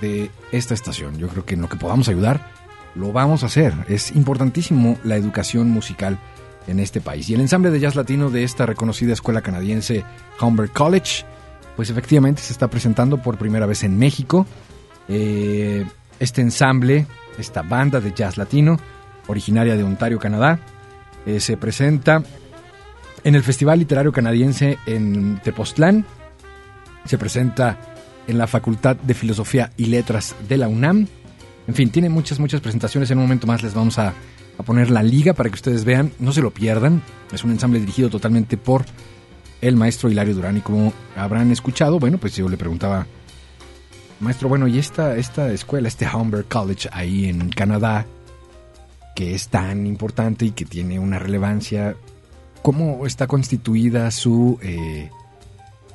de 0.00 0.30
esta 0.52 0.74
estación. 0.74 1.18
Yo 1.18 1.28
creo 1.28 1.44
que 1.44 1.54
en 1.54 1.62
lo 1.62 1.68
que 1.68 1.76
podamos 1.76 2.08
ayudar, 2.08 2.52
lo 2.94 3.12
vamos 3.12 3.42
a 3.42 3.46
hacer. 3.46 3.74
Es 3.88 4.12
importantísimo 4.12 4.98
la 5.04 5.16
educación 5.16 5.70
musical 5.70 6.18
en 6.66 6.80
este 6.80 7.00
país. 7.00 7.28
Y 7.28 7.34
el 7.34 7.40
ensamble 7.40 7.70
de 7.70 7.80
jazz 7.80 7.96
latino 7.96 8.30
de 8.30 8.44
esta 8.44 8.66
reconocida 8.66 9.12
escuela 9.12 9.42
canadiense 9.42 10.04
Humber 10.40 10.70
College, 10.70 11.24
pues 11.76 11.90
efectivamente 11.90 12.42
se 12.42 12.52
está 12.52 12.68
presentando 12.68 13.20
por 13.22 13.38
primera 13.38 13.66
vez 13.66 13.82
en 13.82 13.98
México. 13.98 14.46
Eh, 15.08 15.86
este 16.18 16.40
ensamble, 16.40 17.06
esta 17.38 17.62
banda 17.62 18.00
de 18.00 18.12
jazz 18.12 18.36
latino, 18.36 18.78
originaria 19.26 19.76
de 19.76 19.82
Ontario, 19.82 20.18
Canadá, 20.18 20.60
eh, 21.26 21.40
se 21.40 21.56
presenta 21.56 22.22
en 23.24 23.34
el 23.34 23.42
Festival 23.42 23.78
Literario 23.78 24.12
Canadiense 24.12 24.78
en 24.86 25.40
Tepoztlán. 25.42 26.04
Se 27.04 27.18
presenta 27.18 27.78
en 28.26 28.38
la 28.38 28.46
Facultad 28.46 28.96
de 28.96 29.14
Filosofía 29.14 29.72
y 29.76 29.86
Letras 29.86 30.34
de 30.48 30.56
la 30.56 30.68
UNAM. 30.68 31.06
En 31.66 31.74
fin, 31.74 31.90
tiene 31.90 32.08
muchas, 32.08 32.38
muchas 32.38 32.60
presentaciones. 32.60 33.10
En 33.10 33.18
un 33.18 33.24
momento 33.24 33.46
más 33.46 33.62
les 33.62 33.74
vamos 33.74 33.98
a, 33.98 34.14
a 34.58 34.62
poner 34.62 34.90
la 34.90 35.02
liga 35.02 35.34
para 35.34 35.48
que 35.48 35.54
ustedes 35.54 35.84
vean. 35.84 36.12
No 36.18 36.32
se 36.32 36.42
lo 36.42 36.50
pierdan. 36.50 37.02
Es 37.32 37.44
un 37.44 37.50
ensamble 37.50 37.80
dirigido 37.80 38.10
totalmente 38.10 38.56
por 38.56 38.84
el 39.60 39.76
maestro 39.76 40.10
Hilario 40.10 40.34
Durán. 40.34 40.56
Y 40.56 40.60
como 40.60 40.92
habrán 41.16 41.50
escuchado, 41.50 41.98
bueno, 41.98 42.18
pues 42.18 42.36
yo 42.36 42.48
le 42.48 42.56
preguntaba, 42.56 43.06
maestro, 44.20 44.48
bueno, 44.48 44.66
¿y 44.68 44.78
esta, 44.78 45.16
esta 45.16 45.52
escuela, 45.52 45.88
este 45.88 46.06
Humber 46.06 46.44
College 46.44 46.88
ahí 46.92 47.26
en 47.26 47.50
Canadá, 47.50 48.06
que 49.14 49.34
es 49.34 49.48
tan 49.48 49.86
importante 49.86 50.46
y 50.46 50.50
que 50.52 50.64
tiene 50.64 50.98
una 50.98 51.18
relevancia, 51.18 51.96
cómo 52.62 53.06
está 53.06 53.26
constituida 53.26 54.10
su, 54.10 54.58
eh, 54.62 55.10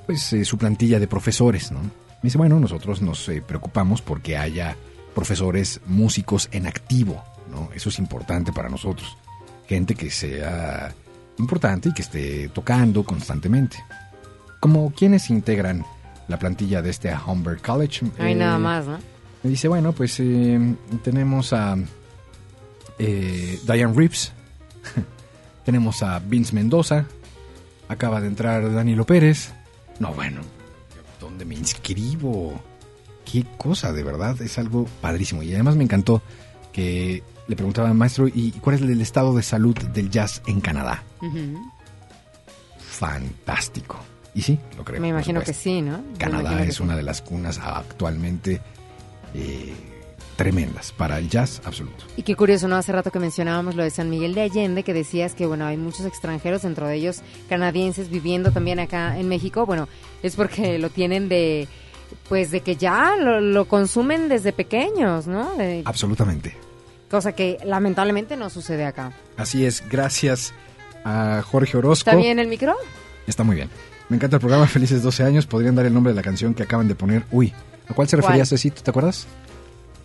pues, 0.06 0.34
eh, 0.34 0.46
su 0.46 0.58
plantilla 0.58 1.00
de 1.00 1.08
profesores, 1.08 1.72
¿no? 1.72 1.80
Me 1.82 2.28
dice, 2.30 2.38
bueno, 2.38 2.60
nosotros 2.60 3.02
nos 3.02 3.28
eh, 3.30 3.44
preocupamos 3.46 4.02
porque 4.02 4.38
haya 4.38 4.76
profesores 5.14 5.82
músicos 5.86 6.50
en 6.52 6.68
activo, 6.68 7.24
¿no? 7.52 7.70
Eso 7.74 7.90
es 7.90 8.00
importante 8.00 8.52
para 8.52 8.70
nosotros. 8.70 9.18
Gente 9.68 9.96
que 9.96 10.10
sea 10.10 10.94
importante 11.38 11.90
y 11.90 11.94
que 11.94 12.02
esté 12.02 12.50
tocando 12.50 13.04
constantemente. 13.04 13.78
Como 14.60 14.92
quienes 14.92 15.30
integran 15.30 15.86
la 16.28 16.40
plantilla 16.40 16.82
de 16.82 16.90
este 16.90 17.14
Humber 17.16 17.60
College. 17.62 18.06
Hay 18.20 18.34
eh, 18.34 18.36
nada 18.36 18.58
más, 18.58 18.86
¿no? 18.86 19.00
Me 19.44 19.50
dice, 19.50 19.68
bueno, 19.68 19.94
pues 19.94 20.20
eh, 20.20 20.76
tenemos 21.04 21.54
a 21.54 21.78
eh, 22.98 23.60
Diane 23.66 23.94
Reeves, 23.94 24.32
tenemos 25.66 26.04
a 26.04 26.20
Vince 26.20 26.54
Mendoza, 26.54 27.06
acaba 27.90 28.22
de 28.22 28.28
entrar 28.28 28.72
Danilo 28.72 29.06
Pérez. 29.06 29.54
No, 30.00 30.14
bueno, 30.14 30.42
¿dónde 31.20 31.44
me 31.44 31.56
inscribo? 31.56 32.62
Qué 33.30 33.44
cosa, 33.58 33.92
de 33.92 34.04
verdad, 34.04 34.40
es 34.42 34.58
algo 34.60 34.86
padrísimo. 35.02 35.44
Y 35.44 35.54
además 35.54 35.76
me 35.76 35.84
encantó 35.84 36.22
que 36.72 37.24
le 37.48 37.56
preguntaba 37.56 37.90
al 37.90 37.96
maestro, 37.96 38.28
¿y 38.28 38.52
cuál 38.62 38.76
es 38.76 38.82
el 38.82 39.02
estado 39.02 39.36
de 39.36 39.44
salud 39.44 39.76
del 39.76 40.10
jazz 40.10 40.42
en 40.46 40.62
Canadá? 40.62 41.04
Fantástico. 42.78 43.98
Y 44.34 44.42
sí, 44.42 44.60
lo 44.78 44.84
creo. 44.84 45.02
Me 45.02 45.08
imagino 45.08 45.42
que 45.42 45.54
sí, 45.54 45.82
¿no? 45.82 46.04
Canadá 46.18 46.64
es 46.64 46.80
una 46.80 46.96
de 46.96 47.04
las 47.04 47.22
cunas 47.22 47.58
actualmente 47.58 48.62
eh, 49.34 49.74
tremendas 50.36 50.92
para 50.92 51.18
el 51.18 51.30
jazz 51.30 51.62
absoluto. 51.66 52.06
Y 52.18 52.24
qué 52.24 52.36
curioso, 52.36 52.68
¿no? 52.68 52.76
Hace 52.76 52.92
rato 52.92 53.12
que 53.12 53.20
mencionábamos 53.20 53.76
lo 53.76 53.84
de 53.84 53.90
San 53.90 54.10
Miguel 54.10 54.34
de 54.36 54.42
Allende, 54.42 54.84
que 54.84 54.94
decías 54.94 55.34
que, 55.36 55.46
bueno, 55.46 55.66
hay 55.66 55.78
muchos 55.78 56.06
extranjeros, 56.06 56.64
dentro 56.64 56.88
de 56.88 56.96
ellos 56.96 57.22
canadienses, 57.50 58.10
viviendo 58.10 58.52
también 58.52 58.80
acá 58.80 59.18
en 59.18 59.28
México. 59.30 59.66
Bueno, 59.66 59.88
es 60.24 60.36
porque 60.36 60.78
lo 60.80 60.90
tienen 60.90 61.30
de, 61.30 61.68
pues, 62.30 62.52
de 62.52 62.62
que 62.62 62.76
ya 62.76 63.16
lo, 63.16 63.40
lo 63.42 63.66
consumen 63.66 64.28
desde 64.30 64.52
pequeños, 64.54 65.28
¿no? 65.28 65.56
De- 65.56 65.82
Absolutamente. 65.86 66.56
cosa 67.10 67.32
que 67.34 67.58
lamentablemente 67.64 68.36
no 68.36 68.50
sucede 68.50 68.86
acá. 68.86 69.14
Así 69.38 69.66
es, 69.66 69.84
gracias 69.90 70.54
a 71.04 71.42
Jorge 71.44 71.78
Orozco. 71.78 72.10
¿Está 72.10 72.20
bien 72.20 72.40
el 72.40 72.48
micro? 72.48 72.76
Está 73.28 73.44
muy 73.44 73.56
bien. 73.56 73.70
Me 74.10 74.18
encanta 74.18 74.36
el 74.36 74.40
programa 74.40 74.68
Felices 74.68 75.02
12 75.02 75.24
años. 75.24 75.48
¿Podrían 75.48 75.76
dar 75.76 75.86
el 75.86 75.94
nombre 75.94 76.12
de 76.14 76.16
la 76.18 76.22
canción 76.24 76.54
que 76.54 76.64
acaban 76.64 76.88
de 76.88 76.94
poner? 76.96 77.24
Uy, 77.32 77.54
¿a 77.88 77.94
cuál 77.94 78.08
se 78.08 78.16
refería 78.18 78.38
¿Cuál? 78.42 78.48
Cecito? 78.48 78.84
¿Te 78.84 78.90
acuerdas? 78.92 79.26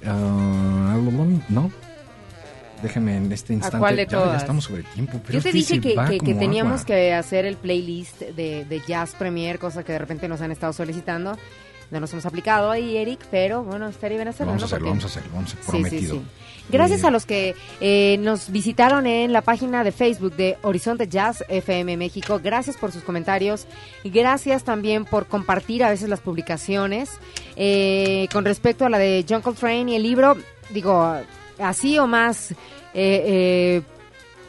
Ah, 0.06 0.98
¿No? 1.48 1.70
Déjeme 2.82 3.16
en 3.16 3.30
este 3.30 3.52
instante. 3.52 4.06
Ya, 4.06 4.24
ya 4.32 4.36
estamos 4.38 4.64
sobre 4.64 4.82
tiempo. 4.84 5.20
pero 5.26 5.38
Yo 5.38 5.42
te 5.42 5.48
este 5.50 5.74
dije 5.74 5.80
que, 5.80 6.18
que- 6.18 6.34
teníamos 6.34 6.72
agua. 6.80 6.86
que 6.86 7.12
hacer 7.12 7.44
el 7.44 7.56
playlist 7.56 8.20
de, 8.22 8.64
de 8.64 8.82
Jazz 8.88 9.14
Premier, 9.14 9.58
cosa 9.58 9.82
que 9.84 9.92
de 9.92 9.98
repente 9.98 10.28
nos 10.28 10.40
han 10.40 10.50
estado 10.50 10.72
solicitando. 10.72 11.36
No 11.90 11.98
nos 12.00 12.12
hemos 12.12 12.24
aplicado 12.26 12.70
ahí, 12.70 12.96
Eric, 12.96 13.20
pero 13.30 13.64
bueno, 13.64 13.88
estaría 13.88 14.16
bien 14.16 14.26
Lo 14.26 14.30
hacerlo. 14.30 14.52
vamos 14.52 14.62
a 14.62 14.66
hacerlo, 14.66 14.88
vamos 14.88 15.04
a 15.04 15.06
hacerlo, 15.08 15.30
vamos 15.34 15.50
a 15.50 15.52
hacer 15.54 15.64
Sí, 15.64 15.70
prometido. 15.70 16.14
sí, 16.14 16.20
sí. 16.20 16.26
Gracias 16.72 17.02
a 17.02 17.10
los 17.10 17.26
que 17.26 17.56
eh, 17.80 18.16
nos 18.20 18.50
visitaron 18.52 19.04
en 19.08 19.32
la 19.32 19.40
página 19.42 19.82
de 19.82 19.90
Facebook 19.90 20.36
de 20.36 20.56
Horizonte 20.62 21.08
Jazz 21.08 21.42
FM 21.48 21.96
México. 21.96 22.40
Gracias 22.40 22.76
por 22.76 22.92
sus 22.92 23.02
comentarios. 23.02 23.66
Gracias 24.04 24.62
también 24.62 25.04
por 25.04 25.26
compartir 25.26 25.82
a 25.82 25.90
veces 25.90 26.08
las 26.08 26.20
publicaciones. 26.20 27.10
Eh, 27.56 28.28
con 28.32 28.44
respecto 28.44 28.84
a 28.86 28.88
la 28.88 28.98
de 28.98 29.24
John 29.28 29.42
Coltrane 29.42 29.90
y 29.90 29.96
el 29.96 30.04
libro, 30.04 30.36
digo, 30.72 31.16
así 31.58 31.98
o 31.98 32.06
más 32.06 32.52
eh, 32.52 32.56
eh, 32.94 33.82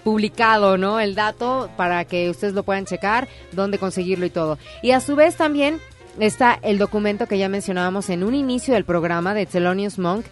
publicado, 0.04 0.78
¿no? 0.78 1.00
El 1.00 1.16
dato 1.16 1.72
para 1.76 2.06
que 2.06 2.30
ustedes 2.30 2.54
lo 2.54 2.62
puedan 2.62 2.86
checar, 2.86 3.28
dónde 3.52 3.80
conseguirlo 3.80 4.28
y 4.28 4.30
todo. 4.30 4.60
Y 4.84 4.92
a 4.92 5.00
su 5.00 5.16
vez 5.16 5.36
también 5.38 5.80
está 6.22 6.60
el 6.62 6.78
documento 6.78 7.26
que 7.26 7.38
ya 7.38 7.50
mencionábamos 7.50 8.10
en 8.10 8.24
un 8.24 8.36
inicio 8.36 8.76
del 8.76 8.86
programa 8.86 9.34
de 9.34 9.48
Thelonious 9.48 9.98
Monk, 9.98 10.26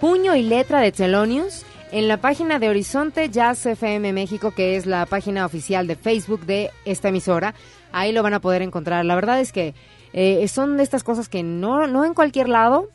puño 0.00 0.34
y 0.34 0.42
letra 0.42 0.80
de 0.80 0.90
Thelonious, 0.90 1.64
en 1.92 2.08
la 2.08 2.16
página 2.16 2.58
de 2.58 2.68
Horizonte 2.68 3.28
Jazz 3.30 3.64
FM 3.66 4.12
México, 4.12 4.52
que 4.52 4.76
es 4.76 4.86
la 4.86 5.06
página 5.06 5.46
oficial 5.46 5.86
de 5.86 5.96
Facebook 5.96 6.46
de 6.46 6.70
esta 6.84 7.08
emisora. 7.08 7.54
Ahí 7.92 8.12
lo 8.12 8.22
van 8.22 8.34
a 8.34 8.40
poder 8.40 8.62
encontrar. 8.62 9.04
La 9.04 9.14
verdad 9.14 9.40
es 9.40 9.52
que 9.52 9.74
eh, 10.12 10.46
son 10.48 10.76
de 10.76 10.82
estas 10.82 11.04
cosas 11.04 11.28
que 11.28 11.42
no, 11.42 11.86
no 11.86 12.04
en 12.04 12.14
cualquier 12.14 12.48
lado. 12.48 12.88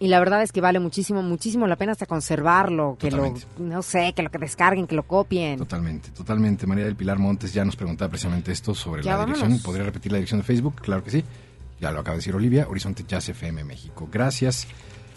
Y 0.00 0.08
la 0.08 0.20
verdad 0.20 0.42
es 0.42 0.52
que 0.52 0.60
vale 0.60 0.78
muchísimo, 0.78 1.22
muchísimo 1.22 1.66
la 1.66 1.74
pena 1.74 1.90
hasta 1.92 2.06
conservarlo, 2.06 2.96
que 3.00 3.10
lo, 3.10 3.34
no 3.58 3.82
sé, 3.82 4.12
que 4.14 4.22
lo 4.22 4.30
que 4.30 4.38
descarguen, 4.38 4.86
que 4.86 4.94
lo 4.94 5.02
copien. 5.02 5.58
Totalmente, 5.58 6.10
totalmente. 6.10 6.66
María 6.68 6.84
del 6.84 6.94
Pilar 6.94 7.18
Montes 7.18 7.52
ya 7.52 7.64
nos 7.64 7.74
preguntaba 7.74 8.08
precisamente 8.08 8.52
esto 8.52 8.74
sobre 8.74 9.02
Ya 9.02 9.12
la 9.12 9.16
vámonos. 9.18 9.38
dirección. 9.40 9.62
¿Podría 9.64 9.84
repetir 9.84 10.12
la 10.12 10.18
dirección 10.18 10.38
de 10.40 10.44
Facebook? 10.46 10.76
Claro 10.76 11.02
que 11.02 11.10
sí. 11.10 11.24
Ya 11.80 11.90
lo 11.90 12.00
acaba 12.00 12.14
de 12.14 12.18
decir 12.18 12.34
Olivia, 12.34 12.66
Horizonte 12.68 13.04
Jazz 13.08 13.28
FM 13.28 13.64
México. 13.64 14.08
Gracias. 14.10 14.68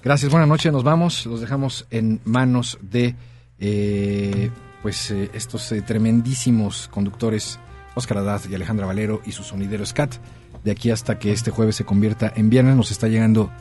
Gracias, 0.04 0.32
buenas 0.32 0.50
noches, 0.50 0.72
nos 0.74 0.84
vamos. 0.84 1.28
Los 1.28 1.42
dejamos 1.42 1.86
en 1.92 2.20
manos 2.26 2.80
de 2.82 3.16
eh, 3.60 4.50
pues 4.82 5.12
eh, 5.12 5.30
estos 5.36 5.72
eh, 5.72 5.84
tremendísimos 5.84 6.88
conductores, 6.88 7.60
Oscar 7.94 8.18
Haddad 8.18 8.42
y 8.50 8.56
Alejandra 8.56 8.88
Valero 8.88 9.22
y 9.26 9.32
su 9.34 9.44
sonidero 9.44 9.86
Scat. 9.86 10.16
De 10.64 10.72
aquí 10.72 10.90
hasta 10.90 11.20
que 11.20 11.32
este 11.32 11.52
jueves 11.52 11.76
se 11.76 11.86
convierta 11.86 12.34
en 12.36 12.50
viernes, 12.50 12.76
nos 12.76 12.90
está 12.90 13.08
llegando 13.08 13.52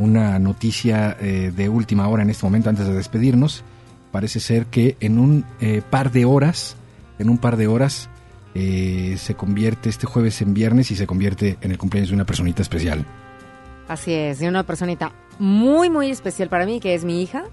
una 0.00 0.38
noticia 0.38 1.16
eh, 1.20 1.52
de 1.54 1.68
última 1.68 2.08
hora 2.08 2.22
en 2.22 2.30
este 2.30 2.44
momento 2.44 2.70
antes 2.70 2.86
de 2.86 2.94
despedirnos. 2.94 3.62
Parece 4.10 4.40
ser 4.40 4.66
que 4.66 4.96
en 5.00 5.18
un 5.18 5.44
eh, 5.60 5.82
par 5.88 6.10
de 6.10 6.24
horas, 6.24 6.76
en 7.18 7.28
un 7.28 7.38
par 7.38 7.56
de 7.56 7.68
horas, 7.68 8.08
eh, 8.54 9.16
se 9.18 9.34
convierte 9.34 9.88
este 9.88 10.06
jueves 10.06 10.40
en 10.42 10.54
viernes 10.54 10.90
y 10.90 10.96
se 10.96 11.06
convierte 11.06 11.58
en 11.60 11.70
el 11.70 11.78
cumpleaños 11.78 12.08
de 12.08 12.16
una 12.16 12.24
personita 12.24 12.62
especial. 12.62 13.04
Así 13.86 14.12
es, 14.12 14.38
de 14.38 14.48
una 14.48 14.64
personita 14.64 15.12
muy, 15.38 15.90
muy 15.90 16.10
especial 16.10 16.48
para 16.48 16.66
mí, 16.66 16.80
que 16.80 16.94
es 16.94 17.04
mi 17.04 17.22
hija. 17.22 17.44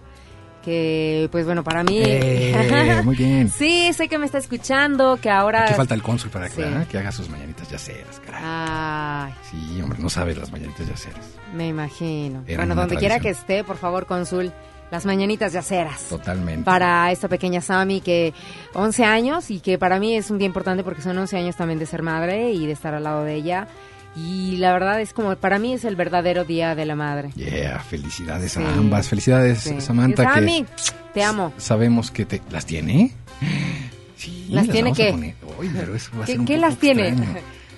Que, 0.67 1.29
pues 1.31 1.45
bueno, 1.45 1.63
para 1.63 1.81
mí. 1.81 1.97
Eh, 2.03 3.01
muy 3.05 3.15
bien. 3.15 3.49
sí, 3.49 3.93
sé 3.93 4.09
que 4.09 4.17
me 4.17 4.25
está 4.25 4.37
escuchando, 4.37 5.17
que 5.21 5.29
ahora. 5.29 5.63
Aquí 5.63 5.75
falta 5.75 5.93
el 5.93 6.03
cónsul 6.03 6.29
para 6.29 6.49
que, 6.49 6.55
Sí. 6.61 6.85
que 6.91 6.97
haga 6.97 7.13
sus 7.13 7.29
mañanitas 7.29 7.69
yaceras, 7.69 8.19
caray. 8.19 8.43
Ay, 8.45 9.33
Sí, 9.49 9.81
hombre, 9.81 9.97
no 9.99 10.09
sabes 10.09 10.35
las 10.37 10.51
mañanitas 10.51 10.85
yaceras. 10.85 11.25
me 11.53 11.69
imagino. 11.69 12.43
Eran 12.47 12.67
bueno, 12.67 12.81
donde 12.81 12.97
quiera 12.97 13.21
que 13.21 13.29
esté, 13.29 13.63
por 13.63 13.77
favor, 13.77 14.07
cónsul, 14.07 14.51
las 14.91 15.05
mañanitas 15.05 15.53
yaceras. 15.53 16.03
Totalmente. 16.09 16.65
Para 16.65 17.13
esta 17.13 17.29
pequeña 17.29 17.61
Sammy 17.61 18.01
que 18.01 18.33
11 18.73 19.05
años 19.05 19.49
y 19.49 19.61
que 19.61 19.77
para 19.77 20.01
mí 20.01 20.17
es 20.17 20.29
un 20.31 20.37
día 20.37 20.47
importante 20.47 20.83
porque 20.83 21.01
son 21.01 21.17
11 21.17 21.37
años 21.37 21.55
también 21.55 21.79
de 21.79 21.85
ser 21.85 22.01
madre 22.03 22.51
y 22.51 22.65
de 22.65 22.73
estar 22.73 22.93
al 22.93 23.03
lado 23.05 23.23
de 23.23 23.35
ella. 23.35 23.69
Y 24.17 24.57
la 24.57 24.73
verdad 24.73 24.99
es 25.01 25.13
como, 25.13 25.35
para 25.35 25.59
mí 25.59 25.73
es 25.73 25.85
el 25.85 25.95
verdadero 25.95 26.43
día 26.45 26.73
de 26.75 26.85
la 26.85 26.95
madre. 26.95 27.29
Yeah, 27.35 27.79
felicidades 27.79 28.53
Sí. 28.53 28.63
a 28.63 28.73
ambas. 28.73 29.07
Felicidades, 29.09 29.59
Sí. 29.59 29.79
Samantha. 29.81 30.25
que 30.25 30.33
Sammy, 30.33 30.65
te 31.13 31.23
amo. 31.23 31.53
Sabemos 31.57 32.09
que 32.11 32.25
te... 32.25 32.41
¿Las 32.49 32.65
tiene? 32.65 33.11
Sí, 34.17 34.47
¿Las 34.49 34.67
tiene 34.67 34.93
qué? 34.93 35.11
poner. 35.11 35.35
Uy, 35.59 35.69
pero 35.71 35.93
eso 35.95 36.09
va 36.17 36.23
a 36.23 36.25
¿Qué- 36.25 36.31
ser 36.31 36.39
un 36.39 36.45
qué 36.47 36.55
poco 36.55 36.67
las 36.67 36.77
tiene? 36.79 37.15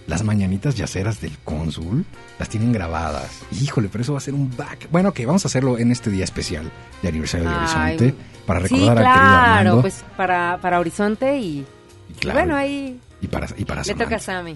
Las 0.07 0.23
mañanitas 0.23 0.75
yaceras 0.75 1.19
del 1.19 1.37
cónsul 1.43 2.05
las 2.39 2.47
tienen 2.47 2.71
grabadas. 2.71 3.41
Híjole, 3.61 3.89
pero 3.91 4.03
eso 4.03 4.13
va 4.13 4.19
a 4.19 4.21
ser 4.21 4.33
un 4.35 4.55
back. 4.55 4.87
Bueno, 4.89 5.13
que 5.13 5.25
vamos 5.25 5.43
a 5.43 5.49
hacerlo 5.49 5.77
en 5.77 5.91
este 5.91 6.09
día 6.09 6.23
especial 6.23 6.71
de 7.01 7.09
aniversario 7.09 7.49
de 7.49 7.53
Ay, 7.55 7.59
Horizonte 7.97 8.15
para 8.45 8.59
sí, 8.61 8.73
recordar 8.75 8.97
al 8.99 9.03
querido 9.03 9.21
claro, 9.29 9.81
pues 9.81 10.05
para, 10.15 10.57
para 10.61 10.79
Horizonte 10.79 11.37
y, 11.39 11.65
y 12.09 12.13
claro, 12.13 12.39
bueno, 12.39 12.55
ahí 12.55 12.97
y 13.21 13.27
para, 13.27 13.47
y 13.57 13.65
para 13.65 13.81
le 13.81 13.85
Samantha. 13.85 14.05
toca 14.05 14.15
a 14.15 14.19
Sammy. 14.19 14.55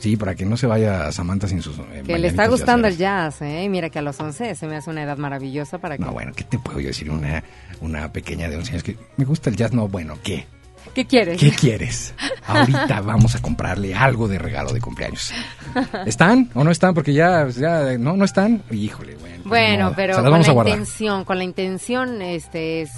Sí, 0.00 0.16
para 0.16 0.34
que 0.34 0.44
no 0.44 0.56
se 0.56 0.66
vaya 0.66 1.12
Samantha 1.12 1.46
sin 1.46 1.62
sus. 1.62 1.78
eh, 1.78 2.02
Que 2.04 2.18
le 2.18 2.26
está 2.28 2.48
gustando 2.48 2.88
el 2.88 2.96
jazz, 2.96 3.42
¿eh? 3.42 3.68
Mira 3.70 3.88
que 3.90 3.98
a 4.00 4.02
los 4.02 4.18
11 4.18 4.54
se 4.56 4.66
me 4.66 4.74
hace 4.76 4.90
una 4.90 5.02
edad 5.04 5.16
maravillosa 5.18 5.78
para 5.78 5.96
que... 5.96 6.02
No, 6.02 6.10
bueno, 6.12 6.32
¿qué 6.34 6.42
te 6.42 6.58
puedo 6.58 6.80
yo 6.80 6.88
decir? 6.88 7.10
Una, 7.10 7.44
una 7.80 8.10
pequeña 8.12 8.48
de 8.48 8.56
11 8.56 8.70
años 8.72 8.82
que 8.82 8.96
me 9.16 9.24
gusta 9.24 9.50
el 9.50 9.56
jazz. 9.56 9.72
No, 9.72 9.86
bueno, 9.88 10.18
¿qué? 10.24 10.46
¿Qué 10.94 11.04
quieres? 11.06 11.38
¿Qué 11.38 11.50
quieres? 11.52 12.14
Ahorita 12.46 13.00
vamos 13.02 13.34
a 13.36 13.42
comprarle 13.42 13.94
algo 13.94 14.26
de 14.26 14.38
regalo 14.38 14.72
de 14.72 14.80
cumpleaños. 14.80 15.32
¿Están 16.06 16.50
o 16.54 16.64
no 16.64 16.70
están? 16.70 16.94
Porque 16.94 17.12
ya, 17.12 17.46
ya 17.48 17.96
no, 17.98 18.16
no 18.16 18.24
están. 18.24 18.62
Híjole, 18.70 19.14
bueno. 19.16 19.36
pues 19.44 19.48
Bueno, 19.48 19.92
pero 19.94 20.16
con 20.16 20.32
la 20.32 20.38
intención, 20.70 21.24
con 21.24 21.38
la 21.38 21.44
intención 21.44 22.22
este 22.22 22.80
es, 22.82 22.90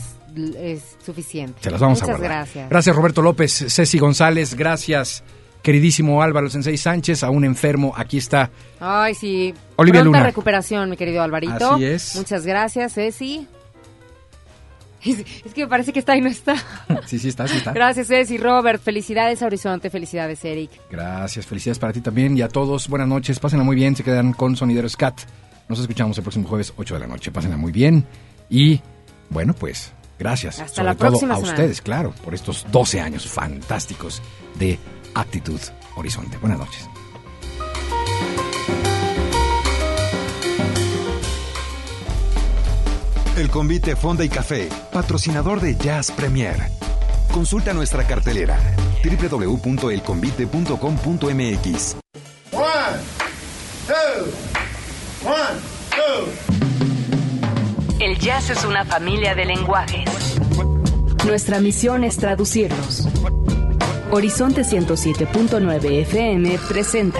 es 0.56 0.96
suficiente. 1.04 1.58
Se 1.60 1.70
las 1.70 1.80
vamos 1.80 1.98
Muchas 2.00 2.08
a 2.08 2.12
guardar. 2.18 2.30
gracias. 2.38 2.70
Gracias, 2.70 2.96
Roberto 2.96 3.20
López, 3.20 3.52
Ceci 3.68 3.98
González. 3.98 4.54
Gracias, 4.54 5.22
queridísimo 5.62 6.22
Álvaro 6.22 6.50
Sensei 6.50 6.76
Sánchez, 6.76 7.22
aún 7.22 7.44
enfermo. 7.44 7.92
Aquí 7.96 8.18
está. 8.18 8.50
Ay, 8.80 9.14
sí. 9.14 9.54
Olivia 9.76 10.00
Pronta 10.02 10.18
Luna. 10.18 10.26
recuperación, 10.28 10.90
mi 10.90 10.96
querido 10.96 11.22
Alvarito. 11.22 11.74
Así 11.74 11.84
es. 11.84 12.16
Muchas 12.16 12.44
gracias, 12.46 12.94
Ceci. 12.94 13.46
Es, 15.04 15.18
es 15.44 15.52
que 15.52 15.62
me 15.62 15.68
parece 15.68 15.92
que 15.92 15.98
está 15.98 16.16
y 16.16 16.20
no 16.20 16.28
está. 16.28 16.54
Sí, 17.06 17.18
sí, 17.18 17.28
está, 17.28 17.48
sí 17.48 17.56
está. 17.56 17.72
Gracias, 17.72 18.06
Ceci. 18.06 18.38
Robert, 18.38 18.80
felicidades, 18.82 19.42
Horizonte. 19.42 19.90
Felicidades, 19.90 20.44
Eric. 20.44 20.70
Gracias, 20.90 21.46
felicidades 21.46 21.78
para 21.78 21.92
ti 21.92 22.00
también 22.00 22.36
y 22.38 22.42
a 22.42 22.48
todos. 22.48 22.88
Buenas 22.88 23.08
noches, 23.08 23.38
pásenla 23.40 23.64
muy 23.64 23.74
bien. 23.74 23.96
Se 23.96 24.04
quedan 24.04 24.32
con 24.32 24.56
Sonidero 24.56 24.88
Scat. 24.88 25.20
Nos 25.68 25.80
escuchamos 25.80 26.16
el 26.18 26.22
próximo 26.22 26.46
jueves, 26.48 26.72
8 26.76 26.94
de 26.94 27.00
la 27.00 27.06
noche. 27.06 27.32
Pásenla 27.32 27.56
muy 27.56 27.72
bien. 27.72 28.04
Y 28.50 28.80
bueno, 29.30 29.54
pues 29.54 29.92
gracias. 30.18 30.60
Hasta 30.60 30.74
sobre 30.76 30.86
la 30.86 30.94
todo 30.94 31.08
próxima 31.08 31.34
a 31.34 31.36
semana. 31.38 31.52
ustedes, 31.54 31.80
claro, 31.80 32.12
por 32.24 32.34
estos 32.34 32.66
12 32.70 33.00
años 33.00 33.26
fantásticos 33.26 34.22
de 34.58 34.78
Actitud 35.14 35.60
Horizonte. 35.96 36.36
Buenas 36.38 36.58
noches. 36.58 36.88
El 43.36 43.50
convite 43.50 43.96
Fonda 43.96 44.24
y 44.24 44.28
Café, 44.28 44.68
patrocinador 44.92 45.60
de 45.60 45.76
Jazz 45.76 46.10
Premier. 46.10 46.56
Consulta 47.32 47.72
nuestra 47.72 48.06
cartelera 48.06 48.58
www.elconvite.com.mx. 49.02 51.96
El 58.00 58.18
jazz 58.18 58.50
es 58.50 58.64
una 58.64 58.84
familia 58.84 59.34
de 59.34 59.46
lenguajes. 59.46 60.36
Nuestra 61.24 61.58
misión 61.60 62.04
es 62.04 62.18
traducirlos. 62.18 63.08
Horizonte 64.14 64.60
107.9 64.60 66.02
FM 66.02 66.58
presenta 66.68 67.18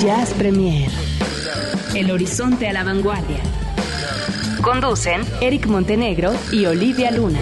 Jazz 0.00 0.32
Premier. 0.32 0.90
El 1.94 2.10
horizonte 2.10 2.66
a 2.66 2.72
la 2.72 2.82
vanguardia. 2.82 3.42
Conducen 4.62 5.20
Eric 5.42 5.66
Montenegro 5.66 6.32
y 6.50 6.64
Olivia 6.64 7.10
Luna. 7.10 7.40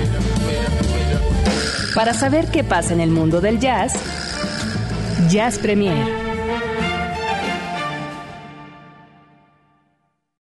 Para 1.95 2.13
saber 2.13 2.51
qué 2.51 2.65
pasa 2.65 2.93
en 2.93 2.99
el 2.99 3.11
mundo 3.11 3.41
del 3.41 3.61
jazz, 3.61 3.93
Jazz 5.31 5.61
Premier. 5.61 6.28